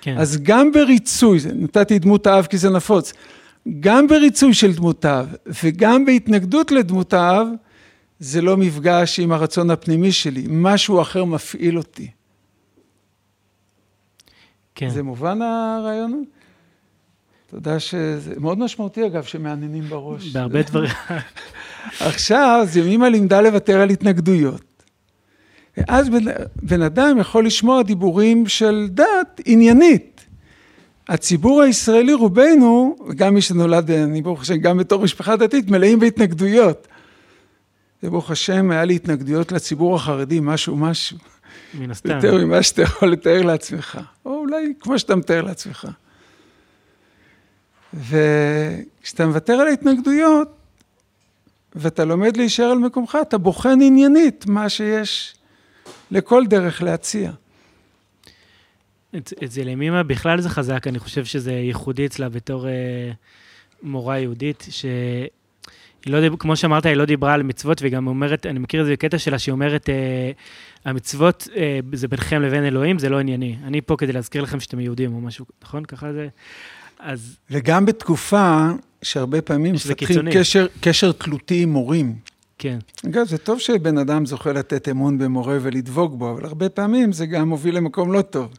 כן. 0.00 0.18
אז 0.18 0.38
גם 0.42 0.72
בריצוי, 0.72 1.38
נתתי 1.54 1.98
דמות 1.98 2.26
האב 2.26 2.46
כי 2.46 2.58
זה 2.58 2.70
נפוץ, 2.70 3.12
גם 3.80 4.06
בריצוי 4.06 4.54
של 4.54 4.72
דמות 4.72 5.04
האב 5.04 5.34
וגם 5.64 6.04
בהתנגדות 6.04 6.72
לדמות 6.72 7.12
האב, 7.12 7.46
זה 8.18 8.42
לא 8.42 8.56
מפגש 8.56 9.20
עם 9.20 9.32
הרצון 9.32 9.70
הפנימי 9.70 10.12
שלי, 10.12 10.46
משהו 10.48 11.00
אחר 11.00 11.24
מפעיל 11.24 11.78
אותי. 11.78 12.10
כן. 14.74 14.88
זה 14.88 15.02
מובן 15.02 15.42
הרעיון? 15.42 16.24
אתה 17.46 17.56
יודע 17.56 17.80
שזה 17.80 18.34
מאוד 18.40 18.58
משמעותי 18.58 19.06
אגב, 19.06 19.22
שמעניינים 19.22 19.84
בראש. 19.84 20.32
בהרבה 20.32 20.62
דברים. 20.62 20.90
עכשיו, 22.00 22.58
אז 22.62 22.76
ימימה 22.76 23.08
לימדה 23.08 23.40
לוותר 23.40 23.80
על 23.80 23.90
התנגדויות. 23.90 24.73
ואז 25.76 26.08
בן, 26.08 26.24
בן 26.62 26.82
אדם 26.82 27.18
יכול 27.20 27.46
לשמוע 27.46 27.82
דיבורים 27.82 28.46
של 28.46 28.86
דת 28.90 29.40
עניינית. 29.44 30.24
הציבור 31.08 31.62
הישראלי, 31.62 32.14
רובנו, 32.14 32.96
וגם 33.08 33.34
מי 33.34 33.40
שנולד, 33.40 33.90
אני 33.90 34.22
ברוך 34.22 34.42
השם, 34.42 34.56
גם 34.56 34.78
בתור 34.78 35.02
משפחה 35.02 35.36
דתית, 35.36 35.70
מלאים 35.70 35.98
בהתנגדויות. 35.98 36.88
וברוך 38.02 38.30
השם, 38.30 38.70
היה 38.70 38.84
לי 38.84 38.94
התנגדויות 38.94 39.52
לציבור 39.52 39.96
החרדי, 39.96 40.40
משהו 40.42 40.76
משהו. 40.76 41.18
מן 41.74 41.90
הסתם. 41.90 42.10
יותר 42.10 42.44
ממה 42.44 42.62
שאתה 42.62 42.82
יכול 42.82 43.12
לתאר 43.12 43.42
לעצמך, 43.42 43.98
או 44.24 44.34
אולי 44.34 44.72
כמו 44.80 44.98
שאתה 44.98 45.16
מתאר 45.16 45.42
לעצמך. 45.42 45.88
וכשאתה 47.94 49.26
מוותר 49.26 49.52
על 49.52 49.66
ההתנגדויות, 49.66 50.48
ואתה 51.74 52.04
לומד 52.04 52.36
להישאר 52.36 52.64
על 52.64 52.78
מקומך, 52.78 53.18
אתה 53.22 53.38
בוחן 53.38 53.78
עניינית 53.82 54.46
מה 54.46 54.68
שיש 54.68 55.34
לכל 56.14 56.46
דרך 56.46 56.82
להציע. 56.82 57.32
אצל 59.16 59.68
ימימה 59.68 60.02
בכלל 60.02 60.40
זה 60.40 60.48
חזק, 60.48 60.86
אני 60.86 60.98
חושב 60.98 61.24
שזה 61.24 61.52
ייחודי 61.52 62.06
אצלה 62.06 62.28
בתור 62.28 62.68
אה, 62.68 62.72
מורה 63.82 64.18
יהודית, 64.18 64.66
שהיא 64.70 65.28
לא, 66.06 66.36
כמו 66.38 66.56
שאמרת, 66.56 66.86
היא 66.86 66.94
לא 66.94 67.04
דיברה 67.04 67.34
על 67.34 67.42
מצוות, 67.42 67.82
והיא 67.82 67.92
גם 67.92 68.06
אומרת, 68.06 68.46
אני 68.46 68.58
מכיר 68.58 68.80
את 68.80 68.86
זה 68.86 68.92
בקטע 68.92 69.18
שלה, 69.18 69.38
שהיא 69.38 69.52
אומרת, 69.52 69.90
אה, 69.90 70.30
המצוות 70.84 71.48
אה, 71.56 71.80
זה 71.92 72.08
ביניכם 72.08 72.42
לבין 72.42 72.64
אלוהים, 72.64 72.98
זה 72.98 73.08
לא 73.08 73.18
ענייני. 73.18 73.56
אני 73.64 73.80
פה 73.80 73.96
כדי 73.96 74.12
להזכיר 74.12 74.42
לכם 74.42 74.60
שאתם 74.60 74.80
יהודים 74.80 75.14
או 75.14 75.20
משהו, 75.20 75.44
נכון? 75.62 75.84
ככה 75.84 76.12
זה... 76.12 76.28
אז... 76.98 77.36
וגם 77.50 77.86
בתקופה 77.86 78.68
שהרבה 79.02 79.42
פעמים 79.42 79.74
מפתחים 79.74 80.32
קשר, 80.32 80.66
קשר 80.80 81.12
תלותי 81.12 81.62
עם 81.62 81.72
מורים. 81.72 82.14
כן. 82.64 82.78
אגב, 83.06 83.26
זה 83.26 83.38
טוב 83.38 83.58
שבן 83.58 83.98
אדם 83.98 84.26
זוכה 84.26 84.52
לתת 84.52 84.88
אמון 84.88 85.18
במורה 85.18 85.58
ולדבוק 85.60 86.14
בו, 86.14 86.30
אבל 86.30 86.44
הרבה 86.44 86.68
פעמים 86.68 87.12
זה 87.12 87.26
גם 87.26 87.48
מוביל 87.48 87.76
למקום 87.76 88.12
לא 88.12 88.22
טוב. 88.22 88.54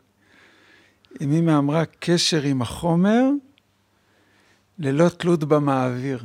אם 1.22 1.32
אמא 1.32 1.58
אמרה 1.58 1.84
קשר 2.00 2.42
עם 2.42 2.62
החומר, 2.62 3.24
ללא 4.80 5.10
תלות 5.10 5.44
במעביר. 5.44 6.24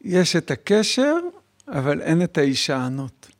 יש 0.00 0.36
את 0.36 0.50
הקשר, 0.50 1.14
אבל 1.68 2.00
אין 2.00 2.22
את 2.22 2.38
ההישענות. 2.38 3.30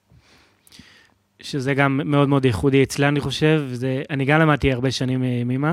שזה 1.40 1.74
גם 1.74 2.00
מאוד 2.04 2.28
מאוד 2.28 2.44
ייחודי 2.44 2.82
אצלה, 2.82 3.08
אני 3.08 3.20
חושב. 3.20 3.62
זה, 3.72 4.02
אני 4.10 4.24
גם 4.24 4.40
למדתי 4.40 4.72
הרבה 4.72 4.90
שנים 4.90 5.22
עם 5.22 5.50
אמא, 5.50 5.72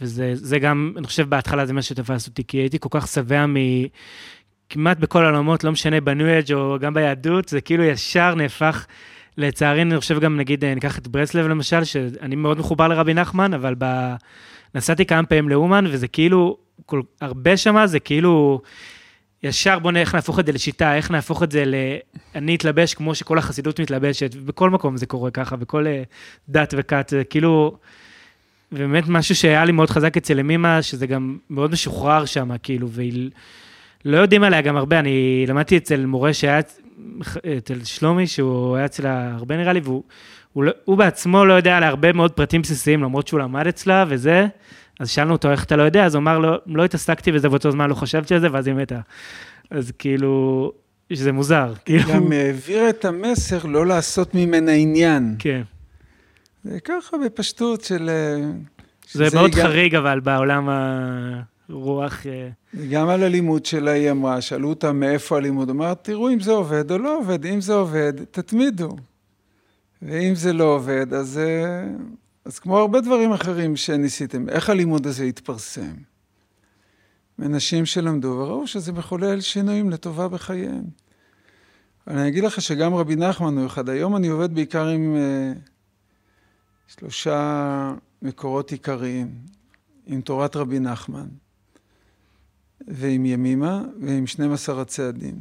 וזה 0.00 0.58
גם, 0.58 0.92
אני 0.96 1.06
חושב 1.06 1.28
בהתחלה 1.28 1.66
זה 1.66 1.72
מה 1.72 1.82
שתפס 1.82 2.26
אותי, 2.26 2.44
כי 2.44 2.56
הייתי 2.56 2.78
כל 2.80 2.88
כך 2.92 3.08
שבע 3.08 3.46
מ... 3.46 3.56
כמעט 4.70 4.98
בכל 4.98 5.24
העולמות, 5.24 5.64
לא 5.64 5.72
משנה 5.72 6.00
בניו 6.00 6.38
אג' 6.38 6.52
או 6.52 6.76
גם 6.80 6.94
ביהדות, 6.94 7.48
זה 7.48 7.60
כאילו 7.60 7.84
ישר 7.84 8.34
נהפך, 8.34 8.86
לצערי, 9.38 9.82
אני 9.82 10.00
חושב 10.00 10.20
גם, 10.20 10.36
נגיד, 10.36 10.64
ניקח 10.64 10.98
את 10.98 11.08
ברסלב 11.08 11.46
למשל, 11.46 11.84
שאני 11.84 12.36
מאוד 12.36 12.58
מחובר 12.58 12.88
לרבי 12.88 13.14
נחמן, 13.14 13.54
אבל 13.54 13.74
ב... 13.78 14.14
נסעתי 14.74 15.06
כמה 15.06 15.26
פעמים 15.26 15.48
לאומן, 15.48 15.84
וזה 15.88 16.08
כאילו, 16.08 16.56
כל... 16.86 17.02
הרבה 17.20 17.56
שמה 17.56 17.86
זה 17.86 18.00
כאילו, 18.00 18.60
ישר 19.42 19.78
בוא 19.78 19.92
נראה 19.92 20.02
איך 20.02 20.14
נהפוך 20.14 20.38
את 20.38 20.46
זה 20.46 20.52
לשיטה, 20.52 20.96
איך 20.96 21.10
נהפוך 21.10 21.42
את 21.42 21.52
זה 21.52 21.64
ל... 21.64 21.74
אני 22.34 22.54
אתלבש 22.54 22.94
כמו 22.94 23.14
שכל 23.14 23.38
החסידות 23.38 23.80
מתלבשת, 23.80 24.34
ובכל 24.36 24.70
מקום 24.70 24.96
זה 24.96 25.06
קורה 25.06 25.30
ככה, 25.30 25.56
בכל 25.56 25.86
אה, 25.86 26.02
דת 26.48 26.74
וכת, 26.76 27.06
זה 27.10 27.24
כאילו... 27.24 27.76
ובאמת 28.72 29.08
משהו 29.08 29.34
שהיה 29.34 29.64
לי 29.64 29.72
מאוד 29.72 29.90
חזק 29.90 30.16
אצל 30.16 30.40
אמימה, 30.40 30.82
שזה 30.82 31.06
גם 31.06 31.38
מאוד 31.50 31.70
משוחרר 31.70 32.24
שם, 32.24 32.50
כאילו, 32.62 32.90
והיא... 32.90 33.30
לא 34.06 34.16
יודעים 34.16 34.42
עליה 34.42 34.60
גם 34.60 34.76
הרבה, 34.76 34.98
אני 34.98 35.44
למדתי 35.48 35.76
אצל 35.76 36.06
מורה 36.06 36.34
שהיה, 36.34 36.60
אצל 37.58 37.84
שלומי, 37.84 38.26
שהוא 38.26 38.76
היה 38.76 38.84
אצלה 38.84 39.32
הרבה 39.34 39.56
נראה 39.56 39.72
לי, 39.72 39.80
והוא 39.80 40.02
הוא, 40.52 40.64
לא, 40.64 40.72
הוא 40.84 40.96
בעצמו 40.96 41.44
לא 41.44 41.52
יודע 41.52 41.76
על 41.76 41.82
הרבה 41.82 42.12
מאוד 42.12 42.32
פרטים 42.32 42.62
בסיסיים, 42.62 43.02
למרות 43.02 43.28
שהוא 43.28 43.40
למד 43.40 43.66
אצלה 43.66 44.04
וזה, 44.08 44.46
אז 45.00 45.10
שאלנו 45.10 45.32
אותו 45.32 45.50
איך 45.50 45.64
אתה 45.64 45.76
לא 45.76 45.82
יודע, 45.82 46.04
אז 46.04 46.14
הוא 46.14 46.20
אמר 46.20 46.38
לא, 46.38 46.58
לא 46.66 46.84
התעסקתי 46.84 47.32
בזה 47.32 47.48
באותו 47.48 47.70
זמן, 47.70 47.90
לא 47.90 47.94
חשבתי 47.94 48.34
על 48.34 48.40
זה, 48.40 48.48
ואז 48.52 48.66
היא 48.66 48.74
מתה. 48.74 49.00
אז 49.70 49.92
כאילו, 49.98 50.72
שזה 51.12 51.32
מוזר. 51.32 51.72
כאילו... 51.84 52.12
גם 52.12 52.32
העביר 52.32 52.88
את 52.88 53.04
המסר 53.04 53.66
לא 53.66 53.86
לעשות 53.86 54.34
ממנה 54.34 54.72
עניין. 54.72 55.36
כן. 55.38 55.62
זה 56.64 56.80
ככה 56.80 57.16
בפשטות 57.24 57.84
של... 57.84 58.08
אה, 58.08 58.50
זה 59.12 59.26
מאוד 59.34 59.50
גם... 59.50 59.62
חריג, 59.62 59.94
אבל 59.94 60.20
בעולם 60.20 60.68
הרוח... 60.68 61.55
אה, 62.26 62.48
גם 62.90 63.08
על 63.08 63.22
הלימוד 63.22 63.66
שלה 63.66 63.90
היא 63.90 64.10
אמרה, 64.10 64.40
שאלו 64.40 64.68
אותה 64.68 64.92
מאיפה 64.92 65.36
הלימוד, 65.36 65.70
אמרת, 65.70 66.04
תראו 66.04 66.30
אם 66.30 66.40
זה 66.40 66.52
עובד 66.52 66.90
או 66.90 66.98
לא 66.98 67.18
עובד, 67.18 67.46
אם 67.46 67.60
זה 67.60 67.74
עובד, 67.74 68.12
תתמידו. 68.30 68.96
ואם 70.02 70.34
זה 70.34 70.52
לא 70.52 70.64
עובד, 70.64 71.14
אז, 71.14 71.38
אה, 71.38 71.88
אז 72.44 72.58
כמו 72.58 72.78
הרבה 72.78 73.00
דברים 73.00 73.32
אחרים 73.32 73.76
שניסיתם, 73.76 74.48
איך 74.48 74.70
הלימוד 74.70 75.06
הזה 75.06 75.24
יתפרסם? 75.24 75.94
מנשים 77.38 77.86
שלמדו 77.86 78.28
וראו 78.28 78.66
שזה 78.66 78.92
מחולל 78.92 79.40
שינויים 79.40 79.90
לטובה 79.90 80.28
בחייהם. 80.28 80.84
אני 82.06 82.28
אגיד 82.28 82.44
לך 82.44 82.60
שגם 82.60 82.94
רבי 82.94 83.16
נחמן 83.16 83.58
הוא 83.58 83.66
אחד. 83.66 83.88
היום 83.88 84.16
אני 84.16 84.28
עובד 84.28 84.54
בעיקר 84.54 84.86
עם 84.86 85.16
uh, 85.16 85.58
שלושה 86.86 87.94
מקורות 88.22 88.72
עיקריים, 88.72 89.34
עם 90.06 90.20
תורת 90.20 90.56
רבי 90.56 90.78
נחמן, 90.78 91.26
ועם 92.88 93.26
ימימה, 93.26 93.82
ועם 94.00 94.26
12 94.26 94.82
הצעדים. 94.82 95.34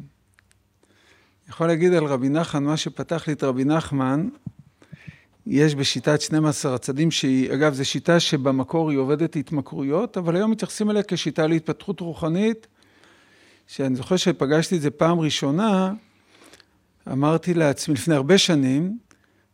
יכול 1.50 1.68
להגיד 1.68 1.94
על 1.94 2.04
רבי 2.04 2.30
נחמן, 2.30 2.64
מה 2.64 2.78
שפתח 2.78 3.28
לי 3.28 3.34
את 3.34 3.44
רבי 3.44 3.64
נחמן, 3.64 4.30
יש 5.48 5.76
בשיטת 5.76 6.22
12 6.22 6.76
הצעדים, 6.76 7.12
שהיא, 7.12 7.54
אגב, 7.54 7.74
זו 7.74 7.86
שיטה 7.86 8.20
שבמקור 8.20 8.90
היא 8.90 9.00
עובדת 9.00 9.36
התמכרויות, 9.36 10.18
אבל 10.18 10.36
היום 10.36 10.52
מתייחסים 10.52 10.90
אליה 10.90 11.04
כשיטה 11.04 11.48
להתפתחות 11.48 12.00
רוחנית, 12.00 12.68
שאני 13.68 13.96
זוכר 13.96 14.18
שפגשתי 14.18 14.76
את 14.76 14.82
זה 14.82 14.92
פעם 14.92 15.20
ראשונה, 15.20 15.94
אמרתי 17.12 17.54
לעצמי, 17.54 17.96
לפני 17.96 18.16
הרבה 18.16 18.38
שנים, 18.38 18.98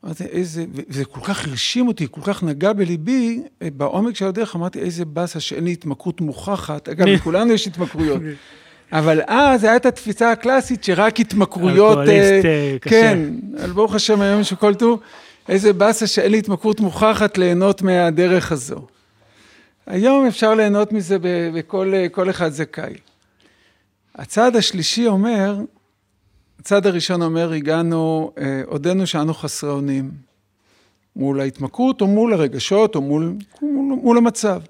אמרתי, 0.05 0.23
איזה, 0.23 0.65
וזה 0.89 1.05
כל 1.05 1.19
כך 1.23 1.47
הרשים 1.47 1.87
אותי, 1.87 2.07
כל 2.11 2.21
כך 2.23 2.43
נגע 2.43 2.73
בליבי, 2.73 3.41
בעומק 3.61 4.15
של 4.15 4.25
הדרך 4.25 4.55
אמרתי, 4.55 4.79
איזה 4.79 5.05
באסה 5.05 5.39
שאין 5.39 5.63
לי 5.63 5.71
התמכרות 5.71 6.21
מוכחת. 6.21 6.89
אגב, 6.89 7.07
לכולנו 7.07 7.53
יש 7.53 7.67
התמכרויות. 7.67 8.21
אבל 8.91 9.21
אז 9.27 9.63
הייתה 9.63 9.87
התפיסה 9.87 10.31
הקלאסית 10.31 10.83
שרק 10.83 11.19
התמכרויות... 11.19 11.97
אלכוהוליסט 11.97 12.45
אה, 12.45 12.77
קשה. 12.81 12.89
כן, 12.89 13.19
אבל 13.63 13.71
ברוך 13.71 13.95
השם 13.95 14.21
היום 14.21 14.43
שכל 14.43 14.75
טוב, 14.75 14.99
איזה 15.49 15.73
באסה 15.73 16.07
שאין 16.07 16.31
לי 16.31 16.37
התמכרות 16.37 16.79
מוכחת 16.79 17.37
ליהנות 17.37 17.81
מהדרך 17.81 18.51
הזו. 18.51 18.87
היום 19.87 20.27
אפשר 20.27 20.53
ליהנות 20.53 20.91
מזה 20.91 21.17
וכל 21.53 22.29
אחד 22.29 22.49
זכאי. 22.49 22.93
הצעד 24.15 24.55
השלישי 24.55 25.07
אומר, 25.07 25.55
הצד 26.61 26.85
הראשון 26.85 27.21
אומר, 27.21 27.51
הגענו, 27.51 28.31
אה, 28.37 28.61
עודנו 28.65 29.07
שאנו 29.07 29.33
חסרי 29.33 29.69
אונים. 29.69 30.11
מול 31.15 31.39
ההתמכרות 31.41 32.01
או 32.01 32.07
מול 32.07 32.33
הרגשות 32.33 32.95
או 32.95 33.01
מול, 33.01 33.35
מול, 33.61 33.99
מול 34.03 34.17
המצב. 34.17 34.61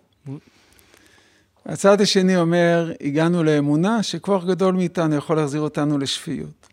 הצד 1.65 2.01
השני 2.01 2.38
אומר, 2.38 2.91
הגענו 3.01 3.43
לאמונה 3.43 4.04
שכוח 4.04 4.45
גדול 4.45 4.75
מאיתנו 4.75 5.15
יכול 5.15 5.36
להחזיר 5.36 5.62
אותנו 5.62 5.97
לשפיות. 5.97 6.67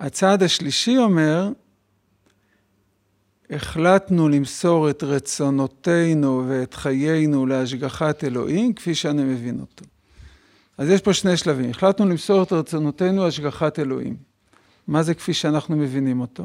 הצד 0.00 0.42
השלישי 0.42 0.98
אומר, 0.98 1.48
החלטנו 3.50 4.28
למסור 4.28 4.90
את 4.90 5.02
רצונותינו 5.02 6.44
ואת 6.48 6.74
חיינו 6.74 7.46
להשגחת 7.46 8.24
אלוהים 8.24 8.72
כפי 8.72 8.94
שאני 8.94 9.24
מבין 9.24 9.60
אותו. 9.60 9.84
אז 10.80 10.88
יש 10.88 11.00
פה 11.00 11.12
שני 11.12 11.36
שלבים. 11.36 11.70
החלטנו 11.70 12.06
למסור 12.06 12.42
את 12.42 12.52
רצונותינו 12.52 13.26
השגחת 13.26 13.78
אלוהים. 13.78 14.16
מה 14.86 15.02
זה 15.02 15.14
כפי 15.14 15.34
שאנחנו 15.34 15.76
מבינים 15.76 16.20
אותו? 16.20 16.44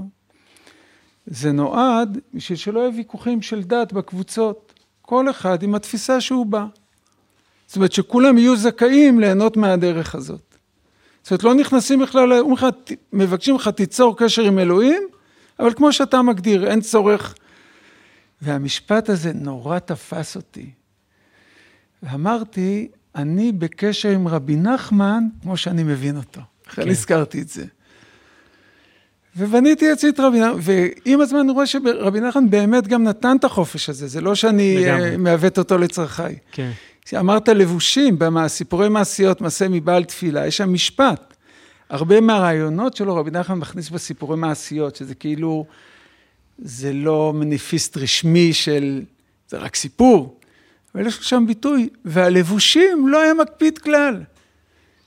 זה 1.25 1.51
נועד 1.51 2.17
בשביל 2.33 2.57
שלא 2.57 2.79
יהיו 2.79 2.95
ויכוחים 2.95 3.41
של 3.41 3.63
דת 3.63 3.93
בקבוצות. 3.93 4.73
כל 5.01 5.29
אחד 5.29 5.63
עם 5.63 5.75
התפיסה 5.75 6.21
שהוא 6.21 6.45
בא. 6.45 6.65
זאת 7.67 7.75
אומרת 7.75 7.91
שכולם 7.91 8.37
יהיו 8.37 8.57
זכאים 8.57 9.19
ליהנות 9.19 9.57
מהדרך 9.57 10.15
הזאת. 10.15 10.55
זאת 11.23 11.31
אומרת, 11.31 11.43
לא 11.43 11.53
נכנסים 11.53 11.99
בכלל, 11.99 12.41
מבקשים 13.13 13.55
לך 13.55 13.67
תיצור 13.67 14.17
קשר 14.17 14.41
עם 14.41 14.59
אלוהים, 14.59 15.03
אבל 15.59 15.73
כמו 15.73 15.93
שאתה 15.93 16.21
מגדיר, 16.21 16.67
אין 16.67 16.81
צורך. 16.81 17.35
והמשפט 18.41 19.09
הזה 19.09 19.31
נורא 19.33 19.79
תפס 19.79 20.35
אותי. 20.35 20.71
ואמרתי, 22.03 22.87
אני 23.15 23.51
בקשר 23.51 24.09
עם 24.09 24.27
רבי 24.27 24.55
נחמן, 24.55 25.23
כמו 25.41 25.57
שאני 25.57 25.83
מבין 25.83 26.17
אותו. 26.17 26.41
לכן 26.67 26.83
כן. 26.83 26.89
הזכרתי 26.89 27.41
את 27.41 27.49
זה. 27.49 27.65
ובניתי 29.37 29.93
אצלי 29.93 30.09
את 30.09 30.19
רבי 30.19 30.39
נחמן, 30.39 30.59
ועם 30.61 31.21
הזמן 31.21 31.39
אני 31.39 31.51
רואה 31.51 31.65
שרבי 31.65 32.19
נחמן 32.19 32.49
באמת 32.49 32.87
גם 32.87 33.03
נתן 33.03 33.37
את 33.39 33.43
החופש 33.43 33.89
הזה, 33.89 34.07
זה 34.07 34.21
לא 34.21 34.35
שאני 34.35 34.85
uh, 34.85 35.17
מעוות 35.17 35.57
אותו 35.57 35.77
לצרכיי. 35.77 36.35
כן. 36.51 36.71
אמרת 37.19 37.49
לבושים, 37.49 38.19
בסיפורי 38.19 38.89
מעשיות, 38.89 39.41
מעשה 39.41 39.67
מבעל 39.67 40.03
תפילה, 40.03 40.47
יש 40.47 40.57
שם 40.57 40.73
משפט. 40.73 41.33
הרבה 41.89 42.21
מהרעיונות 42.21 42.95
שלו 42.95 43.15
רבי 43.15 43.31
נחמן 43.31 43.57
מכניס 43.57 43.89
בסיפורי 43.89 44.37
מעשיות, 44.37 44.95
שזה 44.95 45.15
כאילו, 45.15 45.65
זה 46.57 46.93
לא 46.93 47.33
מניפיסט 47.35 47.97
רשמי 47.97 48.53
של, 48.53 49.01
זה 49.47 49.57
רק 49.57 49.75
סיפור. 49.75 50.39
אבל 50.95 51.07
יש 51.07 51.17
לו 51.17 51.23
שם 51.23 51.43
ביטוי, 51.47 51.89
והלבושים 52.05 53.07
לא 53.07 53.21
היה 53.21 53.33
מקפיד 53.33 53.77
כלל. 53.77 54.21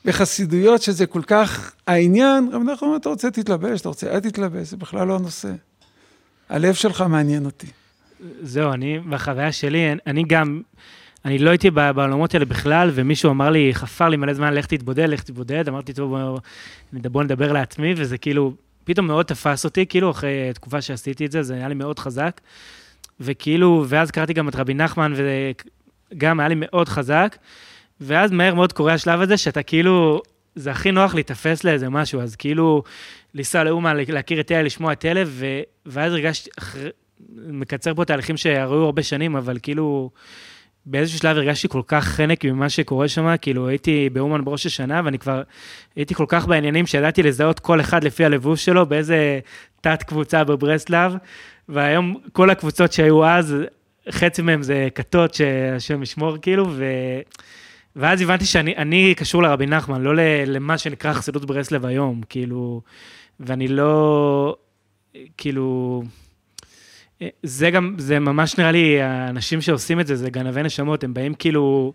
בחסידויות 0.05 0.83
שזה 0.83 1.07
כל 1.07 1.22
כך 1.27 1.72
העניין, 1.87 2.48
רבי 2.53 2.64
נחמן 2.64 2.88
אומר, 2.88 2.96
אתה 2.96 3.09
רוצה 3.09 3.31
תתלבש, 3.31 3.81
אתה 3.81 3.88
רוצה 3.88 4.11
אל 4.11 4.20
תתלבש, 4.20 4.68
זה 4.68 4.77
בכלל 4.77 5.07
לא 5.07 5.16
הנושא. 5.16 5.53
הלב 6.48 6.74
שלך 6.74 7.01
מעניין 7.01 7.44
אותי. 7.44 7.66
זהו, 8.42 8.72
אני, 8.72 8.98
בחוויה 8.98 9.53
שלי, 9.53 9.92
אני 10.07 10.24
גם, 10.27 10.62
אני 11.24 11.38
לא 11.38 11.51
הייתי 11.51 11.70
בעולמות 11.70 12.35
האלה 12.35 12.44
בכלל, 12.44 12.90
ומישהו 12.94 13.31
אמר 13.31 13.51
לי, 13.51 13.70
חפר 13.74 14.09
לי 14.09 14.16
מלא 14.16 14.35
זמן, 14.35 14.55
לך 14.55 14.66
תתבודד, 14.66 15.09
לך 15.09 15.22
תתבודד, 15.22 15.68
אמרתי, 15.68 15.92
טוב, 15.92 16.16
בוא 16.92 17.22
נדבר 17.22 17.53
לעצמי, 17.53 17.94
וזה 17.96 18.18
כאילו, 18.18 18.53
פתאום 18.85 19.07
מאוד 19.07 19.27
תפס 19.27 19.64
אותי, 19.64 19.87
כאילו, 19.87 20.11
אחרי 20.11 20.51
תקופה 20.55 20.81
שעשיתי 20.81 21.27
את 21.27 21.33
זה, 21.33 21.42
זה 21.42 21.55
היה 21.55 21.68
לי 21.68 21.74
מאוד 21.74 21.98
חזק. 21.98 22.40
וכאילו, 23.20 23.85
ואז 23.88 24.11
קראתי 24.11 24.33
גם 24.33 24.48
את 24.48 24.57
רבי 24.57 24.74
נחמן, 24.74 25.12
גם 26.16 26.40
היה 26.40 26.49
לי 26.49 26.55
מאוד 26.59 26.88
חזק. 26.88 27.37
ואז 28.01 28.31
מהר 28.31 28.55
מאוד 28.55 28.73
קורה 28.73 28.94
השלב 28.94 29.21
הזה, 29.21 29.37
שאתה 29.37 29.62
כאילו, 29.62 30.23
זה 30.55 30.71
הכי 30.71 30.92
נוח 30.92 31.14
להיתפס 31.14 31.64
לאיזה 31.64 31.88
משהו, 31.88 32.21
אז 32.21 32.37
כאילו, 32.37 32.83
לנסוע 33.35 33.64
לאומן, 33.64 33.97
להכיר 34.09 34.40
את 34.40 34.53
אלה, 34.53 34.62
לשמוע 34.62 34.92
את 34.92 35.05
אלה, 35.05 35.23
ו... 35.27 35.47
ואז 35.87 36.12
הרגשתי, 36.12 36.51
אחרי, 36.59 36.90
מקצר 37.37 37.94
פה 37.94 38.05
תהליכים 38.05 38.37
שהראו 38.37 38.85
הרבה 38.85 39.03
שנים, 39.03 39.37
אבל 39.37 39.59
כאילו, 39.62 40.11
באיזשהו 40.87 41.18
שלב 41.18 41.37
הרגשתי 41.37 41.68
כל 41.68 41.83
כך 41.87 42.05
חנק 42.05 42.44
ממה 42.44 42.68
שקורה 42.68 43.09
שם, 43.09 43.35
כאילו 43.40 43.68
הייתי 43.68 44.09
באומן 44.12 44.44
בראש 44.44 44.66
השנה, 44.66 45.01
ואני 45.05 45.18
כבר 45.18 45.42
הייתי 45.97 46.14
כל 46.14 46.25
כך 46.29 46.47
בעניינים 46.47 46.87
שידעתי 46.87 47.23
לזהות 47.23 47.61
כל 47.61 47.81
אחד 47.81 48.05
לפי 48.05 48.25
הלבוש 48.25 48.64
שלו, 48.64 48.87
באיזה 48.87 49.40
תת 49.81 50.03
קבוצה 50.03 50.44
בברסלב, 50.44 51.14
והיום 51.68 52.16
כל 52.33 52.51
הקבוצות 52.51 52.92
שהיו 52.92 53.27
אז, 53.27 53.57
חצי 54.11 54.42
מהם 54.42 54.62
זה 54.62 54.88
כתות 54.94 55.35
שהשם 55.35 56.03
ישמור 56.03 56.37
כאילו, 56.42 56.66
ו... 56.71 56.85
ואז 57.97 58.21
הבנתי 58.21 58.44
שאני 58.44 59.14
קשור 59.16 59.42
לרבי 59.42 59.66
נחמן, 59.66 60.03
לא 60.03 60.12
למה 60.47 60.79
שנקרא 60.79 61.12
חסידות 61.12 61.44
ברסלב 61.44 61.87
היום, 61.87 62.21
כאילו, 62.29 62.81
ואני 63.40 63.68
לא, 63.68 64.57
כאילו, 65.37 66.03
זה 67.42 67.71
גם, 67.71 67.94
זה 67.99 68.18
ממש 68.18 68.59
נראה 68.59 68.73
לי, 68.73 69.03
האנשים 69.03 69.61
שעושים 69.61 70.01
את 70.01 70.07
זה, 70.07 70.16
זה 70.16 70.31
גנבי 70.31 70.62
נשמות, 70.62 71.05
הם 71.05 71.14
באים 71.14 71.35
כאילו, 71.35 71.92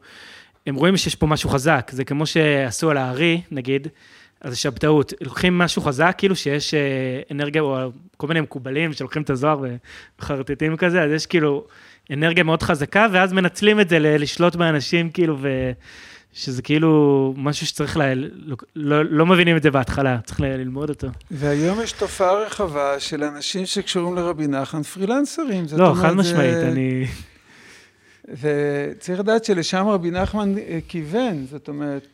הם 0.68 0.76
רואים 0.76 0.98
שיש 0.98 1.16
פה 1.16 1.28
משהו 1.28 1.50
חזק, 1.50 1.92
זה 1.94 2.04
כמו 2.04 2.26
שעשו 2.26 2.92
על 2.92 2.98
הארי, 2.98 3.42
נגיד, 3.52 3.88
אז 4.42 4.54
זה 4.54 4.60
שבתאות, 4.60 5.14
לוקחים 5.22 5.58
משהו 5.58 5.82
חזק, 5.82 6.16
כאילו 6.18 6.36
שיש 6.36 6.74
אה, 6.74 7.22
אנרגיה, 7.32 7.62
או 7.62 7.92
כל 8.18 8.28
מיני 8.28 8.42
מקובלים 8.42 8.94
שלוקחים 8.94 9.22
את 9.22 9.30
הזוהר 9.30 9.66
וחרטטים 10.20 10.78
כזה, 10.78 11.04
אז 11.04 11.12
יש 11.12 11.26
כאילו 11.26 11.68
אנרגיה 12.12 12.44
מאוד 12.44 12.64
חזקה, 12.64 13.08
ואז 13.12 13.34
מנצלים 13.34 13.80
את 13.80 13.90
זה 13.90 14.00
לשלוט 14.00 14.56
באנשים, 14.56 15.10
כאילו, 15.10 15.38
ו... 15.42 15.72
שזה 16.34 16.62
כאילו 16.62 17.34
משהו 17.38 17.68
שצריך, 17.68 17.98
ל... 17.98 18.02
לא, 18.34 18.56
לא, 18.76 19.06
לא 19.06 19.26
מבינים 19.26 19.58
את 19.58 19.64
זה 19.64 19.72
בהתחלה, 19.72 20.18
צריך. 20.26 20.40
ללמוד 20.40 20.90
אותו. 20.90 21.08
והיום 21.32 21.82
יש 21.82 21.92
תופעה 21.92 22.34
רחבה 22.34 23.00
של 23.00 23.24
אנשים 23.24 23.66
שקשורים 23.66 24.16
לרבי 24.16 24.48
נחמן, 24.48 24.84
פרילנסרים. 24.84 25.66
לא, 25.78 25.94
חד 26.02 26.14
משמעית, 26.14 26.54
זה... 26.54 26.68
אני... 26.68 27.06
וצריך 28.28 29.20
לדעת 29.20 29.46
שלשם 29.46 29.88
רבי 29.88 30.12
נחמן 30.12 30.58
אה, 30.58 30.80
כיוון, 30.88 31.46
זאת 31.52 31.68
אומרת, 31.68 32.08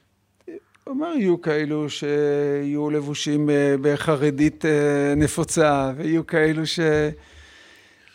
הוא 0.84 0.96
אמר, 0.96 1.14
יהיו 1.18 1.42
כאלו 1.42 1.90
שיהיו 1.90 2.90
לבושים 2.90 3.50
אה, 3.50 3.76
בחרדית 3.82 4.66
אה, 4.66 5.14
נפוצה, 5.18 5.92
ויהיו 5.98 6.28
כאלו 6.28 6.68
ש... 6.68 6.80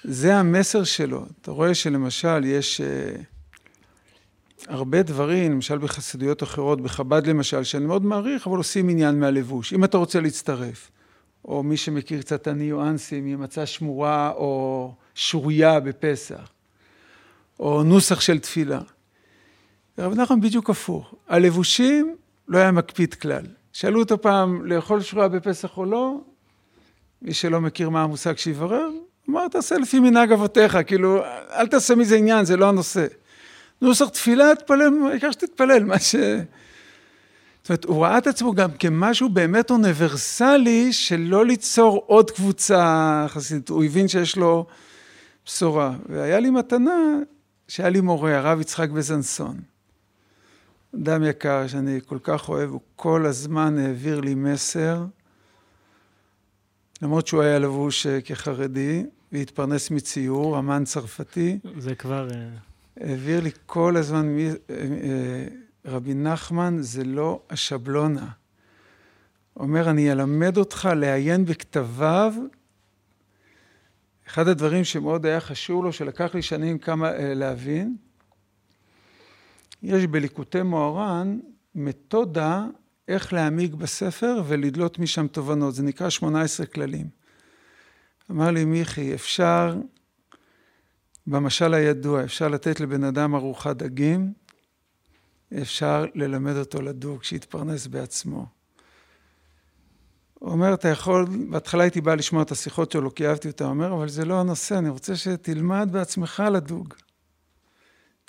זה 0.05 0.37
המסר 0.37 0.85
שלו. 0.85 1.27
אתה 1.40 1.51
רואה 1.51 1.75
שלמשל 1.75 2.45
יש... 2.45 2.81
הרבה 4.69 5.03
דברים, 5.03 5.53
למשל 5.53 5.79
בחסידויות 5.79 6.43
אחרות, 6.43 6.81
בחב"ד 6.81 7.27
למשל, 7.27 7.64
שאני 7.64 7.87
מאוד 7.87 8.05
מעריך, 8.05 8.47
אבל 8.47 8.57
עושים 8.57 8.88
עניין 8.88 9.21
מהלבוש. 9.21 9.73
אם 9.73 9.85
אתה 9.85 9.99
רוצה 9.99 10.21
להצטרף, 10.21 10.90
או 11.45 11.62
מי 11.62 11.77
שמכיר 11.77 12.21
קצת 12.21 12.43
את 12.43 12.47
הניואנסים, 12.47 13.27
אם 13.27 13.40
מצא 13.40 13.67
שמורה 13.67 14.31
או 14.31 14.95
שוריה 15.14 15.81
בפסח, 15.81 16.51
או 17.61 17.83
נוסח 17.83 18.21
של 18.21 18.38
תפילה. 18.38 18.81
רב 19.99 20.21
נחמן 20.21 20.40
בדיוק 20.40 20.71
הפוך. 20.71 21.14
הלבושים 21.29 22.17
לא 22.49 22.59
היה 22.59 22.71
מקפיד 22.71 23.14
כלל. 23.14 23.47
שאלו 23.73 24.01
אותו 24.01 24.23
פעם 24.23 24.64
לאכול 24.64 25.03
שוריה 25.03 25.29
בפסח 25.29 25.79
או 25.79 25.85
לא, 25.85 26.21
מי 27.23 27.35
שלא 27.35 27.61
מכיר 27.61 27.90
מה 27.90 28.03
המושג 28.03 28.37
שיברר, 28.37 28.88
אמר, 29.31 29.49
תעשה 29.49 29.79
לפי 29.79 30.01
מנהג 30.01 30.33
אבותיך, 30.33 30.79
כאילו, 30.87 31.25
אל 31.51 31.67
תעשה 31.67 31.95
מזה 31.95 32.17
עניין, 32.17 32.45
זה 32.45 32.57
לא 32.57 32.69
הנושא. 32.69 33.07
נוסח 33.83 34.09
תפילה, 34.09 34.55
תפלל, 34.55 34.91
העיקר 35.11 35.31
שתתפלל, 35.31 35.85
מה 35.85 35.99
ש... 35.99 36.17
זאת 37.65 37.69
אומרת, 37.69 37.85
הוא 37.85 38.05
ראה 38.05 38.19
את 38.19 38.27
עצמו 38.27 38.53
גם 38.53 38.71
כמשהו 38.79 39.29
באמת 39.29 39.71
אוניברסלי 39.71 40.93
של 40.93 41.21
לא 41.21 41.47
ליצור 41.47 42.05
עוד 42.07 42.31
קבוצה 42.31 43.27
חסידית, 43.29 43.69
הוא 43.69 43.85
הבין 43.85 44.09
שיש 44.09 44.37
לו 44.37 44.67
בשורה. 45.47 45.93
והיה 46.09 46.41
לי 46.41 46.51
מתנה 46.51 47.19
שהיה 47.69 47.89
לי 47.89 48.01
מורה, 48.01 48.37
הרב 48.37 48.61
יצחק 48.61 48.91
בזנסון. 48.91 49.61
אדם 50.95 51.25
יקר 51.25 51.67
שאני 51.67 52.01
כל 52.07 52.19
כך 52.23 52.49
אוהב, 52.49 52.71
הוא 52.71 52.81
כל 52.97 53.27
הזמן 53.27 53.79
העביר 53.79 54.21
לי 54.21 54.35
מסר, 54.35 55.05
למרות 57.05 57.27
שהוא 57.27 57.43
היה 57.43 57.59
לבוש 57.59 58.07
אה, 58.07 58.21
כחרדי, 58.21 59.07
והתפרנס 59.33 59.90
מציור, 59.90 60.59
אמן 60.59 60.85
צרפתי. 60.85 61.59
זה 61.79 61.95
כבר... 61.95 62.29
אה, 62.31 62.49
העביר 63.01 63.40
לי 63.40 63.51
כל 63.67 63.97
הזמן, 63.97 64.27
מי, 64.27 64.49
אה, 64.49 65.47
רבי 65.85 66.14
נחמן 66.14 66.77
זה 66.81 67.05
לא 67.05 67.43
השבלונה. 67.51 68.29
אומר, 69.57 69.90
אני 69.90 70.12
אלמד 70.12 70.57
אותך 70.57 70.88
לעיין 70.97 71.45
בכתביו. 71.45 72.35
אחד 74.27 74.49
הדברים 74.49 74.85
שמאוד 74.85 75.27
היה 75.27 75.40
חשוב 75.40 75.85
לו, 75.85 75.93
שלקח 75.93 76.35
לי 76.35 76.43
שנים 76.43 76.79
כמה 76.79 77.11
להבין, 77.19 77.97
יש 79.83 80.07
בליקוטי 80.07 80.62
מוהר"ן 80.62 81.38
מתודה 81.75 82.67
איך 83.09 83.33
להעמיק 83.33 83.75
בספר 83.75 84.43
ולדלות 84.47 84.99
משם 84.99 85.27
תובנות. 85.27 85.75
זה 85.75 85.83
נקרא 85.83 86.11
18 86.11 86.67
כללים. 86.67 87.09
אמר 88.31 88.51
לי 88.51 88.64
מיכי, 88.64 89.14
אפשר 89.14 89.77
במשל 91.27 91.75
הידוע, 91.75 92.25
אפשר 92.25 92.49
לתת 92.49 92.81
לבן 92.81 93.05
אדם 93.05 93.35
ארוחת 93.35 93.77
דגים, 93.77 94.33
אפשר 95.62 96.05
ללמד 96.14 96.57
אותו 96.57 96.83
לדוג, 96.83 97.23
שיתפרנס 97.23 97.87
בעצמו. 97.87 98.47
הוא 100.35 100.51
אומר, 100.51 100.75
אתה 100.75 100.88
יכול, 100.88 101.27
בהתחלה 101.51 101.83
הייתי 101.83 102.01
בא 102.01 102.14
לשמוע 102.14 102.43
את 102.43 102.51
השיחות 102.51 102.93
שלו, 102.93 103.14
כי 103.14 103.29
אהבתי 103.29 103.49
אותה, 103.49 103.64
הוא 103.64 103.71
אומר, 103.71 103.93
אבל 103.93 104.09
זה 104.09 104.25
לא 104.25 104.40
הנושא, 104.40 104.79
אני 104.79 104.88
רוצה 104.88 105.17
שתלמד 105.17 105.88
בעצמך 105.93 106.43
לדוג. 106.53 106.95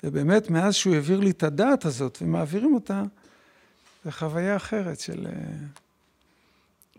ובאמת, 0.04 0.50
מאז 0.50 0.74
שהוא 0.74 0.94
העביר 0.94 1.20
לי 1.20 1.30
את 1.30 1.42
הדעת 1.42 1.84
הזאת, 1.84 2.18
ומעבירים 2.22 2.74
אותה, 2.74 3.02
זו 4.06 4.12
חוויה 4.12 4.56
אחרת 4.56 5.00
של... 5.00 5.26
אה, 5.26 5.32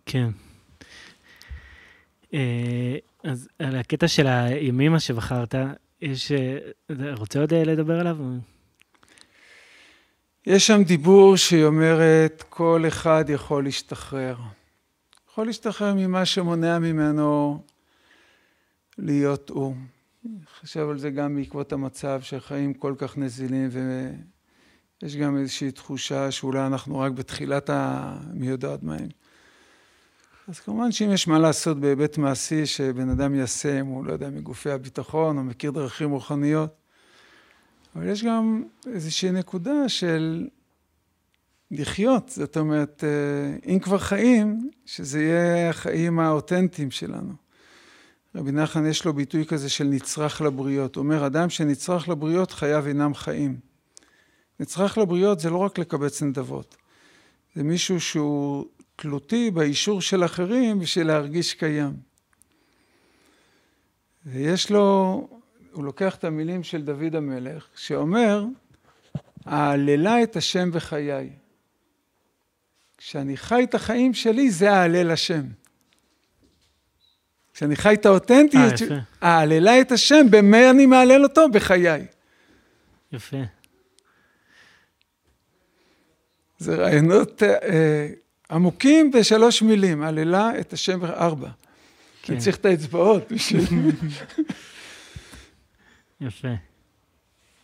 כן. 0.06 0.30
אה, 2.34 2.98
אז 3.24 3.50
על 3.60 3.76
הקטע 3.76 4.08
של 4.08 4.28
הימימה 4.28 5.00
שבחרת, 5.00 5.56
יש... 6.02 6.32
אה, 6.32 6.58
רוצה 7.18 7.40
עוד 7.40 7.54
לדבר 7.54 8.00
עליו? 8.00 8.18
יש 10.46 10.68
שם 10.68 10.84
דיבור 10.84 11.38
שהיא 11.38 11.66
אומרת, 11.66 12.44
כל 12.50 12.84
אחד 12.88 13.26
יכול 13.28 13.64
להשתחרר. 13.64 14.36
יכול 15.30 15.46
להשתחרר 15.46 15.94
ממה 15.94 16.26
שמונע 16.26 16.80
ממנו 16.80 17.62
להיות 18.98 19.50
הוא. 19.50 19.76
חושב 20.60 20.90
על 20.90 20.98
זה 20.98 21.10
גם 21.10 21.36
בעקבות 21.36 21.74
המצב 21.74 22.22
שהחיים 22.22 22.74
כל 22.74 22.96
כך 22.98 23.18
נזילים 23.18 23.70
ויש 25.02 25.16
גם 25.16 25.38
איזושהי 25.38 25.72
תחושה 25.72 26.32
שאולי 26.32 26.66
אנחנו 26.66 27.00
רק 27.00 27.12
בתחילת 27.12 27.70
המי 27.70 28.48
יודעת 28.48 28.84
מהם. 28.84 29.08
אז 30.48 30.60
כמובן 30.60 30.92
שאם 30.92 31.12
יש 31.12 31.28
מה 31.28 31.40
לעשות 31.40 31.80
בהיבט 31.80 32.18
מעשי 32.18 32.66
שבן 32.66 33.10
אדם 33.10 33.36
יעשה, 33.36 33.80
אם 33.80 33.86
הוא 33.86 34.06
לא 34.06 34.12
יודע, 34.12 34.30
מגופי 34.30 34.72
הביטחון 34.72 35.38
או 35.38 35.44
מכיר 35.44 35.72
דרכים 35.72 36.12
רוחניות, 36.12 36.76
אבל 37.96 38.08
יש 38.08 38.24
גם 38.24 38.64
איזושהי 38.94 39.32
נקודה 39.32 39.90
של 39.90 40.48
לחיות, 41.72 42.30
זאת 42.30 42.58
אומרת, 42.58 43.04
אה, 43.04 43.72
אם 43.74 43.80
כבר 43.80 43.98
חיים, 43.98 44.70
שזה 44.86 45.24
יהיה 45.24 45.70
החיים 45.70 46.20
האותנטיים 46.20 46.92
שלנו. 46.92 47.34
רבי 48.36 48.52
נחמן 48.52 48.86
יש 48.86 49.06
לו 49.06 49.14
ביטוי 49.14 49.46
כזה 49.46 49.70
של 49.70 49.84
נצרך 49.84 50.42
לבריות. 50.42 50.96
הוא 50.96 51.04
אומר, 51.04 51.26
אדם 51.26 51.50
שנצרך 51.50 52.10
לבריות, 52.10 52.52
חייו 52.52 52.88
אינם 52.88 53.14
חיים. 53.14 53.67
נצרך 54.60 54.98
לבריות 54.98 55.40
זה 55.40 55.50
לא 55.50 55.58
רק 55.58 55.78
לקבץ 55.78 56.22
נדבות. 56.22 56.78
זה 57.56 57.64
מישהו 57.64 58.02
שהוא 58.02 58.66
תלותי 58.96 59.52
באישור 59.52 60.02
של 60.02 60.26
אחרים 60.26 60.80
בשביל 60.80 61.08
להרגיש 61.08 61.54
קיים. 61.54 61.94
ויש 64.26 64.72
לו, 64.72 65.28
הוא 65.72 65.84
לוקח 65.84 66.16
את 66.16 66.24
המילים 66.24 66.64
של 66.64 66.82
דוד 66.82 67.16
המלך, 67.16 67.68
שאומר, 67.76 68.46
אהללה 69.48 70.24
את 70.24 70.36
השם 70.36 70.72
בחיי. 70.72 71.30
כשאני 72.98 73.38
חי 73.38 73.64
את 73.64 73.76
החיים 73.76 74.14
שלי, 74.14 74.52
זה 74.52 74.72
אהלל 74.72 75.12
השם. 75.12 75.44
כשאני 77.54 77.76
חי 77.76 77.94
את 77.94 78.06
האותנטיות, 78.06 78.74
אהללה 79.24 79.82
את 79.82 79.92
השם, 79.92 80.26
במה 80.32 80.70
אני 80.70 80.86
מהלל 80.86 81.24
אותו? 81.24 81.50
בחיי. 81.50 82.06
יפה. 83.12 83.38
זה 86.58 86.76
רעיונות 86.76 87.44
אה, 87.44 88.08
עמוקים 88.52 89.12
בשלוש 89.12 89.62
מילים, 89.62 90.04
עללה 90.04 90.60
את 90.60 90.74
השם 90.74 91.06
ארבע. 91.06 91.50
כן. 92.22 92.34
אני 92.34 92.42
צריך 92.42 92.58
את 92.58 92.66
האצבעות 92.66 93.32
בשביל... 93.32 93.64
יפה. 96.22 96.54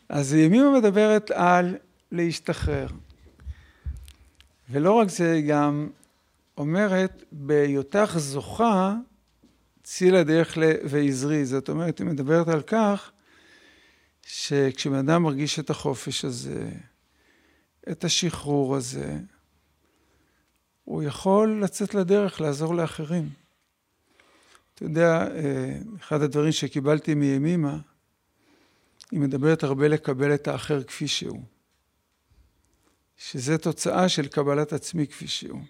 אז 0.09 0.33
ימימה 0.33 0.79
מדברת 0.79 1.31
על 1.31 1.75
להשתחרר. 2.11 2.87
ולא 4.69 4.91
רק 4.91 5.09
זה, 5.09 5.31
היא 5.31 5.49
גם 5.49 5.89
אומרת, 6.57 7.23
בהיותך 7.31 8.15
זוכה, 8.17 8.95
צילה 9.83 10.23
דרך 10.23 10.57
ועזרי. 10.83 11.45
זאת 11.45 11.69
אומרת, 11.69 11.99
היא 11.99 12.07
מדברת 12.07 12.47
על 12.47 12.61
כך 12.61 13.11
שכשבן 14.21 14.95
אדם 14.95 15.23
מרגיש 15.23 15.59
את 15.59 15.69
החופש 15.69 16.25
הזה, 16.25 16.69
את 17.91 18.03
השחרור 18.03 18.75
הזה, 18.75 19.17
הוא 20.83 21.03
יכול 21.03 21.59
לצאת 21.63 21.93
לדרך, 21.93 22.41
לעזור 22.41 22.75
לאחרים. 22.75 23.29
אתה 24.75 24.83
יודע, 24.83 25.27
אה, 25.35 25.77
אחד 25.99 26.21
הדברים 26.21 26.51
שקיבלתי 26.51 27.13
מימימה, 27.13 27.77
היא 29.11 29.19
מדברת 29.19 29.63
הרבה 29.63 29.87
לקבל 29.87 30.33
את 30.33 30.47
האחר 30.47 30.83
כפי 30.83 31.07
שהוא. 31.07 31.43
שזה 33.17 33.57
תוצאה 33.57 34.09
של 34.09 34.27
קבלת 34.27 34.73
עצמי 34.73 35.07
כפי 35.07 35.27
שהוא. 35.27 35.61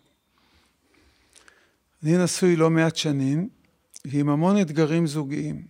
אני 2.03 2.23
נשוי 2.23 2.55
לא 2.55 2.69
מעט 2.69 2.95
שנים, 2.95 3.49
ועם 4.05 4.29
המון 4.29 4.61
אתגרים 4.61 5.07
זוגיים. 5.07 5.67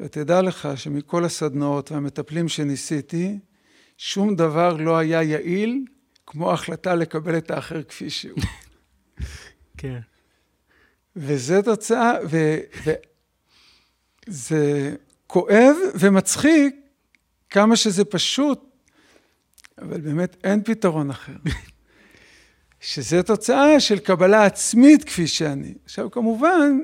ותדע 0.00 0.42
לך 0.42 0.68
שמכל 0.76 1.24
הסדנאות 1.24 1.92
והמטפלים 1.92 2.48
שניסיתי, 2.48 3.38
שום 4.02 4.36
דבר 4.36 4.76
לא 4.76 4.98
היה 4.98 5.22
יעיל 5.22 5.84
כמו 6.26 6.50
ההחלטה 6.50 6.94
לקבל 6.94 7.38
את 7.38 7.50
האחר 7.50 7.82
כפי 7.82 8.10
שהוא. 8.10 8.40
כן. 9.78 9.98
וזה 11.16 11.62
תוצאה, 11.62 12.12
וזה 14.28 14.94
כואב 15.26 15.76
ומצחיק 15.94 16.76
כמה 17.50 17.76
שזה 17.76 18.04
פשוט, 18.04 18.64
אבל 19.78 20.00
באמת 20.00 20.36
אין 20.44 20.62
פתרון 20.64 21.10
אחר. 21.10 21.36
שזה 22.80 23.22
תוצאה 23.22 23.80
של 23.80 23.98
קבלה 23.98 24.44
עצמית 24.44 25.04
כפי 25.04 25.26
שאני. 25.26 25.74
עכשיו 25.84 26.10
כמובן 26.10 26.78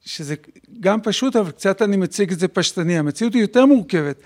שזה 0.00 0.34
גם 0.80 1.00
פשוט, 1.02 1.36
אבל 1.36 1.50
קצת 1.50 1.82
אני 1.82 1.96
מציג 1.96 2.32
את 2.32 2.38
זה 2.38 2.48
פשטני. 2.48 2.98
המציאות 2.98 3.34
היא 3.34 3.42
יותר 3.42 3.66
מורכבת, 3.66 4.22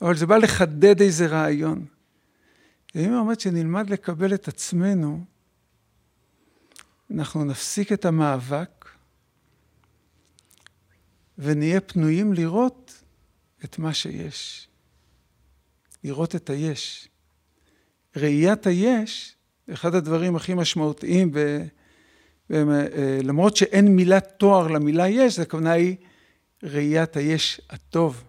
אבל 0.00 0.16
זה 0.16 0.26
בא 0.26 0.36
לחדד 0.36 1.00
איזה 1.02 1.26
רעיון. 1.26 1.86
היא 2.94 3.10
אומרת 3.10 3.40
שנלמד 3.40 3.90
לקבל 3.90 4.34
את 4.34 4.48
עצמנו, 4.48 5.24
אנחנו 7.10 7.44
נפסיק 7.44 7.92
את 7.92 8.04
המאבק 8.04 8.88
ונהיה 11.38 11.80
פנויים 11.80 12.32
לראות 12.32 13.02
את 13.64 13.78
מה 13.78 13.94
שיש. 13.94 14.68
לראות 16.04 16.34
את 16.34 16.50
היש. 16.50 17.08
ראיית 18.16 18.66
היש, 18.66 19.36
אחד 19.72 19.94
הדברים 19.94 20.36
הכי 20.36 20.54
משמעותיים, 20.54 21.32
ב, 21.32 21.38
ב, 22.50 22.52
אה, 22.52 23.18
למרות 23.22 23.56
שאין 23.56 23.96
מילת 23.96 24.34
תואר 24.38 24.68
למילה 24.68 25.08
יש, 25.08 25.38
הכוונה 25.38 25.72
היא 25.72 25.96
ראיית 26.62 27.16
היש 27.16 27.60
הטוב, 27.70 28.24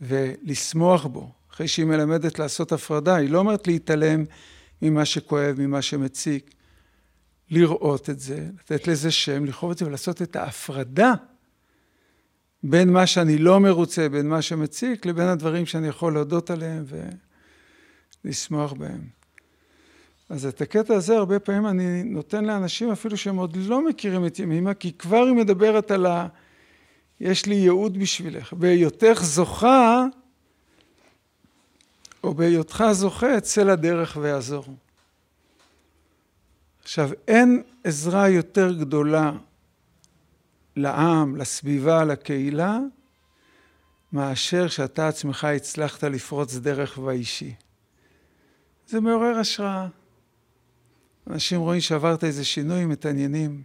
ולשמוח 0.00 1.06
בו, 1.06 1.32
אחרי 1.50 1.68
שהיא 1.68 1.86
מלמדת 1.86 2.38
לעשות 2.38 2.72
הפרדה, 2.72 3.16
היא 3.16 3.30
לא 3.30 3.38
אומרת 3.38 3.66
להתעלם 3.66 4.24
ממה 4.82 5.04
שכואב, 5.04 5.56
ממה 5.58 5.82
שמציק, 5.82 6.54
לראות 7.50 8.10
את 8.10 8.20
זה, 8.20 8.48
לתת 8.60 8.88
לזה 8.88 9.10
שם, 9.10 9.44
לכאוב 9.44 9.70
את 9.70 9.78
זה 9.78 9.86
ולעשות 9.86 10.22
את 10.22 10.36
ההפרדה 10.36 11.14
בין 12.62 12.92
מה 12.92 13.06
שאני 13.06 13.38
לא 13.38 13.60
מרוצה, 13.60 14.08
בין 14.08 14.28
מה 14.28 14.42
שמציק, 14.42 15.06
לבין 15.06 15.28
הדברים 15.28 15.66
שאני 15.66 15.88
יכול 15.88 16.14
להודות 16.14 16.50
עליהם 16.50 16.84
ולשמוח 18.24 18.72
בהם. 18.72 19.00
אז 20.28 20.46
את 20.46 20.60
הקטע 20.60 20.94
הזה 20.94 21.16
הרבה 21.16 21.38
פעמים 21.38 21.66
אני 21.66 22.02
נותן 22.02 22.44
לאנשים 22.44 22.90
אפילו 22.90 23.16
שהם 23.16 23.36
עוד 23.36 23.56
לא 23.56 23.88
מכירים 23.88 24.26
את 24.26 24.38
ימימה, 24.38 24.74
כי 24.74 24.92
כבר 24.92 25.24
היא 25.24 25.34
מדברת 25.34 25.90
על 25.90 26.06
ה... 26.06 26.26
יש 27.20 27.46
לי 27.46 27.54
ייעוד 27.54 27.98
בשבילך. 27.98 28.52
בהיותך 28.52 29.20
זוכה, 29.22 30.04
או 32.24 32.34
בהיותך 32.34 32.84
זוכה, 32.92 33.40
צא 33.40 33.62
לדרך 33.62 34.16
ויעזור. 34.20 34.64
עכשיו, 36.82 37.10
אין 37.28 37.62
עזרה 37.84 38.28
יותר 38.28 38.72
גדולה 38.72 39.32
לעם, 40.76 41.36
לסביבה, 41.36 42.04
לקהילה, 42.04 42.78
מאשר 44.12 44.68
שאתה 44.68 45.08
עצמך 45.08 45.44
הצלחת 45.44 46.04
לפרוץ 46.04 46.54
דרך 46.54 46.98
באישי. 46.98 47.54
זה 48.86 49.00
מעורר 49.00 49.38
השראה. 49.38 49.86
אנשים 51.30 51.60
רואים 51.60 51.80
שעברת 51.80 52.24
איזה 52.24 52.44
שינוי, 52.44 52.86
מתעניינים. 52.86 53.62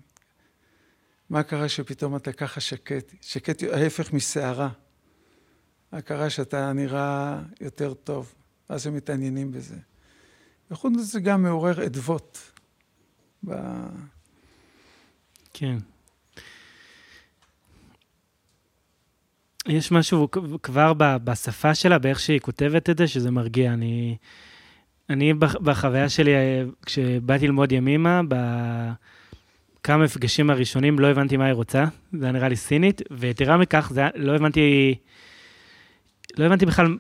מה 1.34 1.44
קרה 1.44 1.70
שפתאום 1.70 2.16
אתה 2.16 2.32
ככה 2.32 2.62
שקט? 2.62 3.14
שקט 3.22 3.64
ההפך 3.64 4.14
מסערה. 4.14 4.70
מה 5.92 6.02
קרה 6.02 6.30
שאתה 6.30 6.74
נראה 6.74 7.40
יותר 7.62 7.94
טוב? 7.94 8.34
אז 8.70 8.88
הם 8.88 8.96
מתעניינים 8.96 9.52
בזה. 9.52 9.76
וחוץ 10.72 10.94
מזה 10.94 11.04
זה 11.04 11.20
גם 11.20 11.44
מעורר 11.44 11.86
אדוות. 11.86 12.52
ב... 13.48 13.52
כן. 15.54 15.78
יש 19.68 19.92
משהו 19.92 20.32
כבר 20.64 20.94
בשפה 21.24 21.76
שלה, 21.76 22.00
באיך 22.00 22.20
שהיא 22.20 22.40
כותבת 22.40 22.90
את 22.90 22.98
זה, 22.98 23.08
שזה 23.08 23.32
מרגיע. 23.32 23.74
אני, 23.74 24.18
אני 25.10 25.34
בחוויה 25.34 26.10
שלי, 26.10 26.32
כשבאתי 26.86 27.46
ללמוד 27.46 27.72
ימימה, 27.72 28.22
בכמה 29.84 30.04
מפגשים 30.04 30.50
הראשונים 30.50 31.00
לא 31.00 31.08
הבנתי 31.08 31.38
מה 31.38 31.46
היא 31.46 31.54
רוצה, 31.54 31.86
זה 32.14 32.26
היה 32.26 32.32
נראה 32.32 32.50
לי 32.50 32.56
סינית, 32.56 33.02
ויתרה 33.12 33.58
מכך, 33.58 33.92
זה, 33.94 34.08
לא 34.16 34.36
הבנתי, 34.36 34.96
לא 36.38 36.46
הבנתי 36.46 36.66
בכלל 36.66 36.98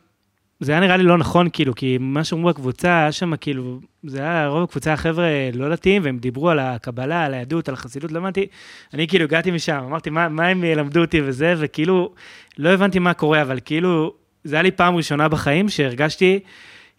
זה 0.59 0.71
היה 0.71 0.81
נראה 0.81 0.97
לי 0.97 1.03
לא 1.03 1.17
נכון, 1.17 1.47
כאילו, 1.53 1.75
כי 1.75 1.97
מה 1.99 2.23
שאמרו 2.23 2.49
בקבוצה, 2.49 2.99
היה 2.99 3.11
שם 3.11 3.35
כאילו, 3.35 3.79
זה 4.03 4.19
היה 4.19 4.47
רוב 4.47 4.63
הקבוצה 4.63 4.93
החבר'ה 4.93 5.25
לא 5.53 5.69
דתיים, 5.69 6.01
והם 6.05 6.17
דיברו 6.17 6.49
על 6.49 6.59
הקבלה, 6.59 7.25
על 7.25 7.33
היהדות, 7.33 7.67
על 7.67 7.73
החסידות, 7.73 8.11
לא 8.11 8.19
הבנתי, 8.19 8.47
אני 8.93 9.07
כאילו 9.07 9.25
הגעתי 9.25 9.51
משם, 9.51 9.83
אמרתי, 9.85 10.09
מה, 10.09 10.29
מה 10.29 10.47
הם 10.47 10.63
ילמדו 10.63 11.01
אותי 11.01 11.21
וזה, 11.23 11.53
וכאילו, 11.57 12.13
לא 12.57 12.69
הבנתי 12.69 12.99
מה 12.99 13.13
קורה, 13.13 13.41
אבל 13.41 13.59
כאילו, 13.65 14.13
זה 14.43 14.55
היה 14.55 14.63
לי 14.63 14.71
פעם 14.71 14.95
ראשונה 14.95 15.27
בחיים 15.27 15.69
שהרגשתי, 15.69 16.39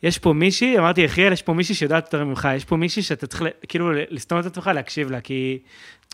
יש 0.02 0.18
פה 0.18 0.32
מישהי, 0.32 0.78
אמרתי, 0.78 1.00
יחיאל, 1.00 1.32
יש 1.32 1.42
פה 1.42 1.52
מישהי 1.52 1.74
שיודעת 1.74 2.04
יותר 2.04 2.24
ממך, 2.24 2.48
יש 2.56 2.64
פה 2.64 2.76
מישהי 2.76 3.02
שאתה 3.02 3.26
צריך 3.26 3.42
כאילו 3.68 3.92
לסתום 4.10 4.40
את 4.40 4.46
עצמך, 4.46 4.70
להקשיב 4.74 5.10
לה, 5.10 5.20
כי 5.20 5.58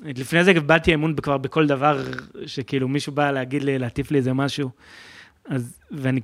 לפני 0.03 0.45
זה 0.45 0.51
איבדתי 0.51 0.95
אמון 0.95 1.17
כבר 1.17 1.39
בכל 1.39 1.67
דבר, 1.67 2.05
שכאילו 2.47 2.89
מישהו 2.89 3.13
בא 3.13 3.31
להגיד 3.31 3.63
לי, 3.63 3.79
להטיף 3.79 4.11
לי 4.11 4.19
איזה 4.19 4.33
משהו. 4.33 4.71
אז, 5.45 5.79
ואני 5.91 6.21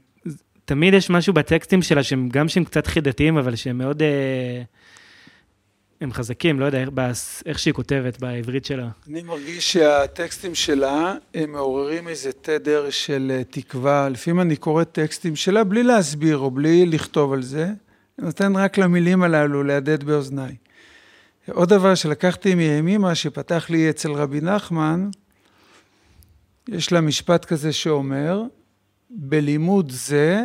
תמיד 0.64 0.94
יש 0.94 1.10
משהו 1.10 1.34
בטקסטים 1.34 1.82
שלה, 1.82 2.02
שהם 2.02 2.28
גם 2.28 2.48
שהם 2.48 2.64
קצת 2.64 2.86
חידתיים, 2.86 3.36
אבל 3.36 3.56
שהם 3.56 3.78
מאוד... 3.78 4.02
אה, 4.02 4.62
הם 6.00 6.12
חזקים, 6.12 6.60
לא 6.60 6.64
יודע 6.64 6.84
איך, 7.46 7.58
שהיא 7.58 7.74
כותבת 7.74 8.20
בעברית 8.20 8.64
שלה. 8.64 8.88
אני 9.08 9.22
מרגיש 9.22 9.72
שהטקסטים 9.72 10.54
שלה, 10.54 11.14
הם 11.34 11.52
מעוררים 11.52 12.08
איזה 12.08 12.32
תדר 12.32 12.90
של 12.90 13.32
אה, 13.34 13.44
תקווה. 13.44 14.08
לפעמים 14.08 14.40
אני 14.40 14.56
קורא 14.56 14.84
טקסטים 14.84 15.36
שלה 15.36 15.64
בלי 15.64 15.82
להסביר 15.82 16.38
או 16.38 16.50
בלי 16.50 16.86
לכתוב 16.86 17.32
על 17.32 17.42
זה, 17.42 17.64
אני 18.18 18.26
נותן 18.26 18.56
רק 18.56 18.78
למילים 18.78 19.22
הללו 19.22 19.62
להדהד 19.62 20.04
באוזניי. 20.04 20.56
עוד 21.52 21.68
דבר 21.68 21.94
שלקחתי 21.94 22.54
מימימה, 22.54 23.14
שפתח 23.14 23.66
לי 23.70 23.90
אצל 23.90 24.12
רבי 24.12 24.40
נחמן, 24.40 25.10
יש 26.68 26.92
לה 26.92 27.00
משפט 27.00 27.44
כזה 27.44 27.72
שאומר, 27.72 28.42
בלימוד 29.10 29.90
זה, 29.90 30.42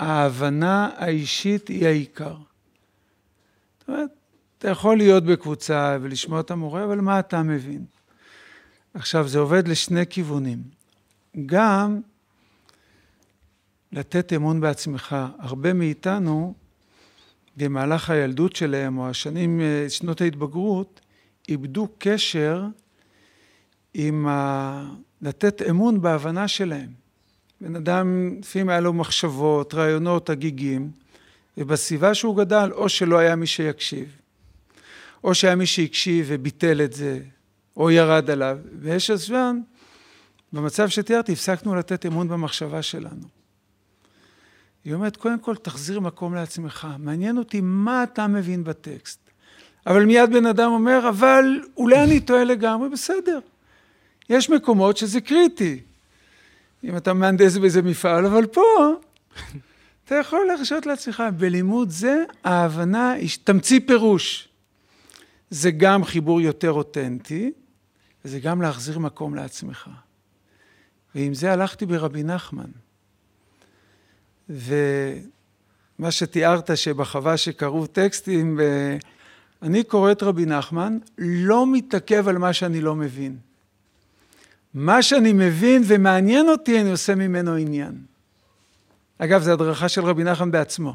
ההבנה 0.00 0.90
האישית 0.96 1.68
היא 1.68 1.86
העיקר. 1.86 2.36
זאת 3.80 3.88
אומרת, 3.88 4.10
אתה 4.62 4.70
יכול 4.70 4.96
להיות 4.96 5.24
בקבוצה 5.24 5.98
ולשמוע 6.00 6.40
את 6.40 6.50
המורה, 6.50 6.84
אבל 6.84 7.00
מה 7.00 7.18
אתה 7.18 7.42
מבין? 7.42 7.84
עכשיו, 8.94 9.28
זה 9.28 9.38
עובד 9.38 9.68
לשני 9.68 10.06
כיוונים. 10.10 10.58
גם 11.46 12.00
לתת 13.92 14.32
אמון 14.32 14.60
בעצמך. 14.60 15.16
הרבה 15.38 15.72
מאיתנו, 15.72 16.54
במהלך 17.56 18.10
הילדות 18.10 18.56
שלהם, 18.56 18.98
או 18.98 19.08
השנים, 19.08 19.60
שנות 19.88 20.20
ההתבגרות, 20.20 21.00
איבדו 21.48 21.88
קשר 21.98 22.66
עם 23.94 24.26
ה... 24.28 24.84
לתת 25.22 25.62
אמון 25.62 26.00
בהבנה 26.00 26.48
שלהם. 26.48 26.88
בן 27.60 27.76
אדם, 27.76 28.36
לפעמים 28.40 28.68
היה 28.68 28.80
לו 28.80 28.92
מחשבות, 28.92 29.74
רעיונות, 29.74 30.30
הגיגים, 30.30 30.90
ובסביבה 31.58 32.14
שהוא 32.14 32.36
גדל, 32.36 32.70
או 32.72 32.88
שלא 32.88 33.18
היה 33.18 33.36
מי 33.36 33.46
שיקשיב, 33.46 34.21
או 35.24 35.34
שהיה 35.34 35.54
מי 35.54 35.66
שהקשיב 35.66 36.26
וביטל 36.28 36.80
את 36.84 36.92
זה, 36.92 37.20
או 37.76 37.90
ירד 37.90 38.30
עליו. 38.30 38.58
ויש 38.80 39.10
הזמן, 39.10 39.60
במצב 40.52 40.88
שתיארתי, 40.88 41.32
הפסקנו 41.32 41.74
לתת 41.74 42.06
אמון 42.06 42.28
במחשבה 42.28 42.82
שלנו. 42.82 43.26
היא 44.84 44.94
אומרת, 44.94 45.16
קודם 45.16 45.38
כל, 45.38 45.56
תחזיר 45.56 46.00
מקום 46.00 46.34
לעצמך. 46.34 46.88
מעניין 46.98 47.38
אותי 47.38 47.60
מה 47.62 48.02
אתה 48.02 48.26
מבין 48.26 48.64
בטקסט. 48.64 49.30
אבל 49.86 50.04
מיד 50.04 50.30
בן 50.32 50.46
אדם 50.46 50.70
אומר, 50.70 51.08
אבל 51.08 51.60
אולי 51.76 52.02
אני 52.02 52.20
טועה 52.20 52.44
לגמרי, 52.44 52.88
בסדר. 52.88 53.38
יש 54.30 54.50
מקומות 54.50 54.96
שזה 54.96 55.20
קריטי. 55.20 55.80
אם 56.84 56.96
אתה 56.96 57.12
מהנדס 57.12 57.56
באיזה 57.56 57.82
מפעל, 57.82 58.26
אבל 58.26 58.46
פה 58.46 58.94
אתה 60.04 60.14
יכול 60.14 60.46
להרשות 60.46 60.86
לעצמך. 60.86 61.22
בלימוד 61.36 61.90
זה, 61.90 62.24
ההבנה 62.44 63.12
היא 63.12 63.30
תמציא 63.44 63.80
פירוש. 63.86 64.48
זה 65.52 65.70
גם 65.70 66.04
חיבור 66.04 66.40
יותר 66.40 66.72
אותנטי, 66.72 67.52
וזה 68.24 68.40
גם 68.40 68.62
להחזיר 68.62 68.98
מקום 68.98 69.34
לעצמך. 69.34 69.90
ועם 71.14 71.34
זה 71.34 71.52
הלכתי 71.52 71.86
ברבי 71.86 72.22
נחמן. 72.22 72.70
ומה 74.48 76.10
שתיארת 76.10 76.76
שבחווה 76.76 77.36
שקראו 77.36 77.86
טקסטים, 77.86 78.60
אני 79.62 79.84
קורא 79.84 80.12
את 80.12 80.22
רבי 80.22 80.46
נחמן, 80.46 80.98
לא 81.18 81.72
מתעכב 81.72 82.28
על 82.28 82.38
מה 82.38 82.52
שאני 82.52 82.80
לא 82.80 82.94
מבין. 82.94 83.36
מה 84.74 85.02
שאני 85.02 85.32
מבין 85.32 85.82
ומעניין 85.86 86.48
אותי, 86.48 86.80
אני 86.80 86.90
עושה 86.90 87.14
ממנו 87.14 87.54
עניין. 87.54 88.04
אגב, 89.18 89.42
זו 89.42 89.52
הדרכה 89.52 89.88
של 89.88 90.04
רבי 90.04 90.24
נחמן 90.24 90.50
בעצמו. 90.50 90.94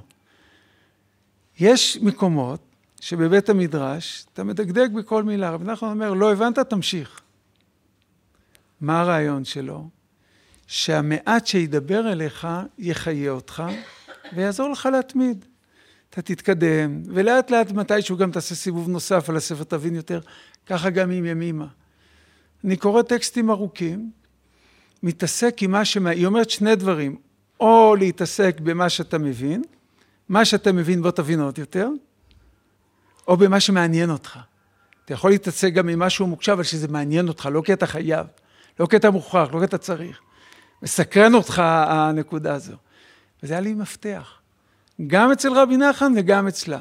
יש 1.60 1.98
מקומות 2.02 2.67
שבבית 3.02 3.50
המדרש 3.50 4.26
אתה 4.34 4.44
מדקדק 4.44 4.90
בכל 4.90 5.24
מילה. 5.24 5.50
רבי 5.50 5.66
נחמן 5.66 5.90
אומר, 5.90 6.14
לא 6.14 6.32
הבנת, 6.32 6.60
תמשיך. 6.60 7.22
מה 8.82 9.02
הרעיון 9.02 9.46
שלו? 9.46 9.90
שהמעט 10.68 11.48
שידבר 11.48 12.12
אליך 12.12 12.48
יחיה 12.78 13.32
אותך 13.32 13.64
ויעזור 14.36 14.70
לך 14.70 14.90
להתמיד. 14.92 15.46
אתה 16.10 16.22
תתקדם, 16.22 17.02
ולאט 17.06 17.52
לאט 17.52 17.72
מתישהו 17.72 18.18
גם 18.18 18.32
תעשה 18.32 18.56
סיבוב 18.56 18.90
נוסף 18.90 19.30
על 19.30 19.36
הספר, 19.36 19.64
תבין 19.64 19.96
יותר, 19.96 20.20
ככה 20.66 20.90
גם 20.90 21.12
עם 21.12 21.26
ימימה. 21.26 21.68
אני 22.64 22.78
קורא 22.78 23.02
טקסטים 23.02 23.50
ארוכים, 23.50 24.12
מתעסק 25.04 25.58
עם 25.62 25.72
מה 25.72 25.86
ש... 25.86 25.98
היא 25.98 26.26
אומרת 26.26 26.50
שני 26.50 26.76
דברים, 26.76 27.16
או 27.60 27.96
להתעסק 28.00 28.60
במה 28.60 28.90
שאתה 28.90 29.18
מבין, 29.18 29.62
מה 30.30 30.46
שאתה 30.46 30.72
מבין 30.72 31.02
בוא 31.02 31.12
תבין 31.12 31.40
עוד 31.40 31.58
יותר, 31.58 31.90
או 33.28 33.38
במה 33.38 33.60
שמעניין 33.60 34.10
אותך. 34.10 34.40
אתה 35.06 35.14
יכול 35.14 35.32
להתעסק 35.32 35.74
גם 35.74 35.90
עם 35.90 36.00
משהו 36.00 36.28
מוקשב, 36.28 36.52
אבל 36.52 36.64
שזה 36.64 36.88
מעניין 36.88 37.28
אותך, 37.28 37.50
לא 37.52 37.62
כי 37.66 37.74
אתה 37.74 37.88
חייב, 37.88 38.28
לא 38.80 38.86
כי 38.86 38.96
אתה 38.96 39.12
מוכרח, 39.12 39.54
לא 39.54 39.60
כי 39.60 39.66
אתה 39.66 39.78
צריך. 39.78 40.20
מסקרן 40.82 41.34
אותך 41.34 41.62
הנקודה 41.66 42.54
הזו. 42.54 42.74
וזה 43.44 43.54
היה 43.54 43.62
לי 43.62 43.74
מפתח. 43.74 44.34
גם 45.08 45.32
אצל 45.32 45.54
רבי 45.54 45.78
נחמן 45.78 46.14
וגם 46.16 46.48
אצלה. 46.48 46.80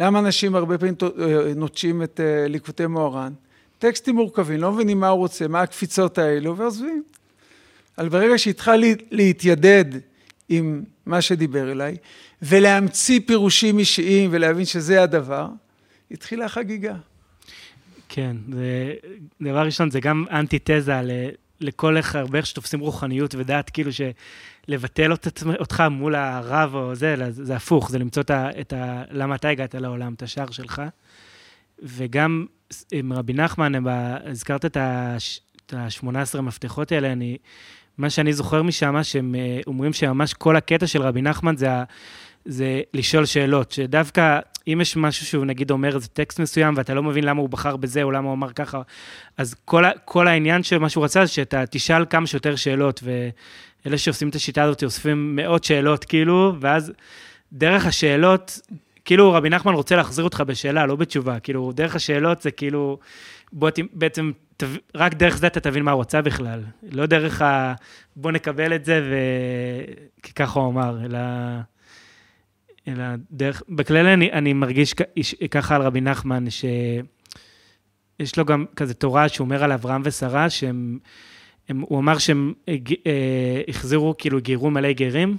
למה 0.00 0.18
אנשים 0.18 0.54
הרבה 0.54 0.78
פעמים 0.78 0.94
אה, 1.02 1.52
נוטשים 1.56 2.02
את 2.02 2.20
אה, 2.20 2.48
ליקוטי 2.48 2.86
מוהר"ן? 2.86 3.32
טקסטים 3.78 4.16
מורכבים, 4.16 4.60
לא 4.60 4.72
מבינים 4.72 5.00
מה 5.00 5.08
הוא 5.08 5.18
רוצה, 5.18 5.48
מה 5.48 5.60
הקפיצות 5.60 6.18
האלו, 6.18 6.56
ועוזבים. 6.56 7.02
אבל 7.98 8.08
ברגע 8.08 8.38
שהתחל 8.38 8.82
להתיידד 9.10 9.84
עם 10.48 10.82
מה 11.06 11.22
שדיבר 11.22 11.72
אליי, 11.72 11.96
ולהמציא 12.42 13.20
פירושים 13.26 13.78
אישיים 13.78 14.30
ולהבין 14.32 14.64
שזה 14.64 15.02
הדבר, 15.02 15.48
התחילה 16.10 16.44
החגיגה. 16.44 16.94
כן, 18.08 18.36
זה, 18.52 18.94
דבר 19.42 19.64
ראשון, 19.64 19.90
זה 19.90 20.00
גם 20.00 20.24
אנטיתזה 20.30 21.00
לכל 21.60 21.96
איך, 21.96 22.16
הרבה 22.16 22.38
איך 22.38 22.46
שתופסים 22.46 22.80
רוחניות 22.80 23.34
ודעת, 23.34 23.70
כאילו 23.70 23.90
שלבטל 23.92 25.12
אותך 25.60 25.84
מול 25.90 26.14
הרב 26.14 26.74
או 26.74 26.94
זה, 26.94 27.16
זה 27.30 27.56
הפוך, 27.56 27.90
זה 27.90 27.98
למצוא 27.98 28.22
את 28.22 28.30
ה, 28.30 28.48
את 28.60 28.72
ה... 28.72 29.02
למה 29.10 29.34
אתה 29.34 29.48
הגעת 29.48 29.74
לעולם, 29.74 30.14
את 30.14 30.22
השער 30.22 30.50
שלך. 30.50 30.82
וגם 31.82 32.46
עם 32.92 33.12
רבי 33.12 33.32
נחמן, 33.32 33.72
הזכרת 34.24 34.64
את 34.64 34.76
ה-18 34.76 36.40
מפתחות 36.40 36.92
האלה, 36.92 37.12
אני, 37.12 37.36
מה 37.98 38.10
שאני 38.10 38.32
זוכר 38.32 38.62
משם, 38.62 39.02
שהם 39.02 39.34
אה, 39.34 39.60
אומרים 39.66 39.92
שממש 39.92 40.34
כל 40.34 40.56
הקטע 40.56 40.86
של 40.86 41.02
רבי 41.02 41.22
נחמן 41.22 41.56
זה, 41.56 41.68
זה 42.50 42.80
לשאול 42.94 43.24
שאלות, 43.24 43.72
שדווקא 43.72 44.38
אם 44.68 44.80
יש 44.80 44.96
משהו 44.96 45.26
שהוא 45.26 45.44
נגיד 45.44 45.70
אומר 45.70 45.94
איזה 45.94 46.08
טקסט 46.08 46.40
מסוים 46.40 46.74
ואתה 46.76 46.94
לא 46.94 47.02
מבין 47.02 47.24
למה 47.24 47.40
הוא 47.40 47.48
בחר 47.48 47.76
בזה 47.76 48.02
או 48.02 48.10
למה 48.10 48.26
הוא 48.26 48.34
אמר 48.34 48.52
ככה, 48.52 48.82
אז 49.36 49.54
כל, 49.64 49.84
כל 50.04 50.28
העניין 50.28 50.62
של 50.62 50.78
מה 50.78 50.88
שהוא 50.88 51.04
רצה 51.04 51.26
זה 51.26 51.32
שאתה 51.32 51.66
תשאל 51.66 52.04
כמה 52.10 52.26
שיותר 52.26 52.56
שאלות, 52.56 53.02
ואלה 53.84 53.98
שעושים 53.98 54.28
את 54.28 54.34
השיטה 54.34 54.62
הזאת 54.62 54.84
אוספים 54.84 55.36
מאות 55.36 55.64
שאלות 55.64 56.04
כאילו, 56.04 56.54
ואז 56.60 56.92
דרך 57.52 57.86
השאלות, 57.86 58.60
כאילו 59.04 59.32
רבי 59.32 59.50
נחמן 59.50 59.74
רוצה 59.74 59.96
להחזיר 59.96 60.24
אותך 60.24 60.42
בשאלה, 60.46 60.86
לא 60.86 60.96
בתשובה, 60.96 61.40
כאילו 61.40 61.72
דרך 61.74 61.94
השאלות 61.94 62.42
זה 62.42 62.50
כאילו, 62.50 62.98
בוא 63.52 63.70
בעצם, 63.92 64.32
תב, 64.56 64.68
רק 64.94 65.14
דרך 65.14 65.36
זה 65.36 65.46
אתה 65.46 65.60
תבין 65.60 65.82
מה 65.82 65.90
הוא 65.90 66.00
רצה 66.00 66.22
בכלל, 66.22 66.62
לא 66.92 67.06
דרך 67.06 67.42
ה... 67.42 67.74
בוא 68.16 68.32
נקבל 68.32 68.74
את 68.74 68.84
זה 68.84 69.00
ו... 69.10 69.14
כי 70.22 70.32
ככה 70.32 70.60
הוא 70.60 70.70
אמר, 70.70 71.04
אלא... 71.04 71.18
אלא 72.90 73.04
דרך, 73.30 73.62
בכלל 73.68 74.06
אני, 74.06 74.32
אני 74.32 74.52
מרגיש 74.52 74.94
ככה 75.50 75.76
על 75.76 75.82
רבי 75.82 76.00
נחמן, 76.00 76.44
שיש 76.50 78.38
לו 78.38 78.44
גם 78.44 78.64
כזה 78.76 78.94
תורה 78.94 79.28
שהוא 79.28 79.44
אומר 79.44 79.64
על 79.64 79.72
אברהם 79.72 80.02
ושרה, 80.04 80.50
שהם, 80.50 80.98
הם, 81.68 81.80
הוא 81.80 81.98
אמר 81.98 82.18
שהם 82.18 82.52
אה, 82.68 82.74
החזירו, 83.68 84.14
כאילו 84.18 84.40
גירו 84.40 84.70
מלא 84.70 84.92
גרים, 84.92 85.36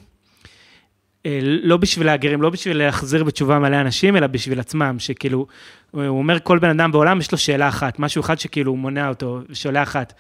אה, 1.25 1.39
לא 1.41 1.77
בשביל 1.77 2.09
הגרים, 2.09 2.41
לא 2.41 2.49
בשביל 2.49 2.77
להחזיר 2.77 3.23
בתשובה 3.23 3.59
מלא 3.59 3.81
אנשים, 3.81 4.17
אלא 4.17 4.27
בשביל 4.27 4.59
עצמם, 4.59 4.95
שכאילו, 4.99 5.47
הוא 5.91 6.07
אומר 6.07 6.39
כל 6.39 6.59
בן 6.59 6.69
אדם 6.69 6.91
בעולם 6.91 7.19
יש 7.19 7.31
לו 7.31 7.37
שאלה 7.37 7.67
אחת, 7.67 7.99
משהו 7.99 8.21
אחד 8.21 8.39
שכאילו 8.39 8.71
הוא 8.71 8.79
מונע 8.79 9.09
אותו, 9.09 9.39
שאלה 9.53 9.83
אחת. 9.83 10.13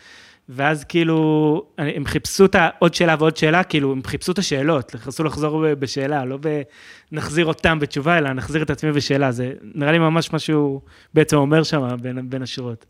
ואז 0.53 0.83
כאילו, 0.83 1.65
הם 1.77 2.05
חיפשו 2.05 2.45
את 2.45 2.55
העוד 2.55 2.93
שאלה 2.93 3.15
ועוד 3.19 3.37
שאלה, 3.37 3.63
כאילו, 3.63 3.91
הם 3.91 4.01
חיפשו 4.05 4.31
את 4.31 4.37
השאלות, 4.37 4.95
חיפשו 4.95 5.23
לחזור 5.23 5.65
בשאלה, 5.79 6.25
לא 6.25 6.37
נחזיר 7.11 7.45
אותם 7.45 7.79
בתשובה, 7.79 8.17
אלא 8.17 8.33
נחזיר 8.33 8.63
את 8.63 8.69
עצמי 8.69 8.91
בשאלה. 8.91 9.31
זה 9.31 9.53
נראה 9.61 9.91
לי 9.91 9.99
ממש 9.99 10.33
מה 10.33 10.39
שהוא 10.39 10.81
בעצם 11.13 11.37
אומר 11.37 11.63
שם 11.63 11.97
בין, 12.01 12.29
בין 12.29 12.41
השורות. 12.41 12.85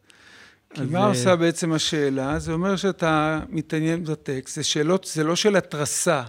כי 0.74 0.82
מה 0.92 1.06
עושה 1.06 1.36
בעצם 1.36 1.74
השאלה? 1.74 2.40
זה 2.40 2.54
אומר 2.54 2.76
שאתה 2.76 3.40
מתעניין 3.50 4.04
בטקסט, 4.04 4.56
זה 4.56 4.64
שאלות, 4.64 5.10
זה 5.14 5.24
לא 5.24 5.36
של 5.36 5.56
התרסה. 5.56 6.24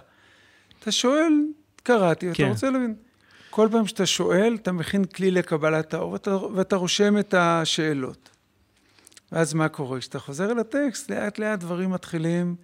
אתה 0.79 0.93
שואל, 0.93 1.33
קראתי, 1.83 2.27
כן. 2.35 2.45
אתה 2.45 2.53
רוצה 2.53 2.71
להבין. 2.71 2.95
כל 3.51 3.69
פעם 3.73 3.87
שאתה 3.87 4.07
שואל, 4.07 4.57
אתה 4.63 4.73
מכין 4.73 5.05
כלי 5.05 5.31
לקבלת 5.31 5.95
האור, 5.95 6.13
ואתה, 6.13 6.37
ואתה 6.37 6.77
רושם 6.77 7.19
את 7.19 7.35
השאלות. 7.39 8.32
ואז 9.33 9.55
מה 9.55 9.69
קורה? 9.69 9.99
כשאתה 9.99 10.19
חוזר 10.19 10.53
אל 10.53 10.59
הטקסט, 10.59 11.11
לאט 11.11 11.39
לאט 11.39 11.61
דברים 11.61 11.91
מתחילים 11.91 12.55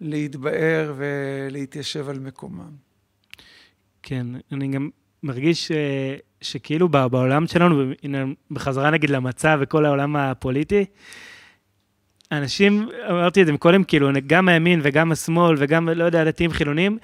להתבאר 0.00 0.94
ולהתיישב 0.96 2.08
על 2.08 2.18
מקומם. 2.18 2.70
כן, 4.02 4.26
אני 4.52 4.68
גם 4.68 4.90
מרגיש 5.22 5.68
ש... 5.68 5.72
שכאילו 6.40 6.88
בעולם 6.88 7.46
שלנו, 7.46 7.84
בחזרה 8.50 8.90
נגיד 8.90 9.10
למצב 9.10 9.58
וכל 9.60 9.84
העולם 9.84 10.16
הפוליטי, 10.16 10.84
אנשים, 12.32 12.88
אמרתי 13.10 13.42
את 13.42 13.46
זה 13.46 13.52
מקודם, 13.52 13.84
כאילו, 13.84 14.10
גם 14.26 14.48
הימין 14.48 14.80
וגם 14.82 15.12
השמאל 15.12 15.54
וגם, 15.58 15.88
לא 15.88 16.04
יודע, 16.04 16.24
דתיים 16.24 16.50
חילונים, 16.50 16.98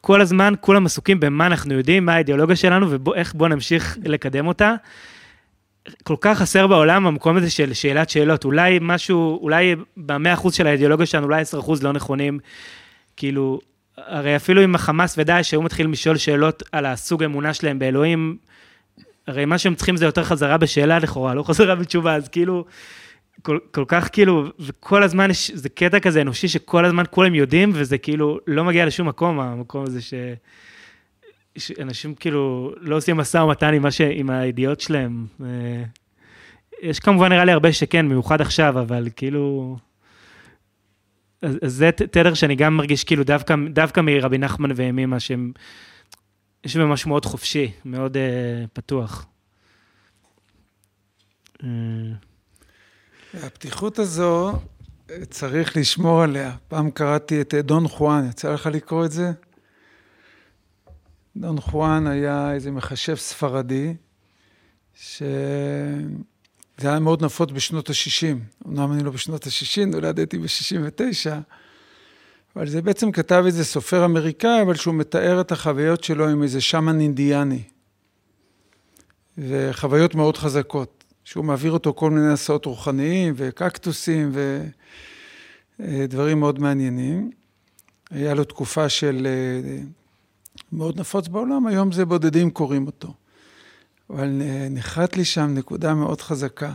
כל 0.00 0.20
הזמן 0.20 0.54
כולם 0.60 0.86
עסוקים 0.86 1.20
במה 1.20 1.46
אנחנו 1.46 1.74
יודעים, 1.74 2.06
מה 2.06 2.14
האידיאולוגיה 2.14 2.56
שלנו 2.56 2.86
ואיך 2.90 3.34
בוא 3.34 3.48
נמשיך 3.48 3.98
לקדם 4.04 4.46
אותה. 4.46 4.74
כל 6.02 6.16
כך 6.20 6.38
חסר 6.38 6.66
בעולם 6.66 7.06
המקום 7.06 7.36
הזה 7.36 7.50
של 7.50 7.72
שאלת 7.72 8.10
שאלות. 8.10 8.44
אולי 8.44 8.78
משהו, 8.80 9.38
אולי 9.42 9.74
במאה 9.96 10.34
אחוז 10.34 10.54
של 10.54 10.66
האידיאולוגיה 10.66 11.06
שלנו, 11.06 11.26
אולי 11.26 11.40
עשר 11.40 11.58
אחוז 11.58 11.82
לא 11.82 11.92
נכונים. 11.92 12.38
כאילו, 13.16 13.60
הרי 13.96 14.36
אפילו 14.36 14.60
עם 14.60 14.74
החמאס 14.74 15.14
ודאעש, 15.18 15.50
שהיו 15.50 15.62
מתחילים 15.62 15.92
לשאול 15.92 16.16
שאלות 16.16 16.62
על 16.72 16.86
הסוג 16.86 17.22
האמונה 17.22 17.54
שלהם 17.54 17.78
באלוהים, 17.78 18.36
הרי 19.26 19.44
מה 19.44 19.58
שהם 19.58 19.74
צריכים 19.74 19.96
זה 19.96 20.04
יותר 20.04 20.24
חזרה 20.24 20.58
בשאלה 20.58 20.98
לכאורה, 20.98 21.34
לא 21.34 21.42
חזרה 21.42 21.74
בתשובה, 21.74 22.14
אז 22.14 22.28
כאילו, 22.28 22.64
כל, 23.42 23.58
כל 23.70 23.84
כך 23.88 24.08
כאילו, 24.12 24.44
וכל 24.60 25.02
הזמן 25.02 25.30
יש, 25.30 25.50
זה 25.54 25.68
קטע 25.68 26.00
כזה 26.00 26.20
אנושי 26.20 26.48
שכל 26.48 26.84
הזמן 26.84 27.04
כולם 27.10 27.34
יודעים, 27.34 27.70
וזה 27.74 27.98
כאילו 27.98 28.38
לא 28.46 28.64
מגיע 28.64 28.86
לשום 28.86 29.08
מקום, 29.08 29.40
המקום 29.40 29.84
הזה 29.86 30.00
ש... 30.00 30.14
אנשים 31.80 32.14
כאילו 32.14 32.74
לא 32.80 32.96
עושים 32.96 33.16
משא 33.16 33.38
ומתן 33.38 33.74
עם, 33.74 33.90
ש... 33.90 34.00
עם 34.00 34.30
הידיעות 34.30 34.80
שלהם. 34.80 35.26
אה, 35.44 35.84
יש 36.82 37.00
כמובן 37.00 37.28
נראה 37.28 37.44
לי 37.44 37.52
הרבה 37.52 37.72
שכן, 37.72 38.08
במיוחד 38.08 38.40
עכשיו, 38.40 38.80
אבל 38.80 39.08
כאילו... 39.16 39.76
אז, 41.42 41.56
זה 41.66 41.90
תדר 41.92 42.34
שאני 42.34 42.54
גם 42.54 42.76
מרגיש 42.76 43.04
כאילו 43.04 43.24
דווקא, 43.24 43.54
דווקא 43.70 44.00
מרבי 44.00 44.38
נחמן 44.38 44.70
וימימה 44.76 45.20
שהם... 45.20 45.52
יש 46.64 46.76
בהם 46.76 46.90
משהו 46.90 47.08
מאוד 47.08 47.24
חופשי, 47.24 47.72
מאוד 47.84 48.16
uh, 48.16 48.18
פתוח. 48.72 49.26
Uh... 51.58 51.64
הפתיחות 53.34 53.98
הזו, 53.98 54.52
צריך 55.30 55.76
לשמור 55.76 56.22
עליה. 56.22 56.56
פעם 56.68 56.90
קראתי 56.90 57.40
את 57.40 57.54
דון 57.54 57.88
חואן, 57.88 58.28
יצא 58.28 58.52
לך 58.52 58.66
לקרוא 58.66 59.04
את 59.04 59.12
זה? 59.12 59.32
דון 61.36 61.60
חואן 61.60 62.06
היה 62.06 62.52
איזה 62.52 62.70
מחשב 62.70 63.14
ספרדי, 63.14 63.94
שזה 64.94 65.24
היה 66.78 66.98
מאוד 66.98 67.24
נפוץ 67.24 67.50
בשנות 67.50 67.90
ה-60. 67.90 68.66
אמנם 68.68 68.92
אני 68.92 69.04
לא 69.04 69.10
בשנות 69.10 69.46
ה-60, 69.46 69.86
נולדתי 69.86 70.38
ב-69, 70.38 71.30
אבל 72.56 72.68
זה 72.68 72.82
בעצם 72.82 73.12
כתב 73.12 73.42
איזה 73.46 73.64
סופר 73.64 74.04
אמריקאי, 74.04 74.62
אבל 74.62 74.74
שהוא 74.74 74.94
מתאר 74.94 75.40
את 75.40 75.52
החוויות 75.52 76.04
שלו 76.04 76.28
עם 76.28 76.42
איזה 76.42 76.60
שמן 76.60 77.00
אינדיאני. 77.00 77.62
וחוויות 79.38 80.14
מאוד 80.14 80.36
חזקות, 80.36 81.04
שהוא 81.24 81.44
מעביר 81.44 81.72
אותו 81.72 81.94
כל 81.94 82.10
מיני 82.10 82.32
הסעות 82.32 82.64
רוחניים 82.64 83.34
וקקטוסים 83.36 84.32
ודברים 85.78 86.40
מאוד 86.40 86.58
מעניינים. 86.58 87.30
היה 88.10 88.34
לו 88.34 88.44
תקופה 88.44 88.88
של 88.88 89.26
מאוד 90.72 91.00
נפוץ 91.00 91.28
בעולם, 91.28 91.66
היום 91.66 91.92
זה 91.92 92.04
בודדים 92.04 92.50
קוראים 92.50 92.86
אותו. 92.86 93.14
אבל 94.10 94.42
נחת 94.70 95.16
לי 95.16 95.24
שם 95.24 95.54
נקודה 95.54 95.94
מאוד 95.94 96.20
חזקה. 96.20 96.72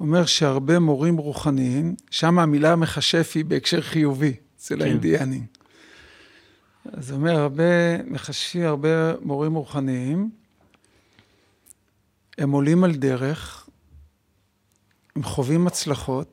אומר 0.00 0.26
שהרבה 0.26 0.78
מורים 0.78 1.16
רוחניים, 1.16 1.94
שם 2.10 2.38
המילה 2.38 2.76
מכשף 2.76 3.32
היא 3.34 3.44
בהקשר 3.44 3.80
חיובי, 3.80 4.34
אצל 4.56 4.76
כן. 4.76 4.82
האינדיאנים. 4.82 5.46
אז 6.92 7.12
אומר, 7.12 7.38
הרבה 7.40 8.02
מחשבי, 8.02 8.64
הרבה 8.64 9.20
מורים 9.20 9.54
רוחניים, 9.54 10.30
הם 12.38 12.50
עולים 12.50 12.84
על 12.84 12.94
דרך, 12.94 13.68
הם 15.16 15.22
חווים 15.22 15.66
הצלחות, 15.66 16.30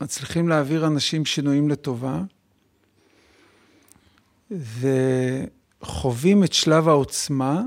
מצליחים 0.00 0.48
להעביר 0.48 0.86
אנשים 0.86 1.24
שינויים 1.24 1.68
לטובה, 1.68 2.22
וחווים 5.84 6.44
את 6.44 6.52
שלב 6.52 6.88
העוצמה, 6.88 7.62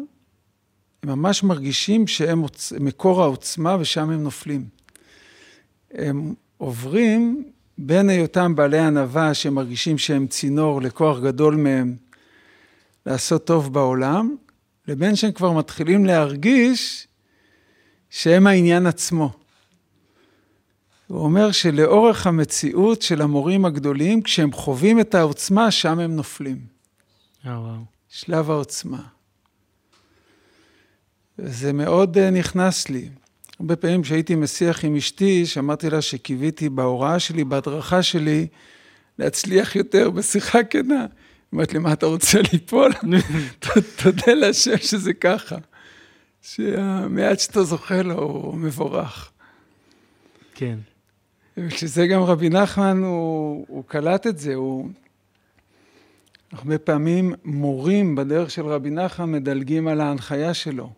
הם 1.03 1.09
ממש 1.09 1.43
מרגישים 1.43 2.07
שהם 2.07 2.39
עוצ... 2.39 2.73
מקור 2.79 3.23
העוצמה 3.23 3.77
ושם 3.79 4.09
הם 4.09 4.23
נופלים. 4.23 4.65
הם 5.91 6.33
עוברים 6.57 7.43
בין 7.77 8.09
היותם 8.09 8.55
בעלי 8.55 8.79
ענווה 8.79 9.33
שמרגישים 9.33 9.97
שהם 9.97 10.27
צינור 10.27 10.81
לכוח 10.81 11.19
גדול 11.19 11.55
מהם 11.55 11.95
לעשות 13.05 13.45
טוב 13.45 13.73
בעולם, 13.73 14.35
לבין 14.87 15.15
שהם 15.15 15.31
כבר 15.31 15.51
מתחילים 15.51 16.05
להרגיש 16.05 17.07
שהם 18.09 18.47
העניין 18.47 18.85
עצמו. 18.85 19.31
הוא 21.07 21.19
אומר 21.19 21.51
שלאורך 21.51 22.27
המציאות 22.27 23.01
של 23.01 23.21
המורים 23.21 23.65
הגדולים, 23.65 24.21
כשהם 24.21 24.51
חווים 24.51 24.99
את 24.99 25.15
העוצמה, 25.15 25.71
שם 25.71 25.99
הם 25.99 26.15
נופלים. 26.15 26.57
Oh, 27.43 27.47
wow. 27.47 27.96
שלב 28.09 28.51
העוצמה. 28.51 29.01
וזה 31.39 31.73
מאוד 31.73 32.17
אה, 32.17 32.29
נכנס 32.29 32.89
לי. 32.89 33.09
הרבה 33.59 33.75
פעמים 33.75 34.01
כשהייתי 34.01 34.35
משיח 34.35 34.85
עם 34.85 34.95
אשתי, 34.95 35.45
שאמרתי 35.45 35.89
לה 35.89 36.01
שקיוויתי 36.01 36.69
בהוראה 36.69 37.19
שלי, 37.19 37.43
בהדרכה 37.43 38.03
שלי, 38.03 38.47
להצליח 39.19 39.75
יותר 39.75 40.09
בשיחה 40.09 40.63
כנה. 40.63 40.99
היא 41.01 41.07
אומרת 41.51 41.73
לי, 41.73 41.79
מה 41.79 41.93
אתה 41.93 42.05
רוצה 42.05 42.39
ליפול? 42.53 42.91
תודה 44.03 44.33
להשם 44.33 44.77
שזה 44.77 45.13
ככה. 45.13 45.55
שהמעט 46.41 47.39
שאתה 47.39 47.63
זוכה 47.63 48.01
לו 48.01 48.19
הוא 48.19 48.57
מבורך. 48.57 49.31
כן. 50.55 50.77
ושזה 51.57 52.07
גם 52.07 52.21
רבי 52.21 52.49
נחמן, 52.49 52.97
הוא, 53.03 53.65
הוא 53.67 53.83
קלט 53.87 54.27
את 54.27 54.37
זה, 54.37 54.55
הוא... 54.55 54.89
הרבה 56.51 56.77
פעמים 56.77 57.33
מורים 57.45 58.15
בדרך 58.15 58.51
של 58.51 58.65
רבי 58.65 58.89
נחמן 58.89 59.31
מדלגים 59.31 59.87
על 59.87 60.01
ההנחיה 60.01 60.53
שלו. 60.53 60.89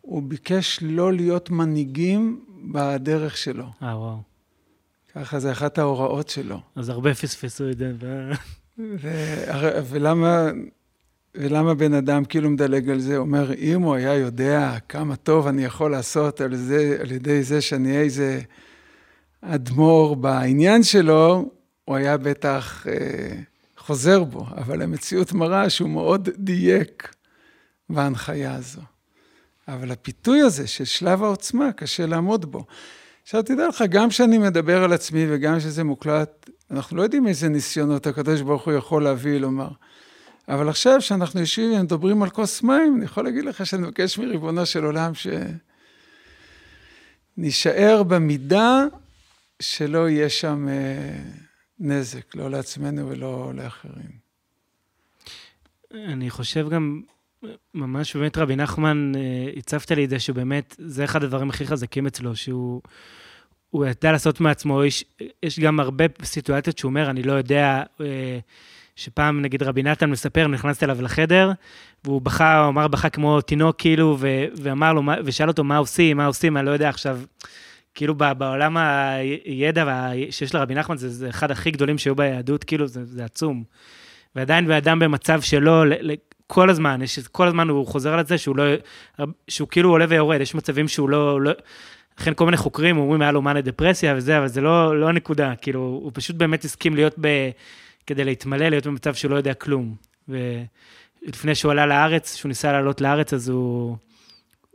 הוא 0.00 0.22
ביקש 0.22 0.78
לא 0.82 1.12
להיות 1.12 1.50
מנהיגים 1.50 2.44
בדרך 2.72 3.36
שלו. 3.36 3.66
אה, 3.82 3.98
וואו. 3.98 4.18
ככה 5.14 5.38
זה 5.38 5.52
אחת 5.52 5.78
ההוראות 5.78 6.28
שלו. 6.28 6.60
אז 6.76 6.88
הרבה 6.88 7.14
פספסו 7.14 7.70
את 7.70 7.78
זה. 7.78 7.92
ו... 7.98 8.32
ולמה, 9.88 10.50
ולמה 11.34 11.74
בן 11.74 11.94
אדם 11.94 12.24
כאילו 12.24 12.50
מדלג 12.50 12.90
על 12.90 13.00
זה? 13.00 13.16
הוא 13.16 13.26
אומר, 13.26 13.52
אם 13.54 13.82
הוא 13.82 13.94
היה 13.94 14.14
יודע 14.14 14.76
כמה 14.88 15.16
טוב 15.16 15.46
אני 15.46 15.64
יכול 15.64 15.90
לעשות 15.90 16.40
על, 16.40 16.56
זה, 16.56 16.96
על 17.00 17.12
ידי 17.12 17.42
זה 17.42 17.60
שאני 17.60 17.88
אהיה 17.88 18.00
איזה 18.00 18.40
אדמו"ר 19.40 20.14
בעניין 20.14 20.82
שלו, 20.82 21.50
הוא 21.84 21.96
היה 21.96 22.16
בטח 22.16 22.86
אה, 22.86 23.40
חוזר 23.88 24.24
בו, 24.24 24.46
אבל 24.56 24.82
המציאות 24.82 25.32
מראה 25.32 25.70
שהוא 25.70 25.90
מאוד 25.90 26.28
דייק 26.36 27.14
בהנחיה 27.90 28.54
הזו. 28.54 28.80
אבל 29.68 29.90
הפיתוי 29.92 30.40
הזה 30.40 30.66
של 30.66 30.84
שלב 30.84 31.22
העוצמה, 31.22 31.72
קשה 31.72 32.06
לעמוד 32.06 32.44
בו. 32.52 32.64
עכשיו, 33.22 33.42
תדע 33.42 33.68
לך, 33.68 33.84
גם 33.90 34.08
כשאני 34.08 34.38
מדבר 34.38 34.84
על 34.84 34.92
עצמי 34.92 35.26
וגם 35.28 35.58
כשזה 35.58 35.84
מוקלט, 35.84 36.50
אנחנו 36.70 36.96
לא 36.96 37.02
יודעים 37.02 37.28
איזה 37.28 37.48
ניסיונות 37.48 38.06
הקדוש 38.06 38.40
ברוך 38.40 38.64
הוא 38.64 38.74
יכול 38.74 39.04
להביא, 39.04 39.38
לומר. 39.38 39.70
אבל 40.48 40.68
עכשיו, 40.68 40.98
כשאנחנו 40.98 41.40
יושבים 41.40 41.80
ומדברים 41.80 42.22
על 42.22 42.30
כוס 42.30 42.62
מים, 42.62 42.96
אני 42.96 43.04
יכול 43.04 43.24
להגיד 43.24 43.44
לך 43.44 43.66
שאני 43.66 43.82
מבקש 43.82 44.18
מריבונו 44.18 44.66
של 44.66 44.84
עולם 44.84 45.12
שנישאר 47.36 48.02
במידה 48.02 48.84
שלא 49.60 50.08
יהיה 50.08 50.28
שם 50.28 50.68
אה, 50.68 51.47
נזק, 51.80 52.34
לא 52.34 52.50
לעצמנו 52.50 53.08
ולא 53.08 53.52
לאחרים. 53.54 54.28
אני 55.94 56.30
חושב 56.30 56.68
גם, 56.68 57.02
ממש 57.74 58.16
באמת 58.16 58.38
רבי 58.38 58.56
נחמן, 58.56 59.12
אה, 59.16 59.50
הצפת 59.56 59.90
לי 59.90 60.04
את 60.04 60.10
זה 60.10 60.18
שבאמת, 60.18 60.76
זה 60.78 61.04
אחד 61.04 61.24
הדברים 61.24 61.50
הכי 61.50 61.66
חזקים 61.66 62.06
אצלו, 62.06 62.36
שהוא 62.36 62.80
הוא 63.70 63.86
ידע 63.86 64.12
לעשות 64.12 64.40
מעצמו, 64.40 64.84
יש, 64.84 65.04
יש 65.42 65.60
גם 65.60 65.80
הרבה 65.80 66.04
סיטואציות 66.22 66.78
שהוא 66.78 66.88
אומר, 66.88 67.10
אני 67.10 67.22
לא 67.22 67.32
יודע, 67.32 67.82
אה, 68.00 68.38
שפעם 68.96 69.42
נגיד 69.42 69.62
רבי 69.62 69.82
נתן 69.82 70.10
מספר, 70.10 70.46
נכנסתי 70.46 70.84
אליו 70.84 71.02
לחדר, 71.02 71.52
והוא 72.04 72.22
בכה, 72.22 72.60
הוא 72.60 72.68
אמר 72.68 72.88
בכה 72.88 73.08
כמו 73.08 73.40
תינוק 73.40 73.76
כאילו, 73.78 74.16
ו, 74.20 74.44
ואמר 74.62 74.92
לו, 74.92 75.02
ושאל 75.24 75.48
אותו 75.48 75.64
מה 75.64 75.76
עושים, 75.76 76.16
מה 76.16 76.26
עושים, 76.26 76.56
אני 76.56 76.66
לא 76.66 76.70
יודע 76.70 76.88
עכשיו. 76.88 77.20
כאילו 77.98 78.14
בעולם 78.14 78.76
הידע 79.44 80.10
שיש 80.30 80.54
לרבי 80.54 80.74
נחמן, 80.74 80.96
זה, 80.96 81.08
זה 81.08 81.28
אחד 81.28 81.50
הכי 81.50 81.70
גדולים 81.70 81.98
שהיו 81.98 82.14
ביהדות, 82.16 82.64
כאילו 82.64 82.86
זה, 82.86 83.04
זה 83.04 83.24
עצום. 83.24 83.64
ועדיין 84.36 84.66
בן 84.66 84.72
אדם 84.72 84.98
במצב 84.98 85.40
שלו, 85.40 85.84
כל 86.46 86.70
הזמן, 86.70 87.02
יש, 87.02 87.18
כל 87.18 87.48
הזמן 87.48 87.68
הוא 87.68 87.86
חוזר 87.86 88.14
על 88.14 88.26
זה 88.26 88.38
שהוא 88.38 88.56
לא, 88.56 88.64
שהוא 89.48 89.68
כאילו 89.68 89.90
עולה 89.90 90.04
ויורד, 90.08 90.40
יש 90.40 90.54
מצבים 90.54 90.88
שהוא 90.88 91.08
לא, 91.08 91.40
לא 91.40 91.52
לכן 92.20 92.34
כל 92.34 92.44
מיני 92.44 92.56
חוקרים 92.56 92.98
אומרים, 92.98 93.22
היה 93.22 93.32
לו 93.32 93.42
מאנה 93.42 93.60
דפרסיה 93.60 94.14
וזה, 94.16 94.38
אבל 94.38 94.48
זה 94.48 94.60
לא, 94.60 95.00
לא 95.00 95.08
הנקודה, 95.08 95.52
כאילו, 95.60 95.80
הוא 95.80 96.10
פשוט 96.14 96.36
באמת 96.36 96.64
הסכים 96.64 96.94
להיות 96.94 97.14
ב... 97.20 97.28
כדי 98.06 98.24
להתמלא, 98.24 98.68
להיות 98.68 98.86
במצב 98.86 99.14
שהוא 99.14 99.30
לא 99.30 99.36
יודע 99.36 99.54
כלום. 99.54 99.94
ולפני 100.28 101.54
שהוא 101.54 101.72
עלה 101.72 101.86
לארץ, 101.86 102.34
כשהוא 102.34 102.48
ניסה 102.48 102.72
לעלות 102.72 103.00
לארץ, 103.00 103.32
אז 103.34 103.48
הוא... 103.48 103.96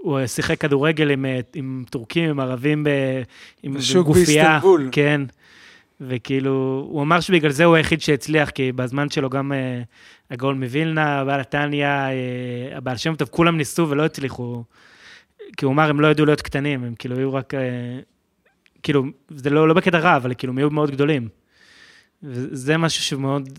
הוא 0.04 0.28
שיחק 0.28 0.62
כדורגל 0.62 1.12
עם, 1.12 1.26
עם 1.54 1.84
טורקים, 1.90 2.30
עם 2.30 2.40
ערבים, 2.40 2.84
ב, 2.84 2.90
עם 3.64 3.78
גופייה. 4.04 4.44
באיסטנבול. 4.44 4.90
כן. 4.92 5.22
וכאילו, 6.02 6.86
הוא 6.90 7.02
אמר 7.02 7.20
שבגלל 7.20 7.52
זה 7.52 7.66
הוא 7.66 7.76
היחיד 7.76 8.02
שהצליח, 8.02 8.50
כי 8.50 8.72
בזמן 8.72 9.10
שלו 9.10 9.30
גם 9.30 9.52
uh, 9.52 9.56
הגאון 10.32 10.64
מווילנה, 10.64 11.26
בעל 11.26 11.40
התניא, 11.40 11.88
uh, 11.88 12.78
הבעל 12.78 12.98
שם 12.98 13.16
טוב, 13.16 13.28
כולם 13.32 13.58
ניסו 13.58 13.90
ולא 13.90 14.06
הצליחו. 14.06 14.64
כי 15.58 15.66
הוא 15.66 15.74
אמר, 15.74 15.90
הם 15.90 16.00
לא 16.00 16.08
ידעו 16.08 16.26
להיות 16.26 16.42
קטנים, 16.42 16.84
הם 16.84 16.96
כאילו 17.00 17.18
היו 17.18 17.34
רק, 17.34 17.54
uh, 17.54 17.58
כאילו, 18.84 19.04
זה 19.30 19.50
לא, 19.50 19.68
לא 19.68 19.74
בקטע 19.74 20.00
רע, 20.00 20.16
אבל 20.16 20.34
כאילו 20.38 20.54
הם 20.54 20.58
היו 20.58 20.70
מאוד 20.70 20.92
גדולים. 20.92 21.28
וזה 22.24 22.78
משהו 22.78 23.04
שמאוד 23.04 23.50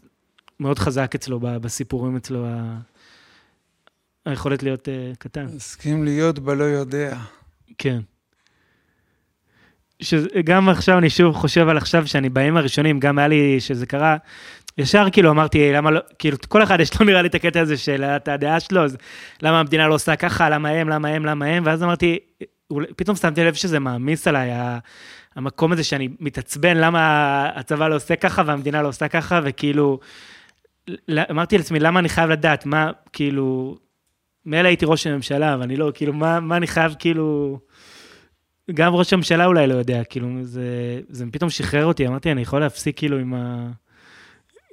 מאוד 0.60 0.78
חזק 0.78 1.14
אצלו, 1.14 1.40
בסיפורים 1.40 2.16
אצלו, 2.16 2.46
היכולת 4.26 4.62
להיות 4.62 4.88
uh, 4.88 5.16
קטן. 5.18 5.46
הסכים 5.56 6.04
להיות 6.04 6.38
בלא 6.38 6.64
יודע. 6.64 7.16
כן. 7.78 8.00
שגם 10.02 10.68
עכשיו 10.68 10.98
אני 10.98 11.10
שוב 11.10 11.34
חושב 11.34 11.68
על 11.68 11.76
עכשיו 11.76 12.06
שאני 12.06 12.28
בימים 12.28 12.56
הראשונים, 12.56 13.00
גם 13.00 13.18
היה 13.18 13.28
לי 13.28 13.60
שזה 13.60 13.86
קרה, 13.86 14.16
ישר 14.78 15.06
כאילו 15.12 15.30
אמרתי, 15.30 15.72
למה 15.72 15.90
לא, 15.90 16.00
כאילו 16.18 16.36
כל 16.48 16.62
אחד 16.62 16.80
יש 16.80 17.00
לו 17.00 17.06
נראה 17.06 17.22
לי 17.22 17.28
את 17.28 17.34
הקטע 17.34 17.60
הזה 17.60 17.76
של 17.76 18.04
הדעה 18.04 18.60
שלו, 18.60 18.84
אז 18.84 18.96
למה 19.42 19.60
המדינה 19.60 19.88
לא 19.88 19.94
עושה 19.94 20.16
ככה, 20.16 20.50
למה 20.50 20.68
הם, 20.68 20.88
למה 20.88 21.08
הם, 21.08 21.26
למה 21.26 21.46
הם, 21.46 21.62
ואז 21.66 21.82
אמרתי, 21.82 22.18
פתאום 22.96 23.16
שמתי 23.16 23.44
לב 23.44 23.54
שזה 23.54 23.78
מעמיס 23.78 24.28
עליי, 24.28 24.50
המקום 25.36 25.72
הזה 25.72 25.84
שאני 25.84 26.08
מתעצבן, 26.20 26.76
למה 26.76 27.48
הצבא 27.54 27.88
לא 27.88 27.94
עושה 27.94 28.16
ככה 28.16 28.42
והמדינה 28.46 28.82
לא 28.82 28.88
עושה 28.88 29.08
ככה, 29.08 29.40
וכאילו, 29.44 29.98
אמרתי 31.30 31.58
לעצמי, 31.58 31.80
למה 31.80 32.00
אני 32.00 32.08
חייב 32.08 32.30
לדעת, 32.30 32.66
מה, 32.66 32.90
כאילו, 33.12 33.76
מילא 34.46 34.68
הייתי 34.68 34.84
ראש 34.88 35.06
הממשלה, 35.06 35.54
אבל 35.54 35.62
אני 35.62 35.76
לא, 35.76 35.92
כאילו, 35.94 36.12
מה, 36.12 36.40
מה 36.40 36.56
אני 36.56 36.66
חייב, 36.66 36.94
כאילו... 36.98 37.58
גם 38.74 38.94
ראש 38.94 39.12
הממשלה 39.12 39.46
אולי 39.46 39.66
לא 39.66 39.74
יודע, 39.74 40.04
כאילו, 40.04 40.28
זה, 40.42 41.00
זה 41.08 41.24
פתאום 41.32 41.50
שחרר 41.50 41.86
אותי, 41.86 42.06
אמרתי, 42.06 42.32
אני 42.32 42.42
יכול 42.42 42.60
להפסיק 42.60 42.98
כאילו 42.98 43.18
עם 43.18 43.34
ה... 43.34 43.70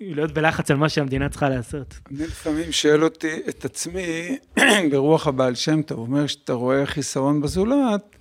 להיות 0.02 0.32
בלחץ 0.32 0.72
על 0.72 0.78
מה 0.78 0.90
שהמדינה 0.90 1.30
צריכה 1.30 1.50
לעשות. 1.50 2.00
אני 2.12 2.28
לפעמים 2.28 2.72
שואל 2.72 3.04
אותי, 3.04 3.42
את 3.50 3.66
עצמי, 3.66 4.38
ברוח 4.92 5.28
הבעל 5.28 5.56
שם 5.56 5.82
טוב, 5.82 6.00
אומר 6.00 6.28
שאתה 6.28 6.54
רואה 6.54 6.86
חיסרון 6.86 7.42
בזולת, 7.42 8.16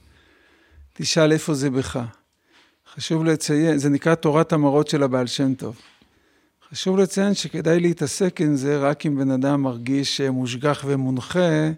תשאל 0.93 1.33
איפה 1.33 1.55
זה 1.55 1.71
בך. 1.71 2.01
חשוב 2.95 3.25
לציין, 3.25 3.79
זה 3.79 3.89
נקרא 3.89 4.15
תורת 4.15 4.53
המראות 4.53 4.89
של 4.89 5.03
הבעל 5.03 5.27
שם 5.27 5.55
טוב. 5.55 5.81
חשוב 6.73 6.99
לציין 6.99 7.35
שכדאי 7.35 7.81
להתעסק 7.81 8.41
עם 8.41 8.57
זה 8.57 8.79
רק 8.79 9.07
אם 9.07 9.17
בן 9.17 9.31
אדם 9.31 9.63
מרגיש 9.63 10.21
מושגח 10.21 10.85
ומונחה, 10.87 11.71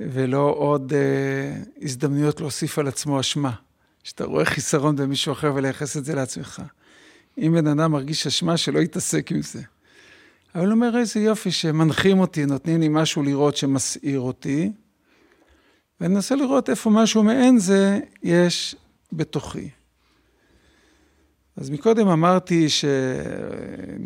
ולא 0.00 0.54
עוד 0.56 0.92
אה, 0.92 1.62
הזדמנויות 1.82 2.40
להוסיף 2.40 2.78
על 2.78 2.88
עצמו 2.88 3.20
אשמה. 3.20 3.52
שאתה 4.02 4.24
רואה 4.24 4.44
חיסרון 4.44 4.96
במישהו 4.96 5.32
אחר 5.32 5.52
ולייחס 5.54 5.96
את 5.96 6.04
זה 6.04 6.14
לעצמך. 6.14 6.62
אם 7.38 7.52
בן 7.52 7.66
אדם 7.66 7.92
מרגיש 7.92 8.26
אשמה, 8.26 8.56
שלא 8.56 8.78
יתעסק 8.78 9.32
עם 9.32 9.42
זה. 9.42 9.62
אבל 10.54 10.64
הוא 10.64 10.72
אומר, 10.72 10.98
איזה 10.98 11.20
יופי 11.20 11.50
שמנחים 11.50 12.20
אותי, 12.20 12.46
נותנים 12.46 12.80
לי 12.80 12.88
משהו 12.90 13.22
לראות 13.22 13.56
שמסעיר 13.56 14.20
אותי, 14.20 14.72
ואני 16.00 16.14
מנסה 16.14 16.34
לראות 16.34 16.70
איפה 16.70 16.90
משהו 16.90 17.22
מעין 17.22 17.58
זה 17.58 18.00
יש 18.22 18.76
בתוכי. 19.12 19.68
אז 21.56 21.70
מקודם 21.70 22.08
אמרתי 22.08 22.68
שההנהגה 22.68 23.96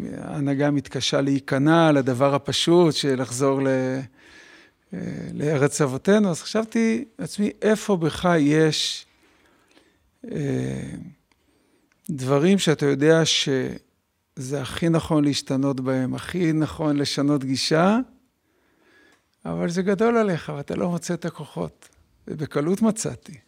מתקשה 0.70 1.20
להיכנע 1.20 1.92
לדבר 1.92 2.34
הפשוט 2.34 2.94
של 2.94 3.22
לחזור 3.22 3.62
ל... 3.62 3.68
לארץ 5.32 5.80
אבותינו, 5.80 6.30
אז 6.30 6.42
חשבתי 6.42 7.04
לעצמי, 7.18 7.50
איפה 7.62 7.96
בך 7.96 8.28
יש 8.38 9.06
אה, 10.32 10.90
דברים 12.10 12.58
שאתה 12.58 12.86
יודע 12.86 13.22
שזה 13.24 14.60
הכי 14.60 14.88
נכון 14.88 15.24
להשתנות 15.24 15.80
בהם, 15.80 16.14
הכי 16.14 16.52
נכון 16.52 16.96
לשנות 16.96 17.44
גישה, 17.44 17.98
אבל 19.44 19.70
זה 19.70 19.82
גדול 19.82 20.16
עליך 20.16 20.52
ואתה 20.56 20.74
לא 20.74 20.90
מוצא 20.90 21.14
את 21.14 21.24
הכוחות. 21.24 21.88
ובקלות 22.28 22.82
מצאתי. 22.82 23.47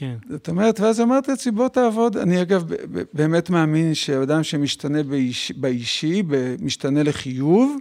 כן. 0.00 0.16
זאת 0.28 0.48
אומרת, 0.48 0.80
ואז 0.80 1.00
אמרתי 1.00 1.30
לעצמי, 1.30 1.52
בוא 1.52 1.68
תעבוד. 1.68 2.16
אני 2.16 2.42
אגב 2.42 2.64
באמת 3.12 3.50
מאמין 3.50 3.94
שאדם 3.94 4.42
שמשתנה 4.42 5.02
באיש, 5.02 5.52
באישי, 5.52 6.22
משתנה 6.60 7.02
לחיוב, 7.02 7.76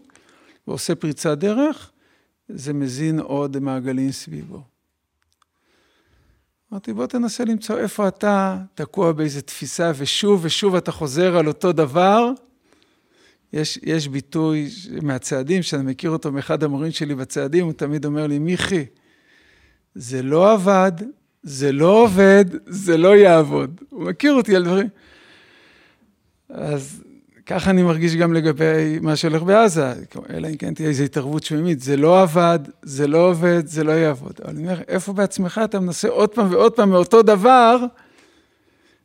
ועושה 0.67 0.95
פריצת 0.95 1.37
דרך, 1.37 1.91
זה 2.49 2.73
מזין 2.73 3.19
עוד 3.19 3.59
מעגלים 3.59 4.11
סביבו. 4.11 4.61
אמרתי, 6.71 6.93
בוא 6.93 7.05
תנסה 7.05 7.45
למצוא 7.45 7.77
איפה 7.77 8.07
אתה 8.07 8.57
תקוע 8.75 9.11
באיזו 9.11 9.41
תפיסה, 9.41 9.91
ושוב 9.95 10.39
ושוב 10.43 10.75
אתה 10.75 10.91
חוזר 10.91 11.37
על 11.37 11.47
אותו 11.47 11.71
דבר. 11.71 12.31
יש, 13.53 13.79
יש 13.83 14.07
ביטוי 14.07 14.69
מהצעדים, 15.01 15.63
שאני 15.63 15.91
מכיר 15.91 16.09
אותו 16.09 16.31
מאחד 16.31 16.63
המורים 16.63 16.91
שלי 16.91 17.15
בצעדים, 17.15 17.65
הוא 17.65 17.73
תמיד 17.73 18.05
אומר 18.05 18.27
לי, 18.27 18.39
מיכי, 18.39 18.85
זה 19.95 20.21
לא 20.23 20.53
עבד, 20.53 20.91
זה 21.47 21.71
לא 21.71 22.03
עובד, 22.03 22.45
זה 22.65 22.97
לא 22.97 23.15
יעבוד. 23.15 23.81
הוא 23.89 24.03
מכיר 24.05 24.33
אותי 24.33 24.55
על 24.55 24.63
דברים. 24.63 24.87
אז 26.49 27.03
ככה 27.45 27.69
אני 27.69 27.83
מרגיש 27.83 28.15
גם 28.15 28.33
לגבי 28.33 28.99
מה 29.01 29.15
שהולך 29.15 29.43
בעזה, 29.43 29.93
אלא 30.29 30.47
אם 30.47 30.57
כן 30.57 30.73
תהיה 30.73 30.89
איזו 30.89 31.03
התערבות 31.03 31.43
שמימית, 31.43 31.79
זה 31.79 31.97
לא 31.97 32.21
עבד, 32.21 32.59
זה 32.81 33.07
לא 33.07 33.29
עובד, 33.29 33.65
זה 33.65 33.83
לא 33.83 33.91
יעבוד. 33.91 34.33
אבל 34.43 34.49
אני 34.49 34.63
אומר, 34.63 34.81
איפה 34.87 35.13
בעצמך 35.13 35.61
אתה 35.63 35.79
מנסה 35.79 36.07
עוד 36.07 36.29
פעם 36.29 36.51
ועוד 36.51 36.73
פעם 36.73 36.89
מאותו 36.89 37.21
דבר? 37.21 37.77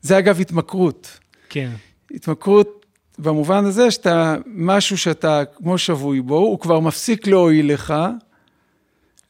זה 0.00 0.18
אגב 0.18 0.40
התמכרות. 0.40 1.18
כן. 1.48 1.70
התמכרות 2.10 2.86
במובן 3.18 3.64
הזה 3.64 3.90
שאתה, 3.90 4.36
משהו 4.46 4.98
שאתה 4.98 5.42
כמו 5.56 5.78
שבוי 5.78 6.20
בו, 6.20 6.36
הוא 6.36 6.58
כבר 6.58 6.80
מפסיק 6.80 7.26
להועיל 7.26 7.72
לך, 7.72 7.94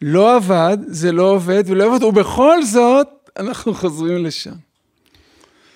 לא 0.02 0.36
עבד, 0.36 0.78
זה 0.86 1.12
לא 1.12 1.22
עובד 1.22 1.64
ולא 1.66 1.84
עובד, 1.84 2.02
ובכל 2.02 2.62
זאת 2.62 3.08
אנחנו 3.36 3.74
חוזרים 3.74 4.24
לשם. 4.24 4.54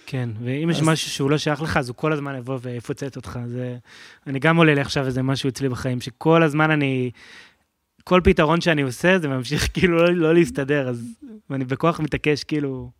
כן, 0.07 0.29
ואם 0.45 0.70
אז... 0.70 0.77
יש 0.77 0.83
משהו 0.83 1.11
שהוא 1.11 1.31
לא 1.31 1.39
שייך 1.39 1.62
לך, 1.62 1.77
אז 1.77 1.89
הוא 1.89 1.97
כל 1.97 2.12
הזמן 2.12 2.37
יבוא 2.37 2.59
ויפוצץ 2.62 3.16
אותך. 3.16 3.39
זה... 3.47 3.77
אני 4.27 4.39
גם 4.39 4.57
עולה 4.57 4.74
לי 4.74 4.81
עכשיו 4.81 5.07
איזה 5.07 5.22
משהו 5.22 5.49
אצלי 5.49 5.68
בחיים, 5.68 6.01
שכל 6.01 6.43
הזמן 6.43 6.70
אני... 6.70 7.11
כל 8.05 8.20
פתרון 8.24 8.61
שאני 8.61 8.83
עושה, 8.83 9.18
זה 9.18 9.29
ממשיך 9.29 9.68
כאילו 9.74 9.99
לא, 9.99 10.14
לא 10.14 10.35
להסתדר, 10.35 10.89
אז... 10.89 11.05
ואני 11.51 11.64
בכוח 11.64 12.01
מתעקש 12.01 12.45
כאילו 12.45 12.91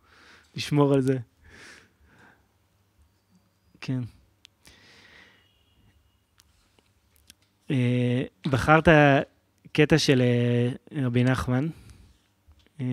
לשמור 0.55 0.93
על 0.93 1.01
זה. 1.01 1.17
כן. 3.81 3.99
אה, 7.71 8.23
בחרת 8.49 8.87
קטע 9.77 9.97
של 9.97 10.21
אה, 10.21 10.69
רבי 11.05 11.23
נחמן. 11.23 11.67
אה, 12.81 12.85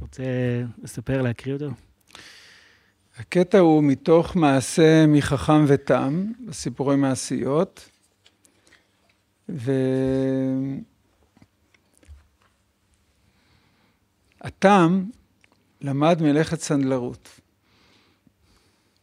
רוצה 0.00 0.22
לספר, 0.82 1.22
להקריא 1.22 1.54
אותו? 1.54 1.70
הקטע 3.16 3.58
הוא 3.58 3.84
מתוך 3.84 4.36
מעשה 4.36 5.06
מחכם 5.06 5.64
ותם, 5.68 6.32
בסיפורי 6.46 6.96
מעשיות, 6.96 7.90
והתם 9.48 9.84
למד 15.80 16.22
מלאכת 16.22 16.60
סנדלרות. 16.60 17.40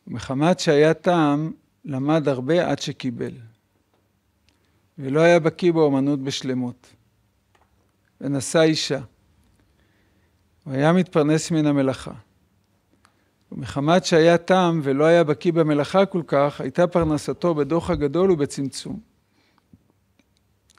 מחמת 0.08 0.60
שהיה 0.60 0.94
תם, 0.94 1.52
למד 1.86 2.28
הרבה 2.28 2.70
עד 2.70 2.80
שקיבל. 2.80 3.34
ולא 4.98 5.20
היה 5.22 5.40
בקיא 5.40 5.72
באומנות 5.72 6.24
בשלמות. 6.24 6.88
ונשא 8.22 8.62
אישה. 8.62 9.00
הוא 10.64 10.74
היה 10.74 10.94
מתפרנס 10.94 11.52
מן 11.52 11.66
המלאכה. 11.66 12.12
ומחמת 13.52 14.06
שהיה 14.06 14.38
תם 14.38 14.80
ולא 14.84 15.06
היה 15.06 15.24
בקיא 15.24 15.54
במלאכה 15.54 16.06
כל 16.06 16.22
כך, 16.28 16.62
הייתה 16.62 16.88
פרנסתו 16.88 17.56
בדוח 17.56 17.90
הגדול 17.90 18.32
ובצמצום. 18.32 19.00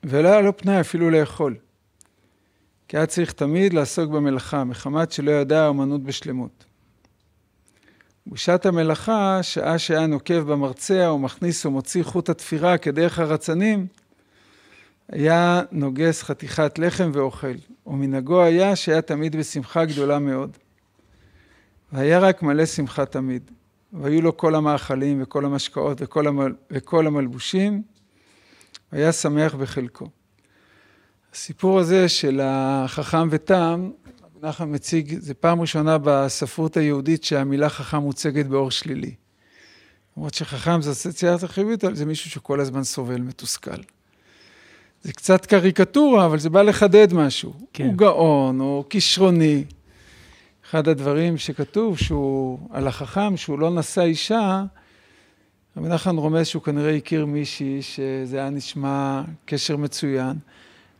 ולא 0.04 0.28
היה 0.28 0.40
לו 0.40 0.56
פנאי 0.56 0.80
אפילו 0.80 1.10
לאכול. 1.10 1.56
כי 2.88 2.96
היה 2.96 3.06
צריך 3.06 3.32
תמיד 3.32 3.72
לעסוק 3.72 4.10
במלאכה, 4.10 4.64
מחמת 4.64 5.12
שלא 5.12 5.30
ידע 5.30 5.64
האמנות 5.64 6.02
בשלמות. 6.02 6.64
בשעת 8.26 8.66
המלאכה, 8.66 9.38
שעה 9.42 9.78
שהיה 9.78 10.06
נוקב 10.06 10.38
במרצע 10.38 11.12
ומכניס 11.12 11.66
ומוציא 11.66 12.02
חוט 12.02 12.28
התפירה 12.28 12.78
כדרך 12.78 13.18
הרצנים, 13.18 13.86
היה 15.08 15.62
נוגס 15.72 16.22
חתיכת 16.22 16.78
לחם 16.78 17.10
ואוכל, 17.14 17.54
ומנהגו 17.86 18.42
היה 18.42 18.76
שהיה 18.76 19.02
תמיד 19.02 19.36
בשמחה 19.36 19.84
גדולה 19.84 20.18
מאוד. 20.18 20.56
והיה 21.92 22.18
רק 22.18 22.42
מלא 22.42 22.66
שמחה 22.66 23.06
תמיד. 23.06 23.50
והיו 23.92 24.22
לו 24.22 24.36
כל 24.36 24.54
המאכלים 24.54 25.22
וכל 25.22 25.44
המשקאות 25.44 25.98
וכל, 26.00 26.26
המל... 26.26 26.54
וכל 26.70 27.06
המלבושים, 27.06 27.82
והיה 28.92 29.12
שמח 29.12 29.54
בחלקו. 29.54 30.08
הסיפור 31.32 31.78
הזה 31.78 32.08
של 32.08 32.40
החכם 32.42 33.28
ותם, 33.30 33.90
נחמן 34.42 34.74
מציג, 34.74 35.18
זה 35.18 35.34
פעם 35.34 35.60
ראשונה 35.60 35.98
בספרות 36.02 36.76
היהודית 36.76 37.24
שהמילה 37.24 37.68
חכם 37.68 37.96
מוצגת 37.96 38.46
באור 38.46 38.70
שלילי. 38.70 39.14
למרות 40.16 40.34
שחכם 40.34 40.82
זה 40.82 40.92
אסוציאציה 40.92 41.48
חיובית, 41.48 41.84
אבל 41.84 41.94
זה 41.94 42.04
מישהו 42.04 42.30
שכל 42.30 42.60
הזמן 42.60 42.84
סובל, 42.84 43.20
מתוסכל. 43.20 43.82
זה 45.04 45.12
קצת 45.12 45.46
קריקטורה, 45.46 46.26
אבל 46.26 46.38
זה 46.38 46.50
בא 46.50 46.62
לחדד 46.62 47.12
משהו. 47.12 47.52
כן. 47.72 47.84
הוא 47.84 47.94
גאון, 47.94 48.60
הוא 48.60 48.84
כישרוני. 48.90 49.64
אחד 50.66 50.88
הדברים 50.88 51.38
שכתוב 51.38 51.98
שהוא, 51.98 52.58
על 52.70 52.88
החכם, 52.88 53.36
שהוא 53.36 53.58
לא 53.58 53.70
נשא 53.70 54.00
אישה, 54.00 54.64
רבי 55.76 55.88
נחמן 55.88 56.16
רומז 56.16 56.46
שהוא 56.46 56.62
כנראה 56.62 56.96
הכיר 56.96 57.26
מישהי 57.26 57.82
שזה 57.82 58.38
היה 58.38 58.50
נשמע 58.50 59.22
קשר 59.44 59.76
מצוין, 59.76 60.36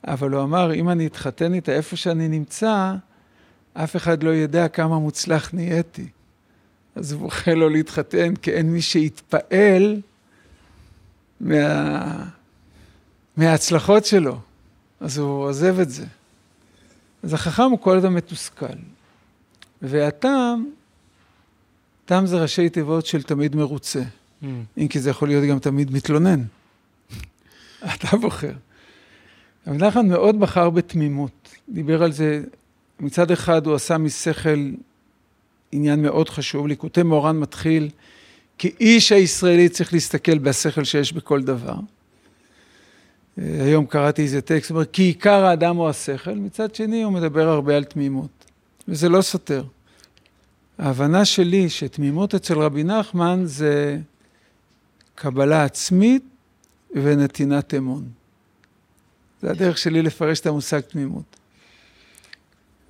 אבל 0.07 0.31
הוא 0.31 0.43
אמר, 0.43 0.75
אם 0.75 0.89
אני 0.89 1.07
אתחתן 1.07 1.55
איתה 1.55 1.73
איפה 1.73 1.97
שאני 1.97 2.29
נמצא, 2.29 2.95
אף 3.75 3.97
אחד 3.97 4.23
לא 4.23 4.35
ידע 4.35 4.69
כמה 4.69 4.99
מוצלח 4.99 5.51
נהייתי. 5.55 6.07
אז 6.95 7.13
הוא 7.13 7.21
בוחר 7.21 7.55
לא 7.55 7.71
להתחתן, 7.71 8.37
כי 8.37 8.51
אין 8.51 8.73
מי 8.73 8.83
שיתפעל 8.83 10.01
מה... 11.41 12.25
מההצלחות 13.37 14.05
שלו. 14.05 14.39
אז 15.01 15.19
הוא 15.19 15.45
עוזב 15.45 15.81
את 15.81 15.91
זה. 15.91 16.05
אז 17.23 17.35
החכם 17.35 17.63
הוא 17.63 17.79
כל 17.79 17.99
אדם 17.99 18.15
מתוסכל. 18.15 18.67
והטעם, 19.83 20.71
טעם 22.05 22.27
זה 22.27 22.43
ראשי 22.43 22.69
תיבות 22.69 23.07
של 23.07 23.23
תמיד 23.23 23.57
מרוצה. 23.57 24.03
Mm. 24.03 24.47
אם 24.79 24.89
כי 24.89 25.01
זה 25.01 25.11
יכול 25.11 25.29
להיות 25.29 25.45
גם 25.45 25.59
תמיד 25.59 25.93
מתלונן. 25.93 26.43
אתה 27.95 28.17
בוחר. 28.17 28.53
רבי 29.67 29.79
נחמן 29.79 30.09
מאוד 30.09 30.41
בחר 30.41 30.71
בתמימות. 30.71 31.49
דיבר 31.69 32.03
על 32.03 32.13
זה, 32.13 32.45
מצד 33.01 33.31
אחד 33.31 33.67
הוא 33.67 33.75
עשה 33.75 33.99
משכל 33.99 34.71
עניין 35.73 36.03
מאוד 36.03 36.29
חשוב. 36.29 36.67
ליקוטי 36.67 37.03
מורן 37.03 37.39
מתחיל, 37.39 37.91
כי 38.59 38.73
איש 38.81 39.13
הישראלי 39.13 39.69
צריך 39.69 39.93
להסתכל 39.93 40.39
בשכל 40.39 40.85
שיש 40.85 41.13
בכל 41.13 41.43
דבר. 41.43 41.75
היום 43.37 43.87
קראתי 43.87 44.23
איזה 44.23 44.41
טקסט, 44.41 44.71
אומר, 44.71 44.85
כי 44.85 45.03
עיקר 45.03 45.45
האדם 45.45 45.77
הוא 45.77 45.89
השכל, 45.89 46.35
מצד 46.35 46.75
שני 46.75 47.03
הוא 47.03 47.13
מדבר 47.13 47.49
הרבה 47.49 47.77
על 47.77 47.85
תמימות, 47.85 48.45
וזה 48.89 49.09
לא 49.09 49.23
סותר. 49.23 49.65
ההבנה 50.79 51.25
שלי 51.25 51.69
שתמימות 51.69 52.35
אצל 52.35 52.59
רבי 52.59 52.85
נחמן 52.85 53.43
זה 53.45 53.99
קבלה 55.15 55.65
עצמית 55.65 56.25
ונתינת 56.91 57.75
אמון. 57.75 58.09
זה 59.43 59.51
הדרך 59.51 59.79
שלי 59.79 60.03
לפרש 60.03 60.41
את 60.41 60.47
המושג 60.47 60.81
תמימות. 60.81 61.37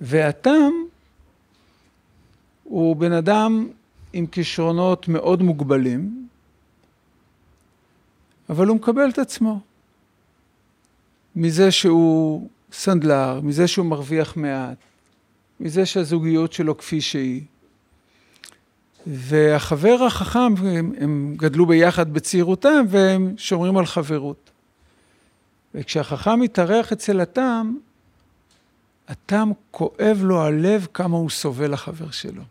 והתם 0.01 0.71
הוא 2.63 2.95
בן 2.95 3.11
אדם 3.11 3.69
עם 4.13 4.27
כישרונות 4.27 5.07
מאוד 5.07 5.41
מוגבלים, 5.41 6.27
אבל 8.49 8.67
הוא 8.67 8.75
מקבל 8.75 9.09
את 9.09 9.19
עצמו. 9.19 9.59
מזה 11.35 11.71
שהוא 11.71 12.49
סנדלר, 12.71 13.41
מזה 13.41 13.67
שהוא 13.67 13.85
מרוויח 13.85 14.37
מעט, 14.37 14.77
מזה 15.59 15.85
שהזוגיות 15.85 16.53
שלו 16.53 16.77
כפי 16.77 17.01
שהיא. 17.01 17.41
והחבר 19.07 20.03
החכם, 20.03 20.53
הם, 20.57 20.93
הם 20.99 21.33
גדלו 21.37 21.65
ביחד 21.65 22.13
בצעירותם 22.13 22.85
והם 22.89 23.33
שומרים 23.37 23.77
על 23.77 23.85
חברות. 23.85 24.49
וכשהחכם 25.75 26.39
מתארח 26.39 26.91
אצל 26.91 27.21
התם, 27.21 27.75
התם 29.07 29.51
כואב 29.71 30.19
לו 30.21 30.41
הלב 30.41 30.87
כמה 30.93 31.17
הוא 31.17 31.29
סובל 31.29 31.73
לחבר 31.73 32.11
שלו. 32.11 32.43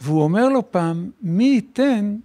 והוא 0.00 0.22
אומר 0.22 0.48
לו 0.48 0.70
פעם, 0.70 1.10
מי 1.22 1.44
ייתן, 1.44 2.16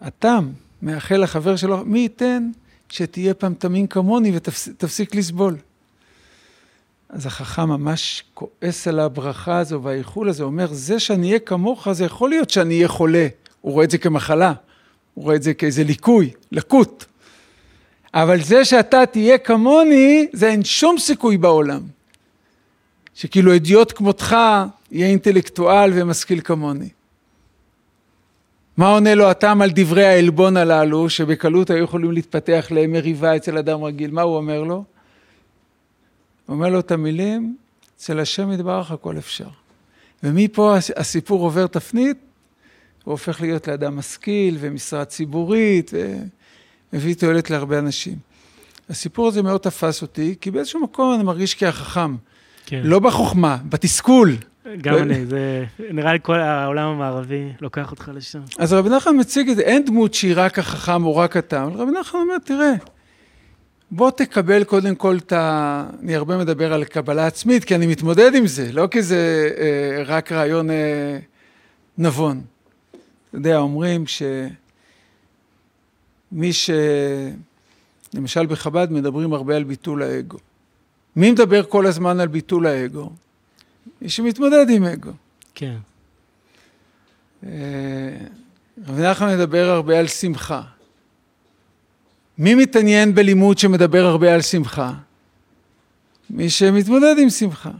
התם 0.00 0.50
מאחל 0.82 1.16
לחבר 1.16 1.56
שלו, 1.56 1.84
מי 1.84 1.98
ייתן 1.98 2.50
שתהיה 2.88 3.34
פעם 3.34 3.54
תמין 3.54 3.86
כמוני 3.86 4.32
ותפסיק 4.34 5.14
לסבול. 5.14 5.56
אז 7.08 7.26
החכם 7.26 7.68
ממש 7.68 8.24
כועס 8.34 8.88
על 8.88 9.00
הברכה 9.00 9.58
הזו 9.58 9.82
והאיחול 9.82 10.28
הזה, 10.28 10.42
אומר, 10.42 10.68
זה 10.72 11.00
שאני 11.00 11.28
אהיה 11.28 11.38
כמוך, 11.38 11.92
זה 11.92 12.04
יכול 12.04 12.30
להיות 12.30 12.50
שאני 12.50 12.74
אהיה 12.74 12.88
חולה. 12.88 13.26
הוא 13.60 13.72
רואה 13.72 13.84
את 13.84 13.90
זה 13.90 13.98
כמחלה, 13.98 14.52
הוא 15.14 15.24
רואה 15.24 15.36
את 15.36 15.42
זה 15.42 15.54
כאיזה 15.54 15.84
ליקוי, 15.84 16.30
לקות. 16.52 17.04
אבל 18.14 18.42
זה 18.42 18.64
שאתה 18.64 19.06
תהיה 19.06 19.38
כמוני, 19.38 20.26
זה 20.32 20.48
אין 20.48 20.64
שום 20.64 20.98
סיכוי 20.98 21.36
בעולם. 21.36 21.80
שכאילו 23.14 23.56
אדיוט 23.56 23.92
כמותך 23.96 24.36
יהיה 24.90 25.06
אינטלקטואל 25.08 25.90
ומשכיל 25.94 26.40
כמוני. 26.40 26.88
מה 28.78 28.88
עונה 28.88 29.14
לו 29.14 29.30
הטעם 29.30 29.62
על 29.62 29.70
דברי 29.74 30.06
העלבון 30.06 30.56
הללו, 30.56 31.10
שבקלות 31.10 31.70
היו 31.70 31.84
יכולים 31.84 32.12
להתפתח 32.12 32.66
למריבה 32.70 33.36
אצל 33.36 33.58
אדם 33.58 33.84
רגיל? 33.84 34.10
מה 34.10 34.22
הוא 34.22 34.36
אומר 34.36 34.62
לו? 34.62 34.74
הוא 34.74 34.84
אומר 36.54 36.68
לו 36.68 36.80
את 36.80 36.90
המילים, 36.90 37.56
אצל 37.96 38.20
השם 38.20 38.52
יתברך 38.52 38.90
הכל 38.90 39.18
אפשר. 39.18 39.48
ומפה 40.22 40.76
הסיפור 40.96 41.42
עובר 41.42 41.66
תפנית, 41.66 42.16
הוא 43.04 43.12
הופך 43.12 43.40
להיות 43.40 43.68
לאדם 43.68 43.96
משכיל 43.96 44.56
ומשרה 44.60 45.04
ציבורית, 45.04 45.90
ומביא 46.92 47.14
תועלת 47.14 47.50
להרבה 47.50 47.78
אנשים. 47.78 48.16
הסיפור 48.90 49.28
הזה 49.28 49.42
מאוד 49.42 49.60
תפס 49.60 50.02
אותי, 50.02 50.34
כי 50.40 50.50
באיזשהו 50.50 50.80
מקום 50.80 51.14
אני 51.14 51.22
מרגיש 51.22 51.54
כהחכם. 51.54 52.16
כן. 52.66 52.80
לא 52.84 52.98
בחוכמה, 52.98 53.58
בתסכול. 53.68 54.36
גם 54.76 54.98
אני, 54.98 55.26
זה 55.26 55.64
נראה 55.90 56.12
לי 56.12 56.18
כל 56.22 56.40
העולם 56.40 56.88
המערבי 56.88 57.52
לוקח 57.60 57.90
אותך 57.90 58.10
לשם. 58.14 58.40
אז 58.58 58.72
רבי 58.72 58.88
נחמן 58.88 59.16
מציג 59.16 59.48
את 59.48 59.56
זה, 59.56 59.62
אין 59.62 59.84
דמות 59.84 60.14
שהיא 60.14 60.32
רק 60.36 60.58
החכם 60.58 61.04
או 61.04 61.16
רק 61.16 61.36
התם, 61.36 61.62
אבל 61.62 61.80
רבי 61.80 61.90
נחמן 62.00 62.20
אומר, 62.20 62.38
תראה, 62.38 62.72
בוא 63.90 64.10
תקבל 64.10 64.64
קודם 64.64 64.94
כל 64.94 65.16
את 65.16 65.32
ה... 65.32 65.84
אני 66.02 66.16
הרבה 66.16 66.36
מדבר 66.36 66.72
על 66.72 66.84
קבלה 66.84 67.26
עצמית, 67.26 67.64
כי 67.64 67.74
אני 67.74 67.86
מתמודד 67.86 68.34
עם 68.34 68.46
זה, 68.46 68.72
לא 68.72 68.88
כי 68.90 69.02
זה 69.02 69.50
אה, 69.58 70.02
רק 70.06 70.32
רעיון 70.32 70.70
אה, 70.70 71.18
נבון. 71.98 72.40
אתה 73.28 73.36
יודע, 73.36 73.58
אומרים 73.58 74.04
שמי 74.06 74.52
ש... 76.52 76.70
למשל 78.14 78.46
בחב"ד 78.46 78.92
מדברים 78.92 79.32
הרבה 79.32 79.56
על 79.56 79.64
ביטול 79.64 80.02
האגו. 80.02 80.38
מי 81.16 81.30
מדבר 81.30 81.62
כל 81.62 81.86
הזמן 81.86 82.20
על 82.20 82.28
ביטול 82.28 82.66
האגו? 82.66 83.10
מי 84.02 84.08
שמתמודד 84.08 84.70
עם 84.70 84.84
אגו. 84.84 85.10
כן. 85.54 85.76
אה, 87.46 87.50
רבי 88.86 89.02
נחמן 89.02 89.34
מדבר 89.34 89.70
הרבה 89.70 89.98
על 89.98 90.06
שמחה. 90.06 90.62
מי 92.38 92.54
מתעניין 92.54 93.14
בלימוד 93.14 93.58
שמדבר 93.58 94.04
הרבה 94.04 94.34
על 94.34 94.42
שמחה? 94.42 94.92
מי 96.30 96.50
שמתמודד 96.50 97.14
עם 97.18 97.30
שמחה. 97.30 97.70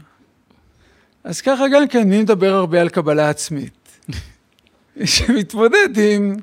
אז 1.23 1.41
ככה 1.41 1.63
גם 1.73 1.87
כן, 1.87 2.09
מי 2.09 2.21
מדבר 2.21 2.53
הרבה 2.53 2.81
על 2.81 2.89
קבלה 2.89 3.29
עצמית? 3.29 3.99
מי 4.95 5.07
שמתמודד 5.17 5.89
עם 5.97 6.35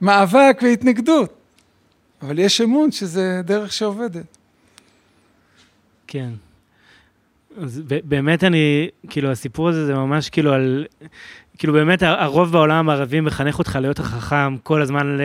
מאבק 0.00 0.60
והתנגדות. 0.62 1.32
אבל 2.22 2.38
יש 2.38 2.60
אמון 2.60 2.92
שזה 2.92 3.40
דרך 3.44 3.72
שעובדת. 3.72 4.38
כן. 6.06 6.30
אז 7.56 7.82
באמת 8.04 8.44
אני, 8.44 8.88
כאילו, 9.10 9.30
הסיפור 9.30 9.68
הזה 9.68 9.86
זה 9.86 9.94
ממש 9.94 10.30
כאילו 10.30 10.52
על, 10.52 10.86
כאילו 11.58 11.72
באמת 11.72 12.02
הרוב 12.02 12.52
בעולם 12.52 12.76
המערבי 12.76 13.20
מחנך 13.20 13.58
אותך 13.58 13.78
להיות 13.82 13.98
החכם, 13.98 14.56
כל 14.62 14.82
הזמן 14.82 15.16
ל... 15.16 15.20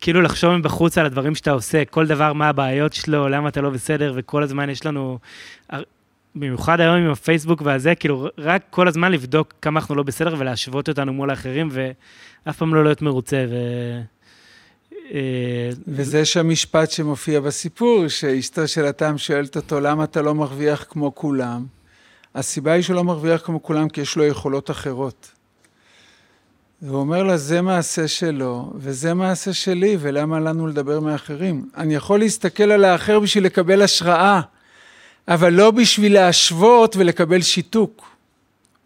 כאילו 0.00 0.22
לחשוב 0.22 0.56
מבחוץ 0.56 0.98
על 0.98 1.06
הדברים 1.06 1.34
שאתה 1.34 1.50
עושה, 1.50 1.84
כל 1.84 2.06
דבר 2.06 2.32
מה 2.32 2.48
הבעיות 2.48 2.92
שלו, 2.92 3.28
למה 3.28 3.48
אתה 3.48 3.60
לא 3.60 3.70
בסדר, 3.70 4.12
וכל 4.16 4.42
הזמן 4.42 4.70
יש 4.70 4.86
לנו, 4.86 5.18
במיוחד 6.34 6.80
היום 6.80 6.96
עם 6.96 7.10
הפייסבוק 7.10 7.62
והזה, 7.64 7.94
כאילו 7.94 8.28
רק 8.38 8.62
כל 8.70 8.88
הזמן 8.88 9.12
לבדוק 9.12 9.52
כמה 9.62 9.80
אנחנו 9.80 9.94
לא 9.94 10.02
בסדר 10.02 10.34
ולהשוות 10.38 10.88
אותנו 10.88 11.12
מול 11.12 11.30
האחרים, 11.30 11.68
ואף 11.70 12.56
פעם 12.56 12.74
לא 12.74 12.84
להיות 12.84 13.02
מרוצה. 13.02 13.44
ו... 13.48 13.54
אה, 15.12 15.70
וזה 15.88 16.24
שהמשפט 16.24 16.90
שמופיע 16.90 17.40
בסיפור, 17.40 18.08
שאשתו 18.08 18.68
של 18.68 18.84
התם 18.84 19.18
שואלת 19.18 19.56
אותו, 19.56 19.80
למה 19.80 20.04
אתה 20.04 20.22
לא 20.22 20.34
מרוויח 20.34 20.86
כמו 20.88 21.14
כולם? 21.14 21.66
הסיבה 22.34 22.72
היא 22.72 22.82
שהוא 22.82 22.96
לא 22.96 23.04
מרוויח 23.04 23.40
כמו 23.44 23.62
כולם 23.62 23.88
כי 23.88 24.00
יש 24.00 24.16
לו 24.16 24.24
יכולות 24.24 24.70
אחרות. 24.70 25.30
והוא 26.82 27.00
אומר 27.00 27.22
לה, 27.22 27.36
זה 27.36 27.62
מעשה 27.62 28.08
שלו, 28.08 28.72
וזה 28.74 29.14
מעשה 29.14 29.52
שלי, 29.52 29.96
ולמה 30.00 30.40
לנו 30.40 30.66
לדבר 30.66 31.00
מאחרים? 31.00 31.68
אני 31.76 31.94
יכול 31.94 32.18
להסתכל 32.18 32.70
על 32.70 32.84
האחר 32.84 33.20
בשביל 33.20 33.44
לקבל 33.44 33.82
השראה, 33.82 34.40
אבל 35.28 35.52
לא 35.52 35.70
בשביל 35.70 36.14
להשוות 36.14 36.96
ולקבל 36.96 37.42
שיתוק, 37.42 38.06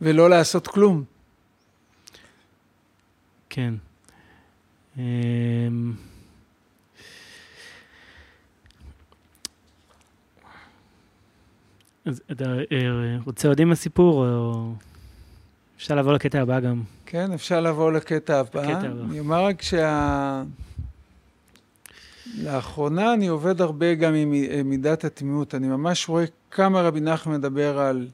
ולא 0.01 0.31
לעשות 0.31 0.67
כלום. 0.67 1.05
כן. 3.51 3.75
אמ, 4.99 5.93
אז 12.11 12.23
אתה 12.33 12.45
אה, 12.45 13.17
רוצה 13.27 13.49
עוד 13.49 13.61
עם 13.61 13.73
הסיפור, 13.73 14.27
או 14.27 14.73
אפשר 15.77 15.95
לעבור 15.95 16.13
לקטע 16.13 16.41
הבא 16.41 16.61
גם? 16.61 16.83
כן, 17.07 17.33
אפשר 17.33 17.61
לעבור 17.61 17.93
לקטע 17.93 18.41
הבא. 18.41 18.81
אני 18.83 19.21
אומר 19.21 19.45
רק 19.45 19.63
שה... 19.63 20.43
לאחרונה 22.43 23.15
אני 23.15 23.27
עובד 23.27 23.61
הרבה 23.61 23.95
גם 23.95 24.15
עם 24.15 24.31
מידת 24.65 25.05
התמימות. 25.05 25.55
אני 25.55 25.69
ממש 25.69 26.09
רואה 26.09 26.25
כמה 26.51 26.81
רבי 26.81 27.01
נחמן 27.01 27.35
מדבר 27.35 27.79
על 27.79 28.09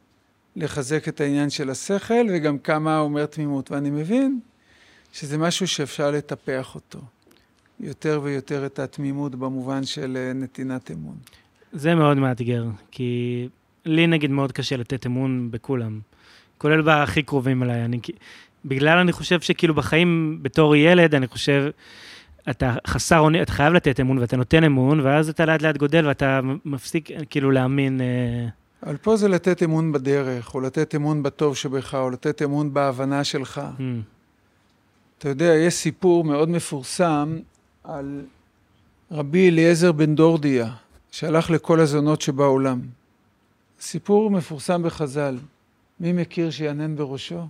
לחזק 0.56 1.08
את 1.08 1.20
העניין 1.20 1.50
של 1.50 1.70
השכל, 1.70 2.26
וגם 2.34 2.58
כמה 2.58 2.98
אומר 2.98 3.26
תמימות. 3.26 3.70
ואני 3.70 3.90
מבין 3.90 4.40
שזה 5.12 5.38
משהו 5.38 5.68
שאפשר 5.68 6.10
לטפח 6.10 6.74
אותו. 6.74 7.00
יותר 7.80 8.20
ויותר 8.22 8.66
את 8.66 8.78
התמימות 8.78 9.34
במובן 9.34 9.84
של 9.84 10.16
אה, 10.16 10.32
נתינת 10.32 10.90
אמון. 10.90 11.16
זה 11.72 11.94
מאוד 11.94 12.16
מאתגר, 12.16 12.64
כי 12.90 13.48
לי 13.86 14.06
נגיד 14.06 14.30
מאוד 14.30 14.52
קשה 14.52 14.76
לתת 14.76 15.06
אמון 15.06 15.48
בכולם, 15.50 16.00
כולל 16.58 16.82
בהכי 16.82 17.22
קרובים 17.22 17.62
אליי. 17.62 17.84
אני, 17.84 17.98
בגלל 18.64 18.98
אני 18.98 19.12
חושב 19.12 19.40
שכאילו 19.40 19.74
בחיים 19.74 20.38
בתור 20.42 20.76
ילד, 20.76 21.14
אני 21.14 21.26
חושב, 21.26 21.70
אתה 22.50 22.74
חסר 22.86 23.18
אונים, 23.18 23.42
אתה 23.42 23.52
חייב 23.52 23.72
לתת 23.72 24.00
אמון 24.00 24.18
ואתה 24.18 24.36
נותן 24.36 24.64
אמון, 24.64 25.00
ואז 25.00 25.28
אתה 25.28 25.44
לאט 25.44 25.62
לאט 25.62 25.76
גודל 25.76 26.06
ואתה 26.06 26.40
מפסיק 26.64 27.10
כאילו 27.30 27.50
להאמין. 27.50 28.00
אה... 28.00 28.48
אבל 28.82 28.96
פה 28.96 29.16
זה 29.16 29.28
לתת 29.28 29.62
אמון 29.62 29.92
בדרך, 29.92 30.54
או 30.54 30.60
לתת 30.60 30.94
אמון 30.94 31.22
בטוב 31.22 31.56
שבך, 31.56 31.94
או 31.94 32.10
לתת 32.10 32.42
אמון 32.42 32.74
בהבנה 32.74 33.24
שלך. 33.24 33.60
Mm. 33.78 33.82
אתה 35.18 35.28
יודע, 35.28 35.54
יש 35.54 35.74
סיפור 35.74 36.24
מאוד 36.24 36.48
מפורסם 36.48 37.38
על 37.84 38.20
רבי 39.10 39.48
אליעזר 39.48 39.92
בן 39.92 40.14
דורדיה, 40.14 40.70
שהלך 41.10 41.50
לכל 41.50 41.80
הזונות 41.80 42.20
שבעולם. 42.20 42.80
סיפור 43.80 44.30
מפורסם 44.30 44.82
בחז"ל. 44.82 45.38
מי 46.00 46.12
מכיר 46.12 46.50
שיענן 46.50 46.96
בראשו? 46.96 47.46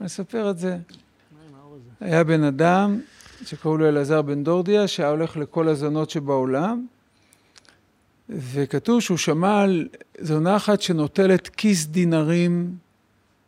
אני 0.00 0.06
אספר 0.06 0.50
את 0.50 0.58
זה. 0.58 0.78
היה 2.00 2.24
בן 2.24 2.42
אדם 2.42 3.00
שקראו 3.44 3.76
לו 3.76 3.88
אלעזר 3.88 4.22
בן 4.22 4.44
דורדיה, 4.44 4.88
שהיה 4.88 5.08
הולך 5.08 5.36
לכל 5.36 5.68
הזונות 5.68 6.10
שבעולם, 6.10 6.86
וכתוב 8.28 9.00
שהוא 9.00 9.18
שמע 9.18 9.62
על 9.62 9.88
זונה 10.20 10.56
אחת 10.56 10.82
שנוטלת 10.82 11.48
כיס 11.48 11.86
דינרים 11.86 12.76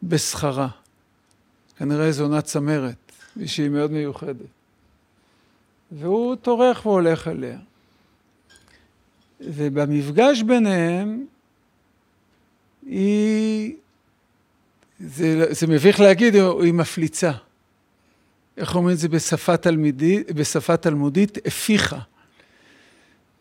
בשכרה. 0.03 0.69
כנראה 1.77 2.13
זונה 2.13 2.43
צמרת, 2.43 3.13
ושהיא 3.37 3.69
מאוד 3.69 3.91
מיוחדת. 3.91 4.37
והוא 5.93 6.37
טורח 6.37 6.87
והולך 6.87 7.29
אליה. 7.29 7.59
ובמפגש 9.41 10.43
ביניהם, 10.43 11.27
היא, 12.87 13.75
זה, 15.01 15.47
זה 15.51 15.67
מביך 15.67 16.01
להגיד, 16.01 16.35
היא 16.35 16.73
מפליצה. 16.73 17.33
איך 18.57 18.75
אומרים 18.75 18.95
את 18.95 19.01
זה 19.01 19.09
בשפה, 19.09 19.57
תלמידי, 19.57 20.23
בשפה 20.35 20.77
תלמודית? 20.77 21.39
הפיכה. 21.47 21.99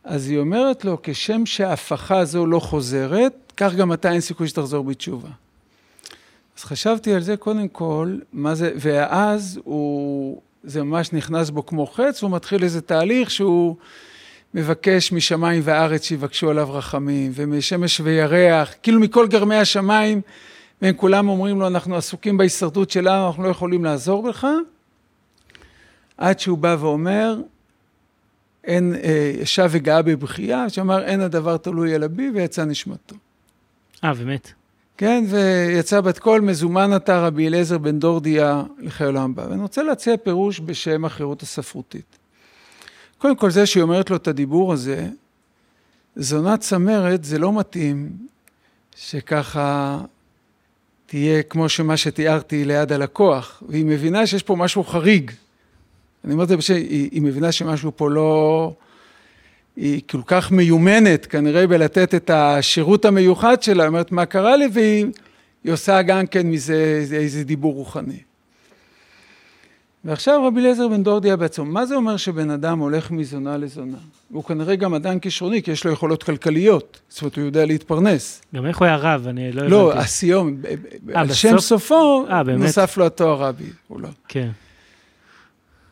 אז 0.04 0.30
היא 0.30 0.40
אומרת 0.40 0.86
לו, 0.86 0.98
כשם 1.04 1.46
שההפכה 1.46 2.18
הזו 2.20 2.46
לא 2.46 2.60
חוזרת, 2.60 3.34
כך 3.58 3.76
גם 3.76 3.94
אתה 3.94 4.12
אין 4.12 4.22
סיכוי 4.22 4.48
שתחזור 4.48 4.84
בתשובה. 4.84 5.30
אז 6.58 6.64
חשבתי 6.64 7.14
על 7.14 7.22
זה 7.22 7.38
קודם 7.38 7.68
כל, 7.68 8.18
מה 8.34 8.56
זה, 8.56 8.72
ואז 8.76 9.60
הוא, 9.64 10.42
זה 10.64 10.84
ממש 10.84 11.14
נכנס 11.14 11.50
בו 11.50 11.66
כמו 11.66 11.86
חץ, 11.86 12.24
והוא 12.24 12.36
מתחיל 12.36 12.64
איזה 12.64 12.82
תהליך 12.82 13.32
שהוא 13.32 13.76
מבקש 14.54 15.12
משמיים 15.12 15.62
וארץ 15.66 16.04
שיבקשו 16.04 16.50
עליו 16.50 16.74
רחמים, 16.74 17.32
ומשמש 17.36 18.00
וירח, 18.00 18.74
כאילו 18.84 19.00
מכל 19.00 19.28
גרמי 19.28 19.56
השמיים, 19.56 20.22
והם 20.82 20.94
כולם 20.98 21.30
אומרים 21.30 21.60
לו, 21.60 21.68
אנחנו 21.68 21.96
עסוקים 21.96 22.38
בהישרדות 22.38 22.90
שלנו, 22.90 23.28
אנחנו 23.28 23.44
לא 23.44 23.50
יכולים 23.50 23.84
לעזור 23.84 24.30
לך. 24.30 24.48
עד 26.18 26.40
שהוא 26.40 26.58
בא 26.58 26.76
ואומר, 26.80 27.42
אין, 28.64 28.96
אה, 29.04 29.32
ישב 29.42 29.70
וגאה 29.72 30.02
בבכייה, 30.02 30.70
שאמר, 30.70 31.04
אין 31.04 31.22
הדבר 31.22 31.58
תלוי 31.58 31.96
אלא 31.96 32.08
בי, 32.08 32.32
ויצא 32.34 32.66
נשמתו. 32.66 33.16
אה, 34.04 34.14
באמת? 34.14 34.52
כן, 34.98 35.24
ויצא 35.28 36.02
בת 36.02 36.20
קול, 36.20 36.42
מזומן 36.42 36.96
אתה 36.96 37.28
רבי 37.28 37.48
אליעזר 37.48 37.78
בן 37.78 38.00
דורדיה 38.00 38.64
לחיי 38.80 39.08
עולם 39.08 39.32
הבא. 39.32 39.46
ואני 39.50 39.62
רוצה 39.62 39.84
להציע 39.84 40.18
פירוש 40.18 40.60
בשם 40.60 41.06
החירות 41.06 41.42
הספרותית. 41.42 42.21
קודם 43.22 43.36
כל, 43.36 43.52
זה 43.52 43.66
שהיא 43.66 43.84
אומרת 43.84 44.10
לו 44.10 44.16
את 44.16 44.28
הדיבור 44.28 44.74
הזה, 44.74 45.08
זונת 46.16 46.60
צמרת 46.60 47.24
זה 47.24 47.40
לא 47.40 47.60
מתאים 47.60 48.10
שככה 48.96 50.00
תהיה 51.06 51.44
כמו 51.44 51.70
שמה 51.70 51.98
שתיארתי 51.98 52.66
ליד 52.66 52.92
הלקוח, 52.92 53.64
והיא 53.70 53.86
מבינה 53.86 54.28
שיש 54.28 54.44
פה 54.44 54.56
משהו 54.56 54.84
חריג. 54.84 55.32
אני 56.26 56.34
אומר 56.34 56.44
את 56.44 56.50
זה 56.50 56.58
בשביל, 56.58 56.78
היא, 56.78 57.10
היא 57.12 57.22
מבינה 57.22 57.52
שמשהו 57.52 57.92
פה 57.96 58.10
לא... 58.10 58.74
היא 59.76 60.02
כל 60.10 60.22
כך 60.26 60.52
מיומנת 60.52 61.26
כנראה 61.26 61.68
בלתת 61.68 62.16
את 62.16 62.30
השירות 62.30 63.06
המיוחד 63.06 63.64
שלה, 63.64 63.84
היא 63.84 63.88
אומרת 63.88 64.12
מה 64.12 64.26
קרה 64.26 64.58
לי, 64.58 64.68
והיא 64.74 65.06
עושה 65.74 66.02
גם 66.02 66.28
כן 66.28 66.48
מזה 66.48 67.06
איזה 67.14 67.44
דיבור 67.44 67.74
רוחני. 67.74 68.20
ועכשיו 70.06 70.44
רבי 70.48 70.60
אליעזר 70.60 70.88
בן 70.88 71.04
דורדיה 71.04 71.38
בעצמו, 71.38 71.66
מה 71.66 71.86
זה 71.86 71.96
אומר 71.96 72.18
שבן 72.18 72.50
אדם 72.50 72.80
הולך 72.80 73.12
מזונה 73.12 73.58
לזונה? 73.58 73.98
הוא 74.32 74.44
כנראה 74.44 74.76
גם 74.76 74.94
אדם 74.94 75.20
כישרוני, 75.20 75.64
כי 75.64 75.72
יש 75.72 75.86
לו 75.86 75.92
יכולות 75.92 76.24
כלכליות, 76.24 77.00
זאת 77.10 77.22
אומרת, 77.22 77.36
הוא 77.36 77.46
יודע 77.46 77.66
להתפרנס. 77.66 78.42
גם 78.56 78.66
איך 78.66 78.78
הוא 78.78 78.86
היה 78.86 78.96
רב? 78.96 79.28
אני 79.28 79.52
לא, 79.52 79.68
לא 79.68 79.82
הבנתי. 79.82 79.98
לא, 79.98 80.04
הסיום, 80.04 80.56
על 81.14 81.34
שם 81.34 81.60
סופו, 81.60 82.26
아, 82.30 82.32
נוסף 82.52 82.98
לו 82.98 83.06
התואר 83.06 83.42
רבי, 83.42 83.70
הוא 83.88 84.02
לא. 84.02 84.10
כן. 84.28 84.50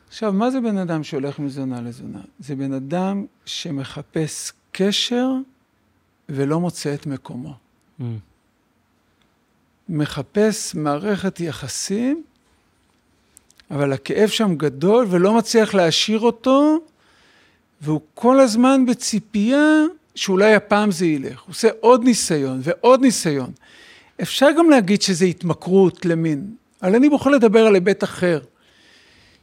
עכשיו, 0.09 0.33
מה 0.33 0.51
זה 0.51 0.61
בן 0.61 0.77
אדם 0.77 1.03
שהולך 1.03 1.39
מזונה 1.39 1.81
לזונה? 1.81 2.19
זה 2.39 2.55
בן 2.55 2.73
אדם 2.73 3.25
שמחפש 3.45 4.51
קשר 4.71 5.27
ולא 6.29 6.59
מוצא 6.59 6.93
את 6.93 7.05
מקומו. 7.05 7.53
Mm. 7.99 8.03
מחפש 9.89 10.75
מערכת 10.75 11.39
יחסים, 11.39 12.23
אבל 13.71 13.93
הכאב 13.93 14.29
שם 14.29 14.55
גדול 14.55 15.05
ולא 15.09 15.33
מצליח 15.33 15.73
להשאיר 15.73 16.19
אותו, 16.19 16.77
והוא 17.81 18.01
כל 18.13 18.39
הזמן 18.39 18.85
בציפייה 18.85 19.83
שאולי 20.15 20.55
הפעם 20.55 20.91
זה 20.91 21.05
ילך. 21.05 21.41
הוא 21.41 21.49
עושה 21.49 21.69
עוד 21.79 22.03
ניסיון 22.03 22.59
ועוד 22.63 23.01
ניסיון. 23.01 23.51
אפשר 24.21 24.47
גם 24.57 24.69
להגיד 24.69 25.01
שזה 25.01 25.25
התמכרות 25.25 26.05
למין, 26.05 26.53
אבל 26.81 26.95
אני 26.95 27.09
בוחר 27.09 27.29
לדבר 27.29 27.65
על 27.65 27.75
היבט 27.75 28.03
אחר. 28.03 28.39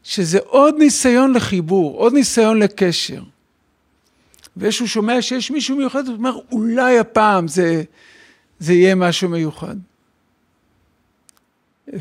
שזה 0.03 0.39
עוד 0.47 0.75
ניסיון 0.79 1.33
לחיבור, 1.33 1.97
עוד 1.99 2.13
ניסיון 2.13 2.59
לקשר. 2.59 3.23
ואיזשהו 4.57 4.89
שומע 4.89 5.23
שיש 5.23 5.51
מישהו 5.51 5.77
מיוחד, 5.77 6.07
הוא 6.07 6.17
אומר, 6.17 6.39
אולי 6.53 6.99
הפעם 6.99 7.49
זה, 7.49 7.83
זה 8.59 8.73
יהיה 8.73 8.95
משהו 8.95 9.29
מיוחד. 9.29 9.77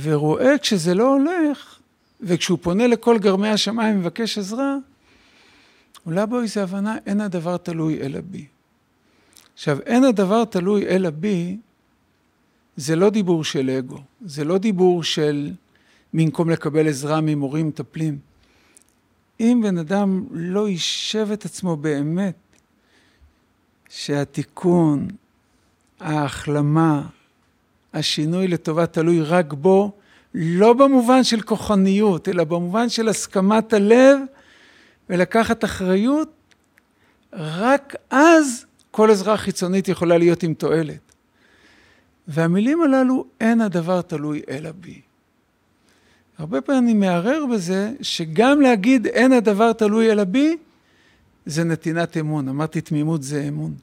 ורואה 0.01 0.57
כשזה 0.57 0.93
לא 0.93 1.13
הולך, 1.13 1.79
וכשהוא 2.25 2.57
פונה 2.61 2.87
לכל 2.87 3.17
גרמי 3.19 3.47
השמיים 3.47 3.95
ומבקש 3.95 4.37
עזרה, 4.37 4.75
עולה 6.05 6.25
בו 6.25 6.41
איזו 6.41 6.61
הבנה, 6.61 6.97
אין 7.05 7.21
הדבר 7.21 7.57
תלוי 7.57 8.01
אלא 8.01 8.19
בי. 8.21 8.45
עכשיו, 9.53 9.79
אין 9.85 10.03
הדבר 10.03 10.45
תלוי 10.45 10.87
אלא 10.87 11.09
בי, 11.09 11.57
זה 12.75 12.95
לא 12.95 13.09
דיבור 13.09 13.43
של 13.43 13.69
אגו, 13.69 13.97
זה 14.25 14.43
לא 14.43 14.57
דיבור 14.57 15.03
של 15.03 15.51
במקום 16.13 16.49
לקבל 16.49 16.87
עזרה 16.87 17.21
ממורים 17.21 17.67
מטפלים. 17.67 18.19
אם 19.39 19.59
בן 19.63 19.77
אדם 19.77 20.25
לא 20.31 20.69
יישב 20.69 21.27
את 21.33 21.45
עצמו 21.45 21.75
באמת, 21.75 22.35
שהתיקון, 23.89 25.07
ההחלמה, 25.99 27.07
השינוי 27.93 28.47
לטובה 28.47 28.85
תלוי 28.85 29.21
רק 29.21 29.53
בו, 29.53 29.91
לא 30.37 30.73
במובן 30.73 31.23
של 31.23 31.41
כוחניות, 31.41 32.29
אלא 32.29 32.43
במובן 32.43 32.89
של 32.89 33.09
הסכמת 33.09 33.73
הלב 33.73 34.19
ולקחת 35.09 35.63
אחריות, 35.63 36.29
רק 37.33 37.95
אז 38.09 38.65
כל 38.91 39.11
עזרה 39.11 39.37
חיצונית 39.37 39.87
יכולה 39.87 40.17
להיות 40.17 40.43
עם 40.43 40.53
תועלת. 40.53 40.99
והמילים 42.27 42.81
הללו, 42.81 43.25
אין 43.41 43.61
הדבר 43.61 44.01
תלוי 44.01 44.41
אלא 44.49 44.71
בי. 44.71 45.01
הרבה 46.37 46.61
פעמים 46.61 46.83
אני 46.83 46.93
מערער 46.93 47.45
בזה, 47.53 47.91
שגם 48.01 48.61
להגיד 48.61 49.07
אין 49.07 49.33
הדבר 49.33 49.73
תלוי 49.73 50.11
אלא 50.11 50.23
בי, 50.23 50.57
זה 51.45 51.63
נתינת 51.63 52.17
אמון. 52.17 52.49
אמרתי 52.49 52.81
תמימות 52.81 53.23
זה 53.23 53.45
אמון. 53.47 53.73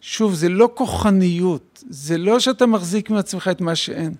שוב, 0.00 0.34
זה 0.34 0.48
לא 0.48 0.70
כוחניות, 0.74 1.84
זה 1.90 2.18
לא 2.18 2.40
שאתה 2.40 2.66
מחזיק 2.66 3.10
מעצמך 3.10 3.48
את 3.48 3.60
מה 3.60 3.74
שאין. 3.74 4.14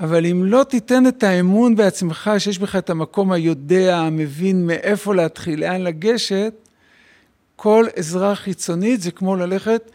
אבל 0.00 0.26
אם 0.26 0.44
לא 0.44 0.64
תיתן 0.64 1.06
את 1.06 1.22
האמון 1.22 1.76
בעצמך, 1.76 2.30
שיש 2.38 2.58
בך 2.58 2.76
את 2.76 2.90
המקום 2.90 3.32
היודע, 3.32 3.96
המבין 3.96 4.66
מאיפה 4.66 5.14
להתחיל, 5.14 5.60
לאן 5.60 5.80
לגשת, 5.80 6.52
כל 7.56 7.86
עזרה 7.96 8.34
חיצונית 8.34 9.00
זה 9.00 9.10
כמו 9.10 9.36
ללכת 9.36 9.90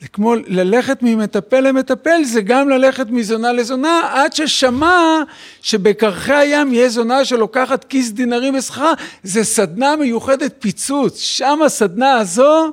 זה 0.00 0.08
כמו 0.08 0.34
ללכת 0.34 0.98
ממטפל 1.02 1.60
למטפל, 1.60 2.24
זה 2.24 2.40
גם 2.40 2.68
ללכת 2.68 3.06
מזונה 3.10 3.52
לזונה, 3.52 4.10
עד 4.12 4.32
ששמע 4.32 5.22
שבקרחי 5.60 6.32
הים 6.32 6.72
יהיה 6.72 6.88
זונה 6.88 7.24
שלוקחת 7.24 7.84
כיס 7.84 8.10
דינרים 8.10 8.54
בשכרה, 8.54 8.92
זה 9.22 9.44
סדנה 9.44 9.96
מיוחדת 9.96 10.54
פיצוץ, 10.58 11.18
שם 11.18 11.58
הסדנה 11.66 12.12
הזו 12.12 12.72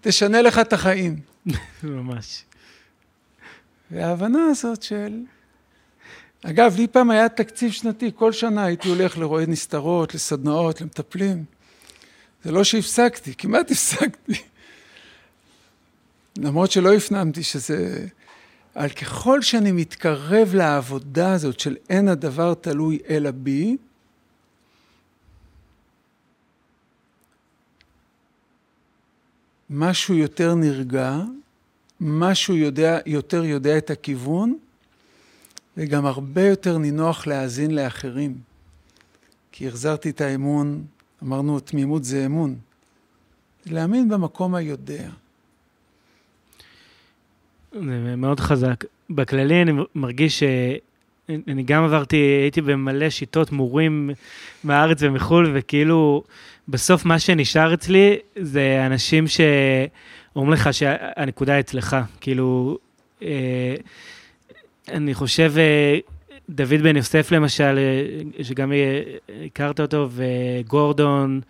תשנה 0.00 0.42
לך 0.42 0.58
את 0.58 0.72
החיים. 0.72 1.16
ממש. 1.82 2.42
וההבנה 3.90 4.44
הזאת 4.50 4.82
של... 4.82 5.12
אגב, 6.42 6.74
לי 6.76 6.86
פעם 6.86 7.10
היה 7.10 7.28
תקציב 7.28 7.72
שנתי, 7.72 8.10
כל 8.14 8.32
שנה 8.32 8.64
הייתי 8.64 8.88
הולך 8.88 9.18
לרועי 9.18 9.46
נסתרות, 9.46 10.14
לסדנאות, 10.14 10.80
למטפלים. 10.80 11.44
זה 12.44 12.52
לא 12.52 12.64
שהפסקתי, 12.64 13.34
כמעט 13.34 13.70
הפסקתי. 13.72 14.42
למרות 16.38 16.70
שלא 16.70 16.94
הפנמתי 16.94 17.42
שזה... 17.42 18.06
על 18.74 18.88
ככל 18.88 19.42
שאני 19.42 19.72
מתקרב 19.72 20.54
לעבודה 20.54 21.32
הזאת 21.32 21.60
של 21.60 21.76
אין 21.88 22.08
הדבר 22.08 22.54
תלוי 22.54 22.98
אלא 23.08 23.30
בי, 23.30 23.76
משהו 29.70 30.14
יותר 30.14 30.54
נרגע, 30.54 31.18
משהו 32.00 32.56
יודע, 32.56 32.98
יותר 33.06 33.44
יודע 33.44 33.78
את 33.78 33.90
הכיוון, 33.90 34.58
וגם 35.78 36.06
הרבה 36.06 36.42
יותר 36.42 36.78
נינוח 36.78 37.26
להאזין 37.26 37.74
לאחרים. 37.74 38.34
כי 39.52 39.68
החזרתי 39.68 40.10
את 40.10 40.20
האמון, 40.20 40.84
אמרנו, 41.22 41.60
תמימות 41.60 42.04
זה 42.04 42.26
אמון. 42.26 42.54
להאמין 43.66 44.08
במקום 44.08 44.54
היודע. 44.54 45.08
זה 47.72 48.16
מאוד 48.16 48.40
חזק. 48.40 48.84
בכללי 49.10 49.62
אני 49.62 49.72
מרגיש 49.94 50.38
שאני 50.38 51.62
גם 51.62 51.84
עברתי, 51.84 52.16
הייתי 52.16 52.60
במלא 52.60 53.10
שיטות 53.10 53.52
מורים 53.52 54.10
מהארץ 54.64 54.98
ומחו"ל, 55.00 55.50
וכאילו 55.54 56.22
בסוף 56.68 57.04
מה 57.04 57.18
שנשאר 57.18 57.74
אצלי 57.74 58.16
זה 58.36 58.86
אנשים 58.86 59.24
שאומרים 59.26 60.52
לך 60.52 60.74
שהנקודה 60.74 61.60
אצלך. 61.60 61.96
כאילו, 62.20 62.78
אה, 63.22 63.74
אני 64.90 65.14
חושב, 65.14 65.52
אה, 65.56 65.98
דוד 66.50 66.82
בן 66.82 66.96
יוסף 66.96 67.32
למשל, 67.32 67.78
אה, 67.78 68.44
שגם 68.44 68.72
הכרת 69.46 69.80
אותו, 69.80 70.08
וגורדון, 70.10 71.40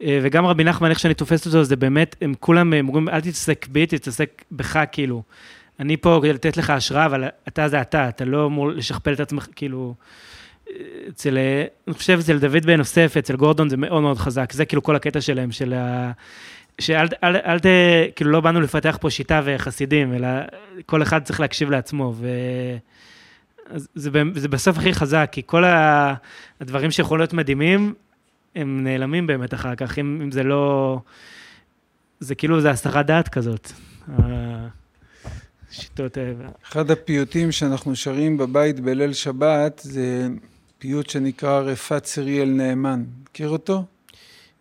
וגם 0.00 0.46
רבי 0.46 0.64
נחמן, 0.64 0.90
איך 0.90 0.98
שאני 0.98 1.14
תופס 1.14 1.46
אותו, 1.46 1.64
זה 1.64 1.76
באמת, 1.76 2.16
הם 2.20 2.34
כולם 2.40 2.72
אומרים, 2.72 3.08
אל 3.08 3.20
תתעסק 3.20 3.66
בי, 3.68 3.86
תתעסק 3.86 4.44
בך, 4.52 4.78
כאילו. 4.92 5.22
אני 5.80 5.96
פה 5.96 6.18
כדי 6.22 6.32
לתת 6.32 6.56
לך 6.56 6.70
השראה, 6.70 7.06
אבל 7.06 7.24
אתה 7.48 7.68
זה 7.68 7.80
אתה, 7.80 8.08
אתה 8.08 8.24
לא 8.24 8.46
אמור 8.46 8.68
לשכפל 8.68 9.12
את 9.12 9.20
עצמך, 9.20 9.46
כאילו... 9.56 9.94
אצל, 11.08 11.38
אני 11.88 11.94
חושב 11.94 12.18
אצל 12.18 12.38
דוד 12.38 12.66
בן 12.66 12.78
יוסף, 12.78 13.16
אצל 13.16 13.36
גורדון 13.36 13.68
זה 13.68 13.76
מאוד 13.76 14.02
מאוד 14.02 14.18
חזק, 14.18 14.52
זה 14.52 14.64
כאילו 14.64 14.82
כל 14.82 14.96
הקטע 14.96 15.20
שלהם, 15.20 15.52
של 15.52 15.72
ה... 15.72 16.12
שאל, 16.78 17.06
אל, 17.24 17.36
אל 17.36 17.58
ת, 17.58 17.66
כאילו 18.16 18.30
לא 18.30 18.40
באנו 18.40 18.60
לפתח 18.60 18.98
פה 19.00 19.10
שיטה 19.10 19.40
וחסידים, 19.44 20.14
אלא 20.14 20.28
כל 20.86 21.02
אחד 21.02 21.22
צריך 21.22 21.40
להקשיב 21.40 21.70
לעצמו, 21.70 22.14
ו... 22.16 22.28
זה, 23.94 24.10
זה 24.34 24.48
בסוף 24.48 24.78
הכי 24.78 24.92
חזק, 24.92 25.28
כי 25.32 25.42
כל 25.46 25.64
הדברים 26.60 26.90
שיכולים 26.90 27.20
להיות 27.20 27.32
מדהימים, 27.32 27.94
הם 28.54 28.84
נעלמים 28.84 29.26
באמת 29.26 29.54
אחר 29.54 29.74
כך, 29.74 29.98
אם, 29.98 30.20
אם 30.22 30.30
זה 30.30 30.42
לא... 30.42 30.98
זה 32.20 32.34
כאילו, 32.34 32.60
זה 32.60 32.70
הסתרת 32.70 33.06
דעת 33.06 33.28
כזאת. 33.28 33.72
השיטות 35.70 36.16
האלה. 36.16 36.48
אחד 36.68 36.90
הפיוטים 36.90 37.52
שאנחנו 37.52 37.96
שרים 37.96 38.36
בבית 38.36 38.80
בליל 38.80 39.12
שבת, 39.12 39.80
זה 39.84 40.28
פיוט 40.78 41.10
שנקרא 41.10 41.60
רפת 41.60 42.02
ציריאל 42.02 42.48
נאמן. 42.48 43.04
מכיר 43.22 43.48
אותו? 43.48 43.84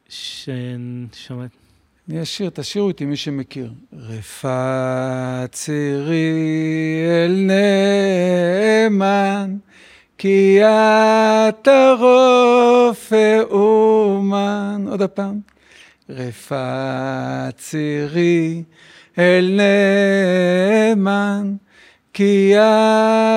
ששומעת. 0.09 1.66
אני 2.09 2.21
אשיר, 2.21 2.49
תשאירו 2.53 2.87
איתי 2.87 3.05
מי 3.05 3.15
שמכיר. 3.15 3.71
רפת 3.93 5.49
ציריאל 5.51 7.47
נאמן, 8.89 9.57
כי 10.17 10.59
אתה 10.63 11.93
רופא 11.99 13.39
אומן. 13.51 14.85
עוד 14.89 15.01
הפעם. 15.01 15.39
רפת 16.09 17.57
צירי 17.57 18.63
אל 19.17 19.59
נאמן, 20.95 21.55
כי 22.13 22.53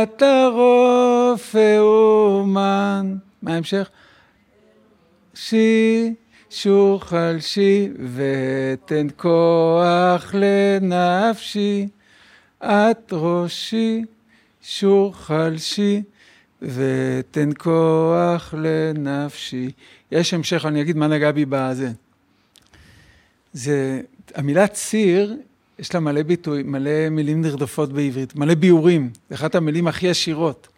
אתה 0.03 0.49
רופא 0.53 1.79
אומן. 1.79 3.17
מה 3.43 3.55
ההמשך? 3.55 3.91
שי 5.35 6.15
שוכל 6.51 7.41
שי 7.41 7.89
ותן 8.15 9.07
כוח 9.17 10.35
לנפשי, 10.35 11.89
את 12.59 13.13
ראשי 13.13 14.05
שוכל 14.63 15.57
שי 15.57 16.03
ותן 16.63 17.51
כוח 17.59 18.55
לנפשי. 18.59 19.71
יש 20.13 20.35
המשך, 20.35 20.65
אני 20.67 20.81
אגיד 20.81 20.97
מה 20.97 21.07
נגע 21.07 21.33
בי 21.33 21.45
בזה. 21.49 21.91
זה, 23.53 24.01
המילה 24.35 24.67
ציר 24.67 25.37
יש 25.79 25.95
לה 25.95 26.01
מלא 26.01 26.23
ביטוי, 26.23 26.63
מלא 26.63 27.09
מילים 27.11 27.43
נרדפות 27.43 27.93
בעברית, 27.93 28.37
מלא 28.37 28.55
ביאורים, 28.55 29.11
אחת 29.35 29.55
המילים 29.55 29.87
הכי 29.87 30.09
עשירות. 30.09 30.69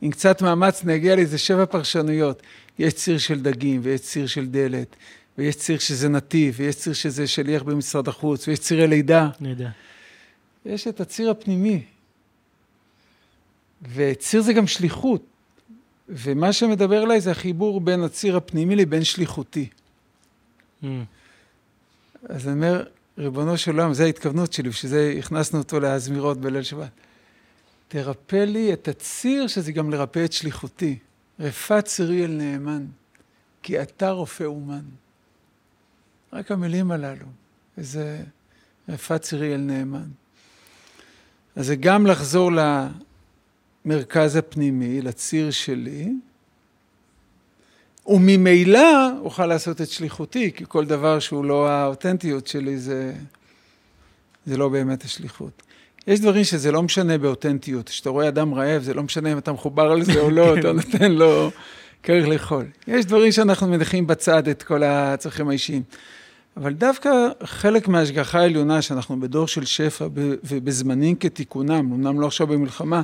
עם 0.00 0.10
קצת 0.10 0.42
מאמץ 0.42 0.84
נגיע 0.84 1.16
לאיזה 1.16 1.38
שבע 1.38 1.66
פרשנויות. 1.66 2.42
יש 2.78 2.94
ציר 2.94 3.18
של 3.18 3.40
דגים, 3.40 3.80
ויש 3.84 4.00
ציר 4.00 4.26
של 4.26 4.46
דלת, 4.46 4.96
ויש 5.38 5.56
ציר 5.56 5.78
שזה 5.78 6.08
נתיב, 6.08 6.54
ויש 6.56 6.76
ציר 6.76 6.92
שזה 6.92 7.26
שליח 7.26 7.62
במשרד 7.62 8.08
החוץ, 8.08 8.48
ויש 8.48 8.58
צירי 8.58 8.86
לידה. 8.86 9.28
יודע. 9.40 9.70
יש 10.66 10.88
את 10.88 11.00
הציר 11.00 11.30
הפנימי. 11.30 11.84
וציר 13.94 14.42
זה 14.42 14.52
גם 14.52 14.66
שליחות. 14.66 15.22
ומה 16.08 16.52
שמדבר 16.52 17.02
אליי 17.02 17.20
זה 17.20 17.30
החיבור 17.30 17.80
בין 17.80 18.02
הציר 18.02 18.36
הפנימי 18.36 18.76
לבין 18.76 19.04
שליחותי. 19.04 19.68
Mm. 20.82 20.86
אז 22.28 22.48
אני 22.48 22.54
אומר, 22.54 22.84
ריבונו 23.18 23.58
של 23.58 23.70
עולם, 23.70 23.94
זו 23.94 24.02
ההתכוונות 24.04 24.52
שלי, 24.52 24.68
בשביל 24.68 24.90
זה 24.90 25.14
הכנסנו 25.18 25.58
אותו 25.58 25.80
להזמירות 25.80 26.40
בליל 26.40 26.62
שבת. 26.62 26.90
תרפא 27.92 28.36
לי 28.36 28.72
את 28.72 28.88
הציר, 28.88 29.46
שזה 29.46 29.72
גם 29.72 29.90
לרפא 29.90 30.24
את 30.24 30.32
שליחותי. 30.32 30.98
רפאת 31.40 31.84
צירי 31.84 32.24
אל 32.24 32.30
נאמן, 32.30 32.86
כי 33.62 33.82
אתה 33.82 34.10
רופא 34.10 34.44
אומן. 34.44 34.84
רק 36.32 36.50
המילים 36.50 36.90
הללו, 36.90 37.26
איזה 37.78 38.22
רפאת 38.88 39.22
צירי 39.22 39.54
אל 39.54 39.60
נאמן. 39.60 40.08
אז 41.56 41.66
זה 41.66 41.76
גם 41.76 42.06
לחזור 42.06 42.50
למרכז 43.84 44.36
הפנימי, 44.36 45.02
לציר 45.02 45.50
שלי, 45.50 46.12
וממילא 48.06 49.18
אוכל 49.20 49.46
לעשות 49.46 49.80
את 49.80 49.88
שליחותי, 49.88 50.52
כי 50.52 50.64
כל 50.68 50.86
דבר 50.86 51.18
שהוא 51.18 51.44
לא 51.44 51.68
האותנטיות 51.68 52.46
שלי 52.46 52.78
זה, 52.78 53.14
זה 54.46 54.56
לא 54.56 54.68
באמת 54.68 55.04
השליחות. 55.04 55.62
יש 56.10 56.20
דברים 56.20 56.44
שזה 56.44 56.72
לא 56.72 56.82
משנה 56.82 57.18
באותנטיות. 57.18 57.88
כשאתה 57.88 58.10
רואה 58.10 58.28
אדם 58.28 58.54
רעב, 58.54 58.82
זה 58.82 58.94
לא 58.94 59.02
משנה 59.02 59.32
אם 59.32 59.38
אתה 59.38 59.52
מחובר 59.52 59.82
על 59.82 60.02
זה 60.02 60.20
או 60.20 60.30
לא, 60.30 60.58
אתה 60.58 60.72
נותן 60.72 61.12
לו 61.12 61.50
כרך 62.02 62.28
לאכול. 62.28 62.64
יש 62.86 63.04
דברים 63.04 63.32
שאנחנו 63.32 63.66
מניחים 63.66 64.06
בצד 64.06 64.48
את 64.48 64.62
כל 64.62 64.82
הצרכים 64.82 65.48
האישיים. 65.48 65.82
אבל 66.56 66.72
דווקא 66.72 67.10
חלק 67.44 67.88
מההשגחה 67.88 68.40
העליונה, 68.40 68.82
שאנחנו 68.82 69.20
בדור 69.20 69.48
של 69.48 69.64
שפע 69.64 70.08
ובזמנים 70.14 71.16
כתיקונם, 71.16 71.92
אמנם 71.92 72.20
לא 72.20 72.26
עכשיו 72.26 72.46
במלחמה, 72.46 73.02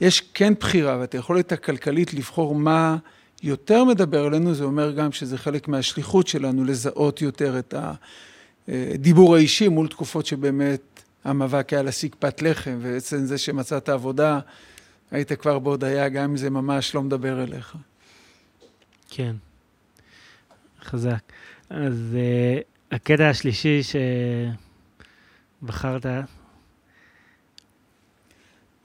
יש 0.00 0.22
כן 0.34 0.52
בחירה, 0.60 0.98
ואת 1.00 1.14
היכולת 1.14 1.52
הכלכלית 1.52 2.14
לבחור 2.14 2.54
מה 2.54 2.96
יותר 3.42 3.84
מדבר 3.84 4.26
אלינו, 4.26 4.54
זה 4.54 4.64
אומר 4.64 4.90
גם 4.90 5.12
שזה 5.12 5.38
חלק 5.38 5.68
מהשליחות 5.68 6.26
שלנו 6.26 6.64
לזהות 6.64 7.22
יותר 7.22 7.58
את 7.58 7.74
הדיבור 8.68 9.36
האישי 9.36 9.68
מול 9.68 9.88
תקופות 9.88 10.26
שבאמת 10.26 10.93
המאבק 11.24 11.72
היה 11.72 11.82
להשיג 11.82 12.14
פת 12.18 12.42
לחם, 12.42 12.78
ועצם 12.80 13.24
זה 13.24 13.38
שמצאת 13.38 13.88
עבודה, 13.88 14.40
היית 15.10 15.32
כבר 15.32 15.58
בהודיה, 15.58 16.08
גם 16.08 16.24
אם 16.24 16.36
זה 16.36 16.50
ממש 16.50 16.94
לא 16.94 17.02
מדבר 17.02 17.42
אליך. 17.42 17.76
כן, 19.10 19.36
חזק. 20.82 21.32
אז 21.70 21.94
uh, 22.12 22.94
הקטע 22.94 23.28
השלישי 23.28 23.80
שבחרת... 25.62 26.06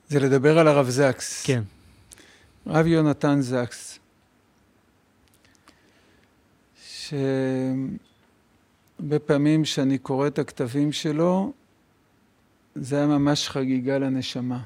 זה 0.08 0.20
לדבר 0.20 0.60
על 0.60 0.68
הרב 0.68 0.90
זקס. 0.90 1.46
כן. 1.46 1.64
רב 2.68 2.88
יונתן 2.88 3.42
זקס. 3.42 4.00
שהרבה 6.84 7.20
פעמים 9.26 9.66
שאני 9.66 9.98
קורא 9.98 10.28
את 10.28 10.40
הכתבים 10.40 10.92
שלו, 10.92 11.54
זה 12.82 12.96
היה 12.96 13.08
ממש 13.08 13.50
חגיגה 13.50 13.98
לנשמה. 13.98 14.60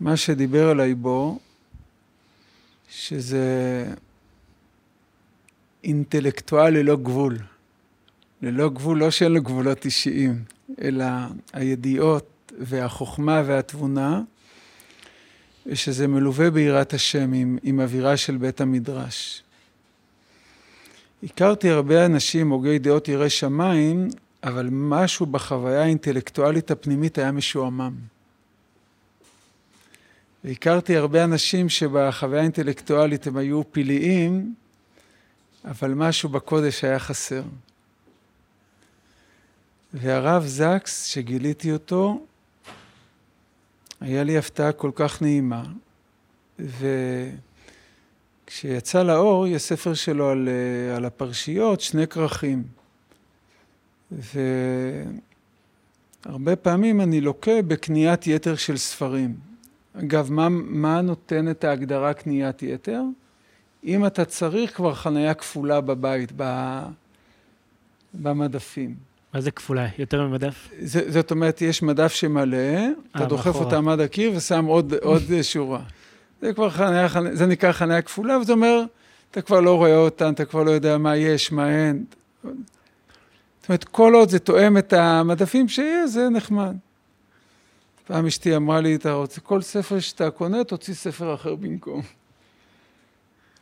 מה 0.00 0.16
שדיבר 0.16 0.68
עליי 0.68 0.94
בו, 0.94 1.38
שזה 2.88 3.84
אינטלקטואל 5.84 6.74
ללא 6.74 6.96
גבול. 6.96 7.38
ללא 8.42 8.68
גבול, 8.68 8.98
לא 8.98 9.10
שאין 9.10 9.32
לו 9.32 9.42
גבולות 9.42 9.84
אישיים, 9.84 10.44
אלא 10.80 11.04
הידיעות 11.52 12.52
והחוכמה 12.58 13.42
והתבונה, 13.46 14.22
ושזה 15.66 16.06
מלווה 16.08 16.50
ביראת 16.50 16.94
השם 16.94 17.32
עם, 17.32 17.58
עם 17.62 17.80
אווירה 17.80 18.16
של 18.16 18.36
בית 18.36 18.60
המדרש. 18.60 19.42
הכרתי 21.22 21.70
הרבה 21.70 22.06
אנשים, 22.06 22.50
הוגי 22.50 22.78
דעות 22.78 23.08
יראי 23.08 23.30
שמיים, 23.30 24.08
אבל 24.44 24.68
משהו 24.70 25.26
בחוויה 25.26 25.82
האינטלקטואלית 25.82 26.70
הפנימית 26.70 27.18
היה 27.18 27.32
משועמם. 27.32 27.94
והכרתי 30.44 30.96
הרבה 30.96 31.24
אנשים 31.24 31.68
שבחוויה 31.68 32.40
האינטלקטואלית 32.40 33.26
הם 33.26 33.36
היו 33.36 33.62
פלאיים, 33.72 34.54
אבל 35.64 35.94
משהו 35.94 36.28
בקודש 36.28 36.84
היה 36.84 36.98
חסר. 36.98 37.42
והרב 39.94 40.46
זקס, 40.46 41.04
שגיליתי 41.04 41.72
אותו, 41.72 42.26
היה 44.00 44.24
לי 44.24 44.38
הפתעה 44.38 44.72
כל 44.72 44.90
כך 44.94 45.22
נעימה, 45.22 45.64
ו... 46.58 46.86
כשיצא 48.46 49.02
לאור, 49.02 49.46
יש 49.46 49.62
ספר 49.62 49.94
שלו 49.94 50.30
על, 50.30 50.48
אה, 50.48 50.96
על 50.96 51.04
הפרשיות, 51.04 51.80
שני 51.80 52.06
כרכים. 52.06 52.62
והרבה 56.26 56.56
פעמים 56.56 57.00
אני 57.00 57.20
לוקה 57.20 57.62
בקניית 57.62 58.26
יתר 58.26 58.56
של 58.56 58.76
ספרים. 58.76 59.34
אגב, 59.98 60.32
מה, 60.32 60.48
מה 60.48 61.00
נותן 61.00 61.50
את 61.50 61.64
ההגדרה 61.64 62.14
קניית 62.14 62.62
יתר? 62.62 63.02
אם 63.84 64.06
אתה 64.06 64.24
צריך 64.24 64.76
כבר 64.76 64.94
חניה 64.94 65.34
כפולה 65.34 65.80
בבית, 65.80 66.32
במדפים. 68.14 68.94
מה 69.34 69.40
זה 69.40 69.50
כפולה? 69.50 69.88
יותר 69.98 70.26
ממדף? 70.26 70.68
זה, 70.80 71.10
זאת 71.10 71.30
אומרת, 71.30 71.62
יש 71.62 71.82
מדף 71.82 72.12
שמלא, 72.12 72.56
אתה 73.16 73.24
דוחף 73.24 73.54
אותם 73.54 73.88
עד 73.88 74.00
הקיר 74.00 74.32
ושם 74.36 74.64
עוד, 74.64 74.94
עוד 74.94 75.22
שורה. 75.42 75.82
זה 76.42 76.52
כבר 76.52 76.70
חניה, 76.70 77.08
זה 77.32 77.46
נקרא 77.46 77.72
חניה 77.72 78.02
כפולה, 78.02 78.38
וזה 78.38 78.52
אומר, 78.52 78.82
אתה 79.30 79.42
כבר 79.42 79.60
לא 79.60 79.76
רואה 79.76 79.96
אותם, 79.96 80.32
אתה 80.32 80.44
כבר 80.44 80.62
לא 80.62 80.70
יודע 80.70 80.98
מה 80.98 81.16
יש, 81.16 81.52
מה 81.52 81.70
אין. 81.70 82.04
זאת 83.62 83.68
אומרת, 83.68 83.84
כל 83.84 84.14
עוד 84.14 84.30
זה 84.30 84.38
תואם 84.38 84.78
את 84.78 84.92
המדפים 84.92 85.68
שיש, 85.68 86.10
זה 86.10 86.28
נחמד. 86.28 86.76
פעם 88.06 88.26
אשתי 88.26 88.56
אמרה 88.56 88.80
לי, 88.80 88.94
אתה 88.94 89.12
רוצה, 89.12 89.40
כל 89.40 89.62
ספר 89.62 90.00
שאתה 90.00 90.30
קונה, 90.30 90.64
תוציא 90.64 90.94
ספר 90.94 91.34
אחר 91.34 91.54
במקום. 91.54 92.02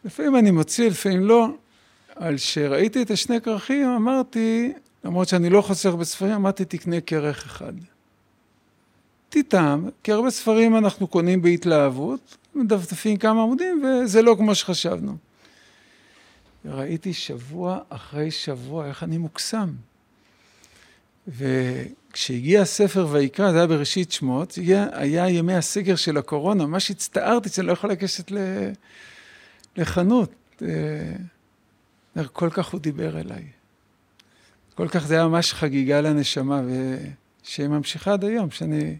לפעמים 0.05 0.37
אני 0.37 0.51
מוציא, 0.51 0.91
לפעמים 0.91 1.21
לא. 1.21 1.49
על 2.17 2.37
שראיתי 2.37 3.03
את 3.03 3.11
השני 3.11 3.41
כרכים, 3.41 3.89
אמרתי, 3.89 4.73
למרות 5.05 5.29
שאני 5.29 5.51
לא 5.51 5.63
חוסך 5.63 5.91
בספרים, 5.91 6.33
אמרתי, 6.33 6.65
תקנה 6.65 7.01
כרך 7.01 7.45
אחד. 7.45 7.73
תטעם, 9.29 9.89
כי 10.03 10.13
הרבה 10.13 10.31
ספרים 10.31 10.77
אנחנו 10.77 11.07
קונים 11.07 11.43
בהתלהבות, 11.43 12.37
מדפדפים 12.55 13.17
כמה 13.17 13.43
עמודים, 13.43 13.85
וזה 13.85 14.23
לא 14.23 14.35
כמו 14.39 14.55
שחשבנו. 14.55 15.17
וראיתי 16.65 17.13
שבוע 17.13 17.79
אחרי 17.89 18.31
שבוע 18.31 18.87
איך 18.87 19.03
אני 19.03 19.19
מוקסם. 19.19 19.69
וכשהגיע 21.31 22.63
הספר 22.63 23.07
ויקרא, 23.11 23.51
זה 23.51 23.57
היה 23.57 23.67
בראשית 23.67 24.13
שמות, 24.13 24.59
הגיע, 24.59 24.87
היה 24.93 25.29
ימי 25.29 25.55
הסגר 25.55 25.97
של 25.97 26.17
הקורונה, 26.17 26.67
ממש 26.67 26.91
הצטערתי 26.91 27.49
שאני 27.49 27.67
לא 27.67 27.73
יכול 27.73 27.91
לגשת 27.91 28.33
לחנות. 29.77 30.33
אה, 30.63 32.25
כל 32.33 32.51
כך 32.51 32.69
הוא 32.69 32.81
דיבר 32.81 33.21
אליי. 33.21 33.45
כל 34.75 34.89
כך 34.89 35.07
זה 35.07 35.15
היה 35.15 35.29
ממש 35.29 35.53
חגיגה 35.53 36.01
לנשמה, 36.01 36.63
ושהיא 37.43 37.69
ממשיכה 37.69 38.13
עד 38.13 38.25
היום, 38.25 38.51
שאני 38.51 38.97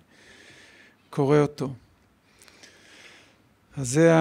קורא 1.11 1.39
אותו. 1.39 1.73
אז 3.77 3.89
זה 3.89 4.13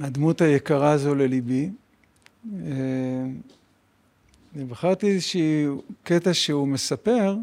הדמות 0.00 0.40
היקרה 0.40 0.90
הזו 0.90 1.14
לליבי. 1.14 1.70
אני 4.56 4.64
בחרתי 4.64 5.06
איזשהו 5.06 5.82
קטע 6.02 6.34
שהוא 6.34 6.68
מספר, 6.68 7.36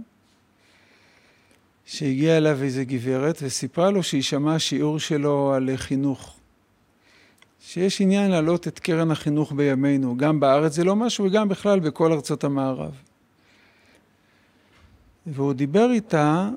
שהגיעה 1.86 2.38
אליו 2.38 2.64
איזו 2.64 2.82
גברת 2.88 3.40
וסיפרה 3.42 3.92
לו 3.92 4.04
שהיא 4.04 4.22
שמעה 4.22 4.60
שיעור 4.60 5.00
שלו 5.00 5.54
על 5.54 5.70
חינוך. 5.76 6.38
שיש 7.62 8.02
עניין 8.02 8.32
להעלות 8.32 8.68
את 8.68 8.80
קרן 8.80 9.12
החינוך 9.12 9.52
בימינו, 9.52 10.18
גם 10.18 10.40
בארץ 10.40 10.74
זה 10.74 10.84
לא 10.84 10.96
משהו 10.96 11.26
וגם 11.26 11.50
בכלל 11.50 11.80
בכל 11.80 12.12
ארצות 12.12 12.44
המערב. 12.44 12.94
והוא 15.26 15.54
דיבר 15.54 15.92
איתה, 15.92 16.50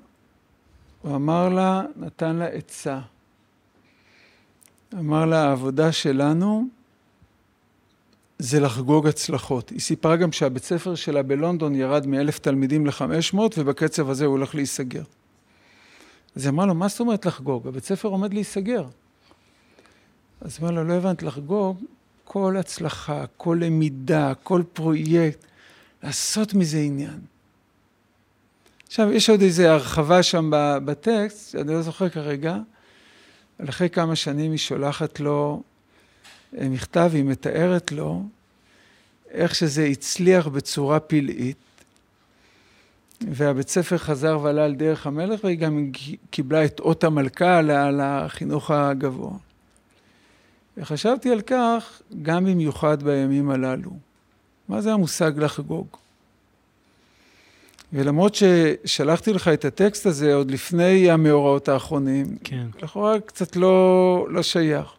הוא 1.03 1.17
אמר 1.17 1.49
לה, 1.49 1.83
נתן 1.97 2.37
לה 2.37 2.47
עצה. 2.47 3.01
אמר 4.95 5.27
לה, 5.27 5.49
העבודה 5.49 5.93
שלנו 5.93 6.69
זה 8.43 8.61
לחגוג 8.61 9.07
הצלחות. 9.07 9.71
היא 9.71 9.81
סיפרה 9.81 10.17
גם 10.17 10.33
שהבית 10.33 10.65
ספר 10.65 10.95
שלה 10.95 11.23
בלונדון 11.23 11.75
ירד 11.75 12.07
מאלף 12.07 12.39
תלמידים 12.39 12.87
לחמש 12.87 13.35
מאות, 13.35 13.59
ובקצב 13.59 14.11
הזה 14.11 14.25
הוא 14.25 14.33
הולך 14.33 14.55
להיסגר. 14.55 15.03
אז 16.37 16.45
היא 16.45 16.51
אמרה 16.51 16.67
לו, 16.67 16.75
מה 16.75 16.89
זאת 16.89 17.01
אומרת 17.01 17.27
לחגוג? 17.27 17.69
הבית 17.69 17.85
ספר 17.85 18.09
עומד 18.09 18.35
להיסגר. 18.35 18.85
אז 20.41 20.59
הוא 20.59 20.69
אומר 20.69 20.81
לו, 20.81 20.89
לא 20.89 20.95
הבנת, 20.95 21.23
לחגוג 21.23 21.85
כל 22.25 22.57
הצלחה, 22.57 23.25
כל 23.37 23.59
למידה, 23.61 24.33
כל 24.43 24.63
פרויקט, 24.73 25.47
לעשות 26.03 26.55
מזה 26.55 26.79
עניין. 26.79 27.21
עכשיו, 28.87 29.13
יש 29.13 29.31
עוד 29.31 29.41
איזו 29.41 29.63
הרחבה 29.63 30.23
שם 30.23 30.51
בטקסט, 30.85 31.55
אני 31.55 31.73
לא 31.73 31.83
זוכר 31.83 32.09
כרגע, 32.09 32.57
אבל 33.61 33.69
אחרי 33.69 33.91
כמה 33.91 34.17
שנים 34.17 34.51
היא 34.51 34.59
שולחת 34.59 35.21
לו 35.21 35.63
מכתב, 36.53 37.11
היא 37.15 37.25
מתארת 37.25 37.93
לו 37.93 38.23
איך 39.31 39.55
שזה 39.55 39.85
הצליח 39.85 40.47
בצורה 40.47 41.01
פלאית, 41.01 41.57
והבית 43.31 43.69
ספר 43.69 43.99
חזר 43.99 44.39
ועלה 44.43 44.65
על 44.65 44.75
דרך 44.75 45.07
המלך, 45.07 45.45
והיא 45.45 45.59
גם 45.59 45.91
קיבלה 46.31 46.65
את 46.65 46.81
אות 46.81 47.05
המלכה 47.05 47.59
על 47.59 48.01
החינוך 48.03 48.71
הגבוה. 48.71 49.33
וחשבתי 50.77 51.31
על 51.31 51.41
כך 51.41 52.03
גם 52.23 52.45
במיוחד 52.45 53.03
בימים 53.03 53.51
הללו. 53.51 53.91
מה 54.69 54.81
זה 54.81 54.93
המושג 54.93 55.33
לחגוג? 55.39 55.87
ולמרות 57.93 58.35
ששלחתי 58.35 59.33
לך 59.33 59.49
את 59.49 59.65
הטקסט 59.65 60.07
הזה 60.07 60.35
עוד 60.35 60.51
לפני 60.51 61.11
המאורעות 61.11 61.69
האחרונים, 61.69 62.37
כן. 62.45 62.67
לכאורה 62.83 63.21
קצת 63.21 63.57
לא, 63.57 64.27
לא 64.31 64.43
שייך. 64.43 64.95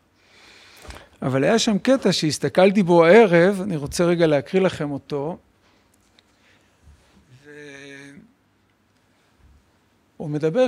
אבל 1.23 1.43
היה 1.43 1.59
שם 1.59 1.77
קטע 1.77 2.11
שהסתכלתי 2.11 2.83
בו 2.83 3.05
הערב, 3.05 3.61
אני 3.61 3.75
רוצה 3.75 4.05
רגע 4.05 4.27
להקריא 4.27 4.61
לכם 4.61 4.91
אותו. 4.91 5.37
ו... 7.45 7.49
הוא 10.17 10.29
מדבר 10.29 10.65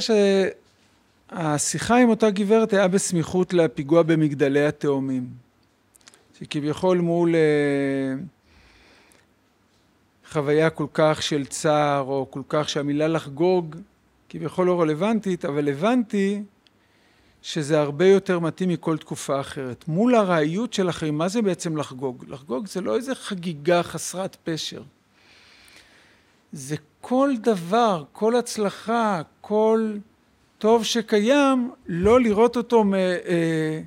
שהשיחה 1.32 1.98
עם 1.98 2.10
אותה 2.10 2.30
גברת 2.30 2.74
היה 2.74 2.88
בסמיכות 2.88 3.54
לפיגוע 3.54 4.04
במגדלי 4.04 4.66
התאומים. 4.66 5.28
שכביכול 6.40 6.98
מול 6.98 7.36
אה, 7.36 8.16
חוויה 10.32 10.70
כל 10.70 10.88
כך 10.94 11.22
של 11.22 11.46
צער, 11.46 12.02
או 12.02 12.28
כל 12.30 12.42
כך 12.50 12.70
שהמילה 12.70 13.08
לחגוג 13.08 13.76
כביכול 14.30 14.68
לא 14.68 14.82
רלוונטית, 14.82 15.46
אבל 15.46 15.70
הבנתי 15.70 16.44
שזה 17.46 17.80
הרבה 17.80 18.06
יותר 18.08 18.40
מתאים 18.40 18.70
מכל 18.70 18.98
תקופה 18.98 19.40
אחרת. 19.40 19.88
מול 19.88 20.16
הרעיות 20.16 20.74
של 20.74 20.90
אחרים, 20.90 21.18
מה 21.18 21.28
זה 21.28 21.42
בעצם 21.42 21.78
לחגוג? 21.78 22.26
לחגוג 22.28 22.68
זה 22.68 22.82
לא 22.82 22.96
איזה 22.96 23.16
חגיגה 23.16 23.84
חסרת 23.84 24.38
פשר. 24.44 24.82
זה 26.52 26.76
כל 27.02 27.34
דבר, 27.42 28.04
כל 28.12 28.36
הצלחה, 28.36 29.22
כל 29.42 29.98
טוב 30.58 30.84
שקיים, 30.84 31.72
לא 31.88 32.22
לראות 32.22 32.58
אותו 32.58 32.84
מ, 32.84 32.94
אה, 32.94 33.82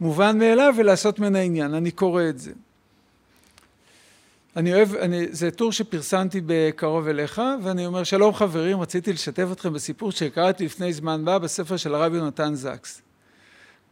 מובן 0.00 0.38
מאליו 0.38 0.74
ולעשות 0.76 1.18
ממנו 1.18 1.38
עניין. 1.38 1.74
אני 1.74 1.90
קורא 1.90 2.22
את 2.28 2.38
זה. 2.38 2.52
אני 4.56 4.74
אוהב, 4.74 4.94
אני, 4.94 5.26
זה 5.30 5.50
טור 5.50 5.72
שפרסמתי 5.72 6.40
בקרוב 6.46 7.08
אליך, 7.08 7.42
ואני 7.62 7.86
אומר, 7.86 8.04
שלום 8.04 8.34
חברים, 8.34 8.80
רציתי 8.80 9.12
לשתף 9.12 9.46
אתכם 9.52 9.72
בסיפור 9.72 10.12
שקראתי 10.12 10.64
לפני 10.64 10.92
זמן 10.92 11.24
מה 11.24 11.38
בספר 11.38 11.76
של 11.76 11.94
הרבי 11.94 12.16
יונתן 12.16 12.54
זקס. 12.54 13.02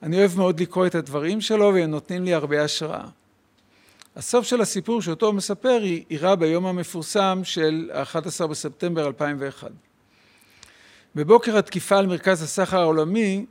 אני 0.02 0.18
אוהב 0.18 0.36
מאוד 0.36 0.60
לקרוא 0.60 0.86
את 0.86 0.94
הדברים 0.94 1.40
שלו, 1.40 1.70
והם 1.74 1.90
נותנים 1.90 2.24
לי 2.24 2.34
הרבה 2.34 2.64
השראה. 2.64 3.04
הסוף 4.16 4.46
של 4.46 4.60
הסיפור 4.60 5.02
שאותו 5.02 5.26
הוא 5.26 5.34
מספר 5.34 5.78
אירע 6.10 6.34
ביום 6.34 6.66
המפורסם 6.66 7.40
של 7.44 7.90
11 7.92 8.46
בספטמבר 8.46 9.06
2001. 9.06 9.70
בבוקר 11.14 11.58
התקיפה 11.58 11.98
על 11.98 12.06
מרכז 12.06 12.42
הסחר 12.42 12.80
העולמי, 12.80 13.46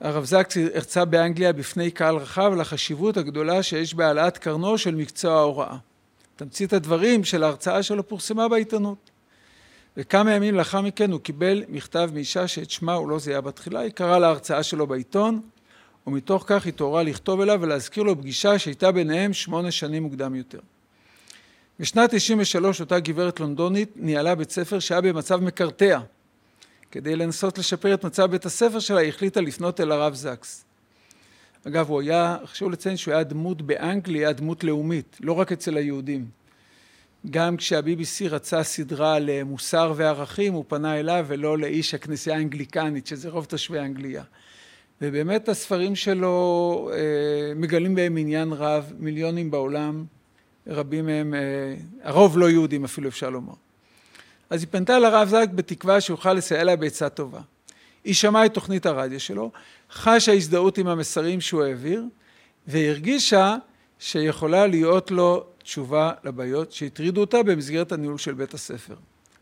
הרב 0.00 0.24
זקס 0.24 0.56
הרצה 0.74 1.04
באנגליה 1.04 1.52
בפני 1.52 1.90
קהל 1.90 2.16
רחב 2.16 2.50
על 2.52 2.60
החשיבות 2.60 3.16
הגדולה 3.16 3.62
שיש 3.62 3.94
בהעלאת 3.94 4.38
קרנו 4.38 4.78
של 4.78 4.94
מקצוע 4.94 5.34
ההוראה. 5.34 5.76
תמצית 6.40 6.72
הדברים 6.72 7.24
של 7.24 7.44
ההרצאה 7.44 7.82
שלו 7.82 8.08
פורסמה 8.08 8.48
בעיתונות. 8.48 9.10
וכמה 9.96 10.34
ימים 10.34 10.54
לאחר 10.54 10.80
מכן 10.80 11.12
הוא 11.12 11.20
קיבל 11.20 11.64
מכתב 11.68 12.10
מאישה 12.14 12.48
שאת 12.48 12.70
שמה 12.70 12.94
הוא 12.94 13.08
לא 13.08 13.18
זיהה 13.18 13.40
בתחילה, 13.40 13.80
היא 13.80 13.90
קראה 13.90 14.18
להרצאה 14.18 14.62
שלו 14.62 14.86
בעיתון, 14.86 15.40
ומתוך 16.06 16.44
כך 16.46 16.66
התעוררה 16.66 17.02
לכתוב 17.02 17.40
אליו 17.40 17.58
ולהזכיר 17.62 18.02
לו 18.02 18.18
פגישה 18.18 18.58
שהייתה 18.58 18.92
ביניהם 18.92 19.32
שמונה 19.32 19.70
שנים 19.70 20.02
מוקדם 20.02 20.34
יותר. 20.34 20.60
בשנת 21.80 22.14
93 22.14 22.80
אותה 22.80 23.00
גברת 23.00 23.40
לונדונית 23.40 23.90
ניהלה 23.96 24.34
בית 24.34 24.50
ספר 24.50 24.78
שהיה 24.78 25.00
במצב 25.00 25.40
מקרטע. 25.40 26.00
כדי 26.90 27.16
לנסות 27.16 27.58
לשפר 27.58 27.94
את 27.94 28.04
מצב 28.04 28.30
בית 28.30 28.46
הספר 28.46 28.78
שלה, 28.78 29.00
היא 29.00 29.08
החליטה 29.08 29.40
לפנות 29.40 29.80
אל 29.80 29.92
הרב 29.92 30.14
זקס. 30.14 30.64
אגב, 31.66 31.88
הוא 31.88 32.00
היה, 32.00 32.36
חשוב 32.44 32.70
לציין 32.70 32.96
שהוא 32.96 33.14
היה 33.14 33.24
דמות 33.24 33.62
באנגליה, 33.62 34.32
דמות 34.32 34.64
לאומית, 34.64 35.18
לא 35.20 35.32
רק 35.32 35.52
אצל 35.52 35.76
היהודים. 35.76 36.26
גם 37.30 37.56
כשה-BBC 37.56 38.28
רצה 38.30 38.62
סדרה 38.62 39.18
למוסר 39.18 39.92
וערכים, 39.96 40.52
הוא 40.52 40.64
פנה 40.68 41.00
אליו 41.00 41.24
ולא 41.28 41.58
לאיש 41.58 41.94
הכנסייה 41.94 42.36
האנגליקנית, 42.36 43.06
שזה 43.06 43.28
רוב 43.28 43.44
תושבי 43.44 43.78
אנגליה. 43.78 44.22
ובאמת 45.02 45.48
הספרים 45.48 45.96
שלו 45.96 46.90
אה, 46.92 47.52
מגלים 47.56 47.94
בהם 47.94 48.16
עניין 48.16 48.52
רב, 48.52 48.92
מיליונים 48.98 49.50
בעולם, 49.50 50.04
רבים 50.66 51.06
מהם, 51.06 51.34
אה, 51.34 51.74
הרוב 52.02 52.38
לא 52.38 52.50
יהודים 52.50 52.84
אפילו 52.84 53.08
אפשר 53.08 53.30
לומר. 53.30 53.54
אז 54.50 54.62
היא 54.62 54.68
פנתה 54.70 54.98
לרב 54.98 55.28
זק 55.28 55.48
בתקווה 55.54 56.00
שיוכל 56.00 56.32
לסייע 56.32 56.64
לה 56.64 56.76
בעצה 56.76 57.08
טובה. 57.08 57.40
היא 58.04 58.14
שמעה 58.14 58.46
את 58.46 58.54
תוכנית 58.54 58.86
הרדיו 58.86 59.20
שלו, 59.20 59.50
חשה 59.92 60.32
הזדהות 60.32 60.78
עם 60.78 60.86
המסרים 60.86 61.40
שהוא 61.40 61.62
העביר, 61.62 62.04
והרגישה 62.66 63.56
שיכולה 63.98 64.66
להיות 64.66 65.10
לו 65.10 65.44
תשובה 65.62 66.12
לבעיות 66.24 66.72
שהטרידו 66.72 67.20
אותה 67.20 67.42
במסגרת 67.42 67.92
הניהול 67.92 68.18
של 68.18 68.34
בית 68.34 68.54
הספר. 68.54 68.94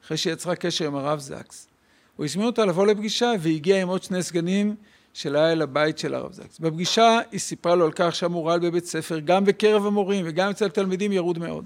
אחרי 0.05 0.16
שהיא 0.16 0.32
יצרה 0.32 0.56
קשר 0.56 0.86
עם 0.86 0.94
הרב 0.94 1.18
זקס. 1.18 1.68
הוא 2.16 2.24
הזמין 2.24 2.47
אותה 2.47 2.64
לבוא 2.64 2.86
לפגישה 2.86 3.32
והגיע 3.40 3.82
עם 3.82 3.89
עוד 3.89 4.02
שני 4.02 4.22
סגנים 4.22 4.74
שלה 5.14 5.52
אל 5.52 5.62
הבית 5.62 5.98
של 5.98 6.14
הרב 6.14 6.32
זקס. 6.32 6.59
בפגישה 6.59 7.18
היא 7.32 7.40
סיפרה 7.40 7.74
לו 7.74 7.85
על 7.85 7.93
כך 7.94 8.14
שהמורל 8.14 8.59
בבית 8.59 8.86
ספר, 8.86 9.18
גם 9.18 9.44
בקרב 9.44 9.86
המורים 9.86 10.24
וגם 10.28 10.51
אצל 10.51 10.68
תלמידים 10.68 11.12
ירוד 11.12 11.39
מאוד. 11.39 11.64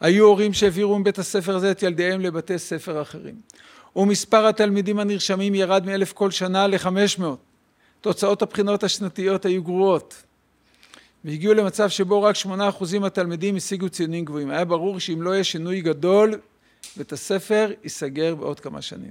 היו 0.00 0.24
הורים 0.24 0.52
שהעבירו 0.52 0.98
מבית 0.98 1.18
הספר 1.18 1.56
הזה 1.56 1.70
את 1.70 1.82
ילדיהם 1.82 2.20
לבתי 2.20 2.58
ספר 2.58 3.02
אחרים. 3.02 3.34
ומספר 3.96 4.46
התלמידים 4.46 4.98
הנרשמים 4.98 5.54
ירד 5.54 5.86
מאלף 5.86 6.12
כל 6.12 6.30
שנה 6.30 6.66
לחמש 6.66 7.18
מאות. 7.18 7.38
תוצאות 8.00 8.42
הבחינות 8.42 8.84
השנתיות 8.84 9.44
היו 9.44 9.62
גרועות. 9.62 10.22
והגיעו 11.24 11.54
למצב 11.54 11.88
שבו 11.88 12.22
רק 12.22 12.34
שמונה 12.34 12.68
אחוזים 12.68 13.02
מהתלמידים 13.02 13.56
השיגו 13.56 13.88
ציונים 13.88 14.24
גבוהים. 14.24 14.50
היה 14.50 14.64
ברור 14.64 15.00
שאם 15.00 15.22
לא 15.22 15.30
יהיה 15.30 15.44
שינוי 15.44 15.80
גדול, 15.80 16.34
בית 16.96 17.12
הספר 17.12 17.72
ייסגר 17.84 18.34
בעוד 18.34 18.60
כמה 18.60 18.82
שנים. 18.82 19.10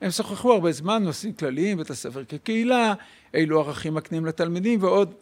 הם 0.00 0.10
שוחחו 0.10 0.52
הרבה 0.52 0.72
זמן, 0.72 1.02
נושאים 1.04 1.32
כלליים, 1.32 1.78
בית 1.78 1.90
הספר 1.90 2.24
כקהילה, 2.24 2.94
אילו 3.34 3.60
ערכים 3.60 3.94
מקנים 3.94 4.26
לתלמידים 4.26 4.82
ועוד. 4.82 5.14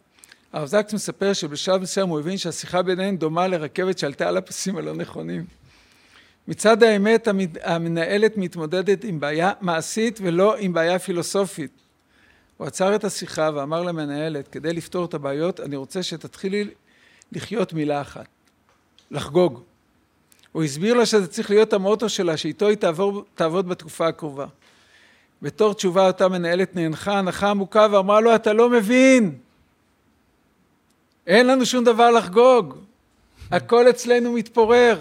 הרב 0.53 0.67
זקס 0.67 0.93
מספר 0.93 1.33
שבשלב 1.33 1.81
מסוים 1.81 2.09
הוא 2.09 2.19
הבין 2.19 2.37
שהשיחה 2.37 2.81
ביניהם 2.81 3.17
דומה 3.17 3.47
לרכבת 3.47 3.97
שעלתה 3.97 4.27
על 4.27 4.37
הפסים 4.37 4.77
הלא 4.77 4.93
נכונים. 4.93 5.45
מצד 6.47 6.83
האמת 6.83 7.27
המנהלת 7.63 8.37
מתמודדת 8.37 9.03
עם 9.03 9.19
בעיה 9.19 9.51
מעשית 9.61 10.19
ולא 10.21 10.57
עם 10.57 10.73
בעיה 10.73 10.99
פילוסופית. 10.99 11.71
הוא 12.57 12.67
עצר 12.67 12.95
את 12.95 13.03
השיחה 13.03 13.49
ואמר 13.55 13.83
למנהלת, 13.83 14.47
כדי 14.47 14.73
לפתור 14.73 15.05
את 15.05 15.13
הבעיות, 15.13 15.59
אני 15.59 15.75
רוצה 15.75 16.03
שתתחילי 16.03 16.67
לחיות 17.31 17.73
מילה 17.73 18.01
אחת, 18.01 18.27
לחגוג. 19.11 19.61
הוא 20.51 20.63
הסביר 20.63 20.93
לה 20.93 21.05
שזה 21.05 21.27
צריך 21.27 21.49
להיות 21.49 21.73
המוטו 21.73 22.09
שלה, 22.09 22.37
שאיתו 22.37 22.67
היא 22.67 22.77
תעבור, 22.77 23.23
תעבוד 23.35 23.69
בתקופה 23.69 24.07
הקרובה. 24.07 24.45
בתור 25.41 25.73
תשובה 25.73 26.07
אותה 26.07 26.27
מנהלת 26.27 26.75
נאנחה 26.75 27.19
הנחה 27.19 27.49
עמוקה 27.49 27.87
ואמרה 27.91 28.21
לו, 28.21 28.35
אתה 28.35 28.53
לא 28.53 28.69
מבין, 28.69 29.35
אין 31.27 31.47
לנו 31.47 31.65
שום 31.65 31.83
דבר 31.83 32.11
לחגוג, 32.11 32.77
הכל 33.51 33.89
אצלנו 33.89 34.33
מתפורר. 34.33 34.99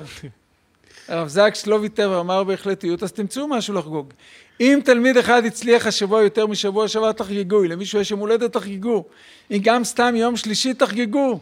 הרב 1.09 1.29
זקס 1.29 1.67
לא 1.67 1.75
ויתר 1.75 2.11
ואמר 2.11 2.45
בהחלטיות, 2.45 3.03
אז 3.03 3.13
תמצאו 3.13 3.49
משהו 3.49 3.75
לחגוג. 3.75 4.13
אם 4.61 4.81
תלמיד 4.85 5.17
אחד 5.17 5.45
הצליח 5.45 5.87
השבוע 5.87 6.23
יותר 6.23 6.47
משבוע 6.47 6.89
שעבר, 6.89 7.13
תחגגו. 7.13 7.65
אם 7.65 7.71
למישהו 7.71 8.01
יש 8.01 8.11
יום 8.11 8.21
הולדת, 8.21 8.53
תחגגו. 8.53 9.05
אם 9.51 9.59
גם 9.63 9.85
סתם 9.85 10.15
יום 10.17 10.37
שלישי, 10.37 10.75
תחגגו. 10.75 11.41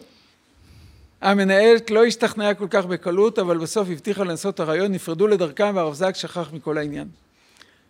המנהלת 1.20 1.90
לא 1.90 2.04
השתכנעה 2.04 2.54
כל 2.54 2.66
כך 2.70 2.86
בקלות, 2.86 3.38
אבל 3.38 3.58
בסוף 3.58 3.88
הבטיחה 3.90 4.24
לנסות 4.24 4.60
הרעיון, 4.60 4.92
נפרדו 4.92 5.26
לדרכם 5.26 5.72
והרב 5.76 5.94
זקס 5.94 6.18
שכח 6.18 6.52
מכל 6.52 6.78
העניין. 6.78 7.08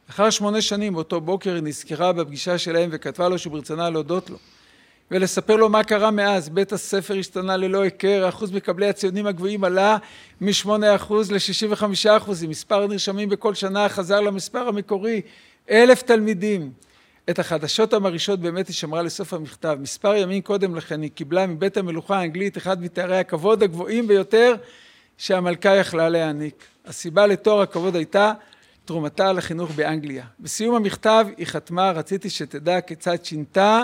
לאחר 0.08 0.30
שמונה 0.30 0.62
שנים, 0.62 0.94
באותו 0.94 1.20
בוקר, 1.20 1.54
היא 1.54 1.62
נזכרה 1.62 2.12
בפגישה 2.12 2.58
שלהם 2.58 2.88
וכתבה 2.92 3.28
לו 3.28 3.38
שברצונה 3.38 3.90
להודות 3.90 4.30
לו. 4.30 4.36
ולספר 5.10 5.56
לו 5.56 5.68
מה 5.68 5.84
קרה 5.84 6.10
מאז. 6.10 6.48
בית 6.48 6.72
הספר 6.72 7.18
השתנה 7.18 7.56
ללא 7.56 7.82
היכר, 7.82 8.28
אחוז 8.28 8.52
מקבלי 8.52 8.88
הציונים 8.88 9.26
הגבוהים 9.26 9.64
עלה 9.64 9.96
מ-8% 10.40 10.70
ל-65%, 11.30 12.30
מספר 12.48 12.82
הנרשמים 12.82 13.28
בכל 13.28 13.54
שנה 13.54 13.88
חזר 13.88 14.20
למספר 14.20 14.68
המקורי, 14.68 15.20
אלף 15.70 16.02
תלמידים. 16.02 16.72
את 17.30 17.38
החדשות 17.38 17.92
המרעישות 17.92 18.40
באמת 18.40 18.68
היא 18.68 18.74
שמרה 18.74 19.02
לסוף 19.02 19.34
המכתב. 19.34 19.78
מספר 19.80 20.14
ימים 20.14 20.42
קודם 20.42 20.74
לכן 20.74 21.02
היא 21.02 21.10
קיבלה 21.10 21.46
מבית 21.46 21.76
המלוכה 21.76 22.18
האנגלית 22.18 22.56
אחד 22.56 22.82
מתארי 22.82 23.18
הכבוד 23.18 23.62
הגבוהים 23.62 24.08
ביותר 24.08 24.54
שהמלכה 25.16 25.76
יכלה 25.76 26.08
להעניק. 26.08 26.64
הסיבה 26.86 27.26
לתואר 27.26 27.60
הכבוד 27.60 27.96
הייתה 27.96 28.32
תרומתה 28.84 29.32
לחינוך 29.32 29.70
באנגליה. 29.70 30.24
בסיום 30.40 30.74
המכתב 30.74 31.26
היא 31.36 31.46
חתמה, 31.46 31.90
רציתי 31.90 32.30
שתדע 32.30 32.80
כיצד 32.80 33.24
שינתה 33.24 33.82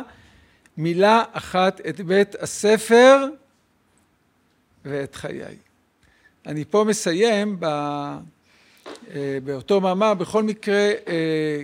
מילה 0.77 1.23
אחת 1.33 1.81
את 1.89 2.01
בית 2.01 2.35
הספר 2.43 3.27
ואת 4.85 5.15
חיי. 5.15 5.57
אני 6.47 6.65
פה 6.65 6.85
מסיים 6.85 7.57
ב, 7.61 7.65
אה, 7.65 9.39
באותו 9.45 9.81
מאמר, 9.81 10.15
בכל 10.15 10.43
מקרה 10.43 10.93
אה, 11.09 11.63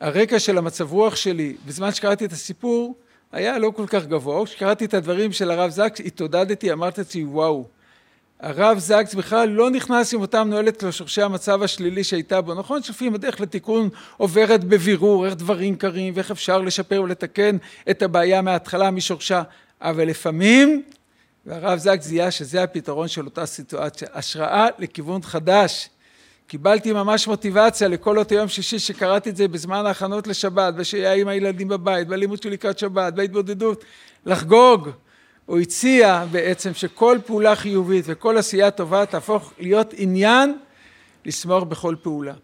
הרקע 0.00 0.38
של 0.38 0.58
המצב 0.58 0.92
רוח 0.92 1.16
שלי 1.16 1.56
בזמן 1.66 1.92
שקראתי 1.92 2.24
את 2.24 2.32
הסיפור 2.32 2.94
היה 3.32 3.58
לא 3.58 3.72
כל 3.76 3.86
כך 3.86 4.06
גבוה, 4.06 4.46
כשקראתי 4.46 4.84
את 4.84 4.94
הדברים 4.94 5.32
של 5.32 5.50
הרב 5.50 5.70
זקס 5.70 6.00
התעודדתי, 6.00 6.72
אמרתי 6.72 7.00
לעצמי 7.00 7.24
וואו 7.24 7.66
הרב 8.40 8.78
זקס 8.78 9.14
בכלל 9.14 9.48
לא 9.48 9.70
נכנס 9.70 10.14
עם 10.14 10.20
אותה 10.20 10.44
מנוהלת 10.44 10.82
לשורשי 10.82 11.22
המצב 11.22 11.62
השלילי 11.62 12.04
שהייתה 12.04 12.40
בו. 12.40 12.54
נכון 12.54 12.82
שלפעמים 12.82 13.14
הדרך 13.14 13.40
לתיקון 13.40 13.88
עוברת 14.16 14.64
בבירור 14.64 15.26
איך 15.26 15.34
דברים 15.34 15.76
קרים 15.76 16.14
ואיך 16.16 16.30
אפשר 16.30 16.58
לשפר 16.58 17.02
ולתקן 17.02 17.56
את 17.90 18.02
הבעיה 18.02 18.42
מההתחלה 18.42 18.90
משורשה, 18.90 19.42
אבל 19.80 20.04
לפעמים, 20.04 20.82
והרב 21.46 21.78
זקס 21.78 22.04
זיהה 22.04 22.30
שזה 22.30 22.62
הפתרון 22.62 23.08
של 23.08 23.24
אותה 23.24 23.46
סיטואציה, 23.46 24.08
השראה 24.14 24.66
לכיוון 24.78 25.22
חדש. 25.22 25.88
קיבלתי 26.46 26.92
ממש 26.92 27.28
מוטיבציה 27.28 27.88
לכל 27.88 28.18
אותו 28.18 28.34
יום 28.34 28.48
שישי 28.48 28.78
שקראתי 28.78 29.30
את 29.30 29.36
זה 29.36 29.48
בזמן 29.48 29.86
ההכנות 29.86 30.26
לשבת, 30.26 30.74
בשהייה 30.74 31.14
עם 31.14 31.28
הילדים 31.28 31.68
בבית, 31.68 32.08
בלימוד 32.08 32.42
של 32.42 32.50
לקראת 32.50 32.78
שבת, 32.78 33.12
בהתבודדות, 33.12 33.84
לחגוג. 34.26 34.88
הוא 35.48 35.58
הציע 35.58 36.24
בעצם 36.30 36.74
שכל 36.74 37.18
פעולה 37.26 37.56
חיובית 37.56 38.04
וכל 38.08 38.38
עשייה 38.38 38.70
טובה 38.70 39.06
תהפוך 39.06 39.52
להיות 39.58 39.94
עניין 39.96 40.58
לשמוח 41.24 41.62
בכל 41.62 41.96
פעולה. 42.02 42.34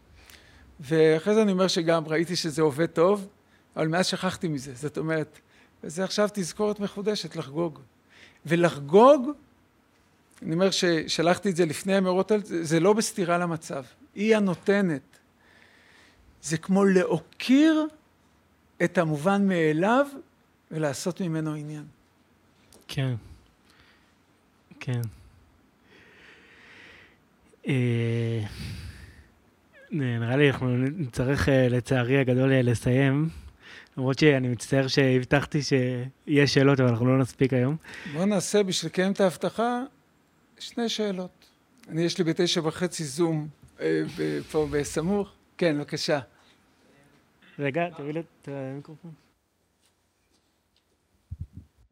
ואחרי 0.80 1.34
זה 1.34 1.42
אני 1.42 1.52
אומר 1.52 1.68
שגם 1.68 2.04
ראיתי 2.06 2.36
שזה 2.36 2.62
עובד 2.62 2.86
טוב, 2.86 3.28
אבל 3.76 3.88
מאז 3.88 4.06
שכחתי 4.06 4.48
מזה. 4.48 4.72
זאת 4.74 4.98
אומרת, 4.98 5.38
וזה 5.84 6.04
עכשיו 6.04 6.28
תזכורת 6.32 6.80
מחודשת 6.80 7.36
לחגוג. 7.36 7.78
ולחגוג, 8.46 9.30
אני 10.42 10.54
אומר 10.54 10.70
ששלחתי 10.70 11.50
את 11.50 11.56
זה 11.56 11.66
לפני 11.66 11.94
המאורות, 11.94 12.32
זה 12.44 12.80
לא 12.80 12.92
בסתירה 12.92 13.38
למצב, 13.38 13.84
היא 14.14 14.36
הנותנת. 14.36 15.18
זה 16.42 16.58
כמו 16.58 16.84
להוקיר 16.84 17.86
את 18.84 18.98
המובן 18.98 19.48
מאליו 19.48 20.06
ולעשות 20.70 21.20
ממנו 21.20 21.54
עניין. 21.54 21.93
כן. 22.88 23.14
כן. 24.80 25.00
אה, 27.68 28.40
נראה 29.90 30.36
לי 30.36 30.50
אנחנו 30.50 30.76
נצטרך 30.76 31.48
אה, 31.48 31.68
לצערי 31.68 32.18
הגדול 32.18 32.52
אה, 32.52 32.62
לסיים, 32.62 33.28
למרות 33.96 34.18
שאני 34.18 34.48
מצטער 34.48 34.88
שהבטחתי 34.88 35.62
שיהיה 35.62 36.46
שאלות, 36.46 36.80
אבל 36.80 36.88
אנחנו 36.88 37.06
לא 37.06 37.18
נספיק 37.18 37.52
היום. 37.52 37.76
בוא 38.12 38.24
נעשה 38.24 38.62
בשביל 38.62 38.90
לקיים 38.90 39.12
את 39.12 39.20
ההבטחה 39.20 39.82
שני 40.58 40.88
שאלות. 40.88 41.46
אני, 41.88 42.02
יש 42.02 42.18
לי 42.18 42.24
בתשע 42.24 42.60
וחצי 42.64 43.04
זום 43.04 43.48
פה 44.50 44.68
בסמוך. 44.70 45.28
כן, 45.58 45.78
בבקשה. 45.78 46.20
רגע, 47.58 47.82
תביא 47.96 48.12
לי 48.12 48.20
את 48.20 48.48
המיקרופון. 48.48 49.23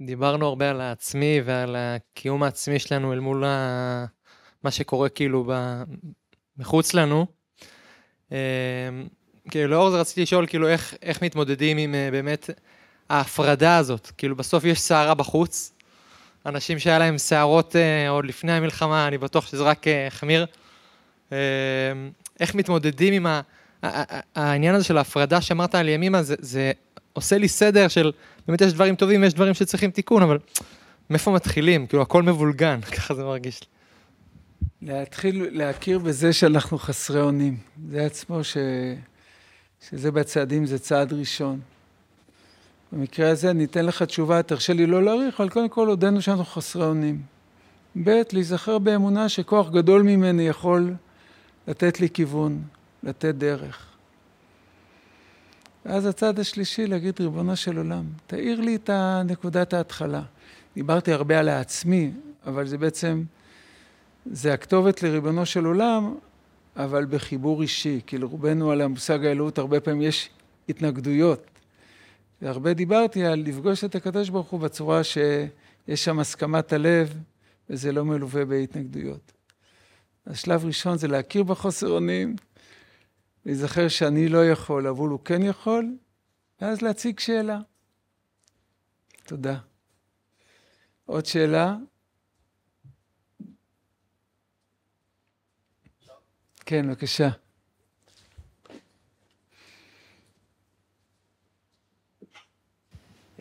דיברנו 0.06 0.46
הרבה 0.46 0.70
על 0.70 0.80
העצמי 0.80 1.40
ועל 1.44 1.76
הקיום 1.78 2.42
העצמי 2.42 2.78
שלנו 2.78 3.12
אל 3.12 3.20
מול 3.20 3.44
ה... 3.44 4.04
מה 4.62 4.70
שקורה 4.70 5.08
כאילו 5.08 5.44
ב... 5.48 5.82
מחוץ 6.58 6.94
לנו. 6.94 7.26
אמ, 8.32 8.36
כאילו 9.50 9.70
לאור 9.70 9.90
זה 9.90 10.00
רציתי 10.00 10.22
לשאול 10.22 10.46
כאילו 10.46 10.68
איך, 10.68 10.94
איך 11.02 11.22
מתמודדים 11.22 11.78
עם 11.78 11.94
אה, 11.94 12.08
באמת 12.12 12.50
ההפרדה 13.08 13.76
הזאת. 13.76 14.10
כאילו 14.18 14.36
בסוף 14.36 14.64
יש 14.64 14.80
סערה 14.80 15.14
בחוץ, 15.14 15.72
אנשים 16.46 16.78
שהיה 16.78 16.98
להם 16.98 17.18
שערות 17.18 17.76
אה, 17.76 18.08
עוד 18.08 18.24
לפני 18.24 18.52
המלחמה, 18.52 19.08
אני 19.08 19.18
בטוח 19.18 19.46
שזה 19.46 19.62
רק 19.62 19.88
אה, 19.88 20.06
החמיר. 20.06 20.46
איך 22.40 22.54
מתמודדים 22.54 23.12
עם 23.12 23.26
ה... 23.26 23.40
העניין 24.34 24.74
הזה 24.74 24.84
של 24.84 24.98
ההפרדה 24.98 25.40
שאמרת 25.40 25.74
על 25.74 25.88
ימימה, 25.88 26.22
זה, 26.22 26.34
זה 26.38 26.72
עושה 27.12 27.38
לי 27.38 27.48
סדר 27.48 27.88
של, 27.88 28.12
באמת 28.48 28.60
יש 28.60 28.72
דברים 28.72 28.96
טובים 28.96 29.22
ויש 29.22 29.34
דברים 29.34 29.54
שצריכים 29.54 29.90
תיקון, 29.90 30.22
אבל 30.22 30.38
מאיפה 31.10 31.30
מתחילים? 31.30 31.86
כאילו, 31.86 32.02
הכל 32.02 32.22
מבולגן, 32.22 32.80
ככה 32.96 33.14
זה 33.14 33.24
מרגיש 33.24 33.60
לי. 33.60 33.66
להתחיל 34.88 35.48
להכיר 35.50 35.98
בזה 35.98 36.32
שאנחנו 36.32 36.78
חסרי 36.78 37.20
אונים. 37.20 37.56
זה 37.90 38.06
עצמו 38.06 38.44
ש... 38.44 38.56
שזה 39.88 40.10
בצעדים, 40.10 40.66
זה 40.66 40.78
צעד 40.78 41.12
ראשון. 41.12 41.60
במקרה 42.92 43.30
הזה 43.30 43.50
אני 43.50 43.64
אתן 43.64 43.86
לך 43.86 44.02
תשובה, 44.02 44.42
תרשה 44.42 44.72
לי 44.72 44.86
לא 44.86 45.02
להאריך, 45.02 45.40
אבל 45.40 45.48
קודם 45.48 45.68
כל 45.68 45.88
הודינו 45.88 46.22
שאנחנו 46.22 46.44
חסרי 46.44 46.84
אונים. 46.84 47.22
ב', 48.04 48.22
להיזכר 48.32 48.78
באמונה 48.78 49.28
שכוח 49.28 49.70
גדול 49.70 50.02
ממני 50.02 50.48
יכול 50.48 50.94
לתת 51.68 52.00
לי 52.00 52.10
כיוון, 52.10 52.62
לתת 53.02 53.34
דרך. 53.34 53.91
ואז 55.86 56.06
הצד 56.06 56.38
השלישי, 56.38 56.86
להגיד, 56.86 57.20
ריבונו 57.20 57.56
של 57.56 57.76
עולם, 57.76 58.04
תאיר 58.26 58.60
לי 58.60 58.76
את 58.76 58.90
נקודת 59.24 59.72
ההתחלה. 59.72 60.22
דיברתי 60.74 61.12
הרבה 61.12 61.38
על 61.38 61.48
העצמי, 61.48 62.10
אבל 62.46 62.66
זה 62.66 62.78
בעצם, 62.78 63.22
זה 64.26 64.52
הכתובת 64.52 65.02
לריבונו 65.02 65.46
של 65.46 65.64
עולם, 65.64 66.14
אבל 66.76 67.04
בחיבור 67.04 67.62
אישי. 67.62 68.00
כאילו 68.06 68.28
רובנו 68.28 68.70
על 68.70 68.80
המושג 68.80 69.24
האלוהות, 69.24 69.58
הרבה 69.58 69.80
פעמים 69.80 70.02
יש 70.02 70.30
התנגדויות. 70.68 71.46
והרבה 72.42 72.74
דיברתי 72.74 73.24
על 73.24 73.42
לפגוש 73.46 73.84
את 73.84 73.94
הקדוש 73.94 74.28
ברוך 74.28 74.50
הוא 74.50 74.60
בצורה 74.60 75.04
שיש 75.04 76.04
שם 76.04 76.18
הסכמת 76.18 76.72
הלב, 76.72 77.14
וזה 77.70 77.92
לא 77.92 78.04
מלווה 78.04 78.44
בהתנגדויות. 78.44 79.32
השלב 80.26 80.64
ראשון 80.64 80.98
זה 80.98 81.08
להכיר 81.08 81.42
בחוסר 81.42 81.88
אונים, 81.88 82.36
להיזכר 83.46 83.88
שאני 83.88 84.28
לא 84.28 84.46
יכול, 84.46 84.86
אבל 84.86 85.08
הוא 85.08 85.20
כן 85.24 85.42
יכול, 85.42 85.96
ואז 86.60 86.82
להציג 86.82 87.18
שאלה. 87.18 87.58
תודה. 89.24 89.58
עוד 91.06 91.26
שאלה? 91.26 91.76
כן, 96.66 96.88
בבקשה. 96.88 97.28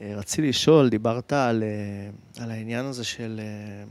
אה, 0.02 0.16
רציתי 0.16 0.50
לשאול, 0.50 0.90
דיברת 0.90 1.34
על, 1.34 1.64
אה, 1.64 2.44
על 2.44 2.52
העניין 2.52 2.86
הזה 2.86 3.04
של 3.04 3.42
אה, 3.44 3.84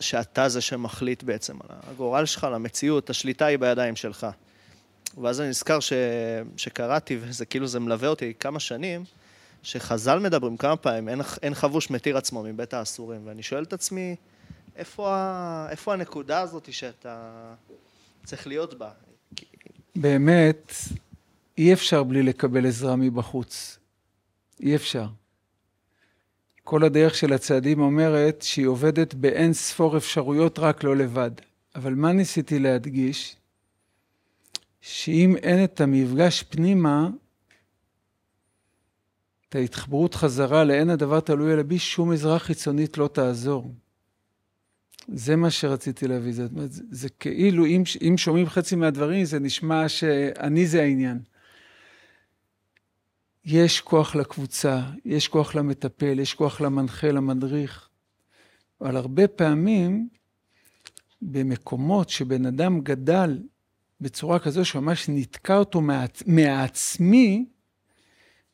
שאתה 0.00 0.48
זה 0.48 0.60
שמחליט 0.60 1.22
בעצם 1.22 1.56
על 1.62 1.76
הגורל 1.82 2.26
שלך, 2.26 2.44
על 2.44 2.54
המציאות, 2.54 3.10
השליטה 3.10 3.46
היא 3.46 3.58
בידיים 3.58 3.96
שלך. 3.96 4.26
ואז 5.22 5.40
אני 5.40 5.48
נזכר 5.48 5.80
ש, 5.80 5.92
שקראתי, 6.56 7.18
וזה 7.20 7.46
כאילו 7.46 7.66
זה 7.66 7.80
מלווה 7.80 8.08
אותי 8.08 8.32
כמה 8.38 8.60
שנים, 8.60 9.04
שחז"ל 9.62 10.18
מדברים 10.18 10.56
כמה 10.56 10.76
פעמים, 10.76 11.08
אין, 11.08 11.20
אין 11.42 11.54
חבוש 11.54 11.90
מתיר 11.90 12.16
עצמו 12.16 12.42
מבית 12.42 12.74
האסורים, 12.74 13.20
ואני 13.24 13.42
שואל 13.42 13.62
את 13.62 13.72
עצמי, 13.72 14.16
איפה, 14.76 15.14
ה, 15.14 15.66
איפה 15.70 15.92
הנקודה 15.92 16.40
הזאת 16.40 16.72
שאתה 16.72 17.54
צריך 18.24 18.46
להיות 18.46 18.78
בה? 18.78 18.90
באמת, 19.96 20.72
אי 21.58 21.72
אפשר 21.72 22.02
בלי 22.02 22.22
לקבל 22.22 22.66
עזרה 22.66 22.96
מבחוץ. 22.96 23.78
אי 24.60 24.76
אפשר. 24.76 25.06
כל 26.64 26.84
הדרך 26.84 27.14
של 27.14 27.32
הצעדים 27.32 27.80
אומרת 27.80 28.42
שהיא 28.42 28.66
עובדת 28.66 29.14
באין 29.14 29.52
ספור 29.52 29.96
אפשרויות 29.96 30.58
רק 30.58 30.84
לא 30.84 30.96
לבד. 30.96 31.30
אבל 31.74 31.94
מה 31.94 32.12
ניסיתי 32.12 32.58
להדגיש? 32.58 33.36
שאם 34.80 35.36
אין 35.36 35.64
את 35.64 35.80
המפגש 35.80 36.42
פנימה, 36.42 37.08
את 39.48 39.54
ההתחברות 39.54 40.14
חזרה 40.14 40.64
לאין 40.64 40.90
הדבר 40.90 41.20
תלוי 41.20 41.52
על 41.52 41.62
בי, 41.62 41.78
שום 41.78 42.12
עזרה 42.12 42.38
חיצונית 42.38 42.98
לא 42.98 43.08
תעזור. 43.12 43.74
זה 45.08 45.36
מה 45.36 45.50
שרציתי 45.50 46.08
להביא. 46.08 46.32
זה, 46.32 46.46
זה, 46.66 46.82
זה 46.90 47.08
כאילו, 47.08 47.66
אם, 47.66 47.82
אם 48.08 48.14
שומעים 48.18 48.46
חצי 48.46 48.76
מהדברים, 48.76 49.24
זה 49.24 49.38
נשמע 49.38 49.88
שאני 49.88 50.66
זה 50.66 50.82
העניין. 50.82 51.18
יש 53.44 53.80
כוח 53.80 54.14
לקבוצה, 54.14 54.82
יש 55.04 55.28
כוח 55.28 55.54
למטפל, 55.54 56.18
יש 56.18 56.34
כוח 56.34 56.60
למנחה, 56.60 57.12
למדריך. 57.12 57.88
אבל 58.80 58.96
הרבה 58.96 59.28
פעמים, 59.28 60.08
במקומות 61.22 62.08
שבן 62.08 62.46
אדם 62.46 62.80
גדל 62.80 63.38
בצורה 64.00 64.38
כזו 64.38 64.64
שממש 64.64 65.08
נתקע 65.08 65.56
אותו 65.56 65.80
מה, 65.80 66.04
מהעצמי, 66.26 67.44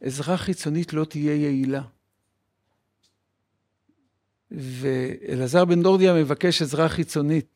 עזרה 0.00 0.36
חיצונית 0.36 0.92
לא 0.92 1.04
תהיה 1.04 1.34
יעילה. 1.34 1.82
ואלעזר 4.50 5.64
בן 5.64 5.82
דורדיה 5.82 6.14
מבקש 6.14 6.62
עזרה 6.62 6.88
חיצונית. 6.88 7.46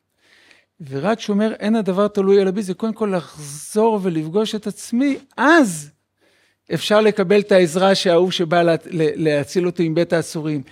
ורק 0.89 1.17
כשהוא 1.17 1.33
אומר, 1.33 1.53
אין 1.59 1.75
הדבר 1.75 2.07
תלוי 2.07 2.41
על 2.41 2.51
בי, 2.51 2.63
זה 2.63 2.73
קודם 2.73 2.93
כל 2.93 3.13
לחזור 3.17 3.99
ולפגוש 4.03 4.55
את 4.55 4.67
עצמי, 4.67 5.17
אז 5.37 5.89
אפשר 6.73 7.01
לקבל 7.01 7.39
את 7.39 7.51
העזרה 7.51 7.95
שההוא 7.95 8.31
שבא 8.31 8.61
לה, 8.61 8.75
להציל 9.15 9.65
אותי 9.65 9.83
עם 9.83 9.95
בית 9.95 10.13
האסורים. 10.13 10.63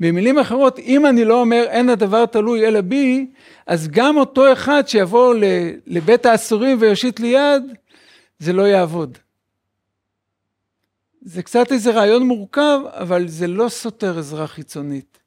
במילים 0.00 0.38
אחרות, 0.38 0.78
אם 0.78 1.06
אני 1.06 1.24
לא 1.24 1.40
אומר 1.40 1.64
אין 1.68 1.88
הדבר 1.88 2.26
תלוי 2.26 2.66
אלא 2.66 2.80
בי, 2.80 3.26
אז 3.66 3.88
גם 3.88 4.16
אותו 4.16 4.52
אחד 4.52 4.82
שיבוא 4.86 5.34
לבית 5.86 6.26
האסורים 6.26 6.78
ויושיט 6.80 7.20
לי 7.20 7.26
יד, 7.26 7.62
זה 8.38 8.52
לא 8.52 8.62
יעבוד. 8.62 9.18
זה 11.22 11.42
קצת 11.42 11.72
איזה 11.72 11.90
רעיון 11.90 12.22
מורכב, 12.22 12.78
אבל 12.86 13.28
זה 13.28 13.46
לא 13.46 13.68
סותר 13.68 14.18
עזרה 14.18 14.46
חיצונית. 14.46 15.18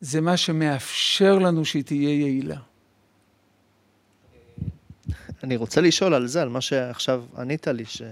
זה 0.00 0.20
מה 0.20 0.36
שמאפשר 0.36 1.38
לנו 1.38 1.64
שהיא 1.64 1.84
תהיה 1.84 2.20
יעילה. 2.20 2.56
אני 5.44 5.56
רוצה 5.56 5.80
לשאול 5.80 6.14
על 6.14 6.26
זה, 6.26 6.42
על 6.42 6.48
מה 6.48 6.60
שעכשיו 6.60 7.24
ענית 7.38 7.68
לי, 7.68 7.84
ש... 7.84 8.02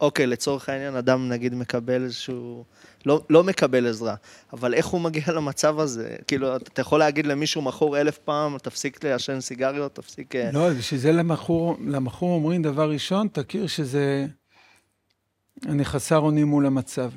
אוקיי, 0.00 0.26
לצורך 0.26 0.68
העניין, 0.68 0.96
אדם 0.96 1.28
נגיד 1.28 1.54
מקבל 1.54 2.04
איזשהו... 2.04 2.64
לא, 3.06 3.22
לא 3.30 3.44
מקבל 3.44 3.86
עזרה, 3.86 4.14
אבל 4.52 4.74
איך 4.74 4.86
הוא 4.86 5.00
מגיע 5.00 5.24
למצב 5.28 5.78
הזה? 5.78 6.16
כאילו, 6.26 6.56
אתה 6.56 6.80
יכול 6.80 6.98
להגיד 6.98 7.26
למישהו 7.26 7.62
מכור 7.62 8.00
אלף 8.00 8.18
פעם, 8.18 8.58
תפסיק 8.58 9.04
לעשן 9.04 9.40
סיגריות, 9.40 9.94
תפסיק... 9.94 10.36
אה, 10.36 10.50
לא, 10.52 10.70
בשביל 10.70 11.00
זה 11.00 11.12
למכור, 11.12 11.76
למכור 11.86 12.34
אומרים 12.34 12.62
דבר 12.62 12.90
ראשון, 12.90 13.28
תכיר 13.28 13.66
שזה... 13.66 14.26
אני 15.66 15.84
חסר 15.84 16.18
אונים 16.18 16.46
מול 16.46 16.66
המצב. 16.66 17.10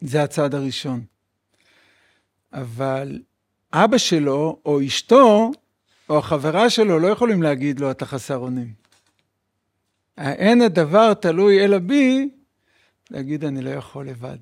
זה 0.00 0.22
הצעד 0.22 0.54
הראשון. 0.54 1.04
אבל 2.52 3.18
אבא 3.72 3.98
שלו, 3.98 4.60
או 4.66 4.86
אשתו, 4.86 5.50
או 6.08 6.18
החברה 6.18 6.70
שלו, 6.70 6.98
לא 6.98 7.08
יכולים 7.08 7.42
להגיד 7.42 7.80
לו, 7.80 7.90
אתה 7.90 8.06
חסר 8.06 8.36
אונים. 8.36 8.81
האין 10.16 10.62
הדבר 10.62 11.14
תלוי 11.14 11.64
אלא 11.64 11.78
בי, 11.78 12.28
להגיד, 13.10 13.44
אני 13.44 13.62
לא 13.62 13.70
יכול 13.70 14.08
לבד. 14.08 14.38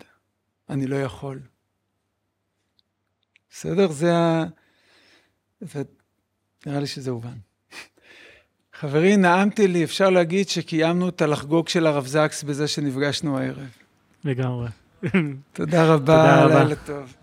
אני 0.70 0.86
לא 0.86 0.96
יכול. 0.96 1.40
בסדר? 3.50 3.92
זה 3.92 4.16
ה... 4.16 4.44
זה... 5.60 5.82
נראה 6.66 6.80
לי 6.80 6.86
שזה 6.86 7.10
הובן. 7.10 7.36
חברי, 8.72 9.16
נעמתי 9.16 9.68
לי, 9.68 9.84
אפשר 9.84 10.10
להגיד 10.10 10.48
שקיימנו 10.48 11.08
את 11.08 11.22
הלחגוג 11.22 11.68
של 11.68 11.86
הרב 11.86 12.06
זקס 12.06 12.42
בזה 12.42 12.68
שנפגשנו 12.68 13.38
הערב. 13.38 13.76
לגמרי. 14.24 14.68
תודה 15.52 15.94
רבה, 15.94 16.46
לילה 16.46 16.76
טוב. 16.86 17.14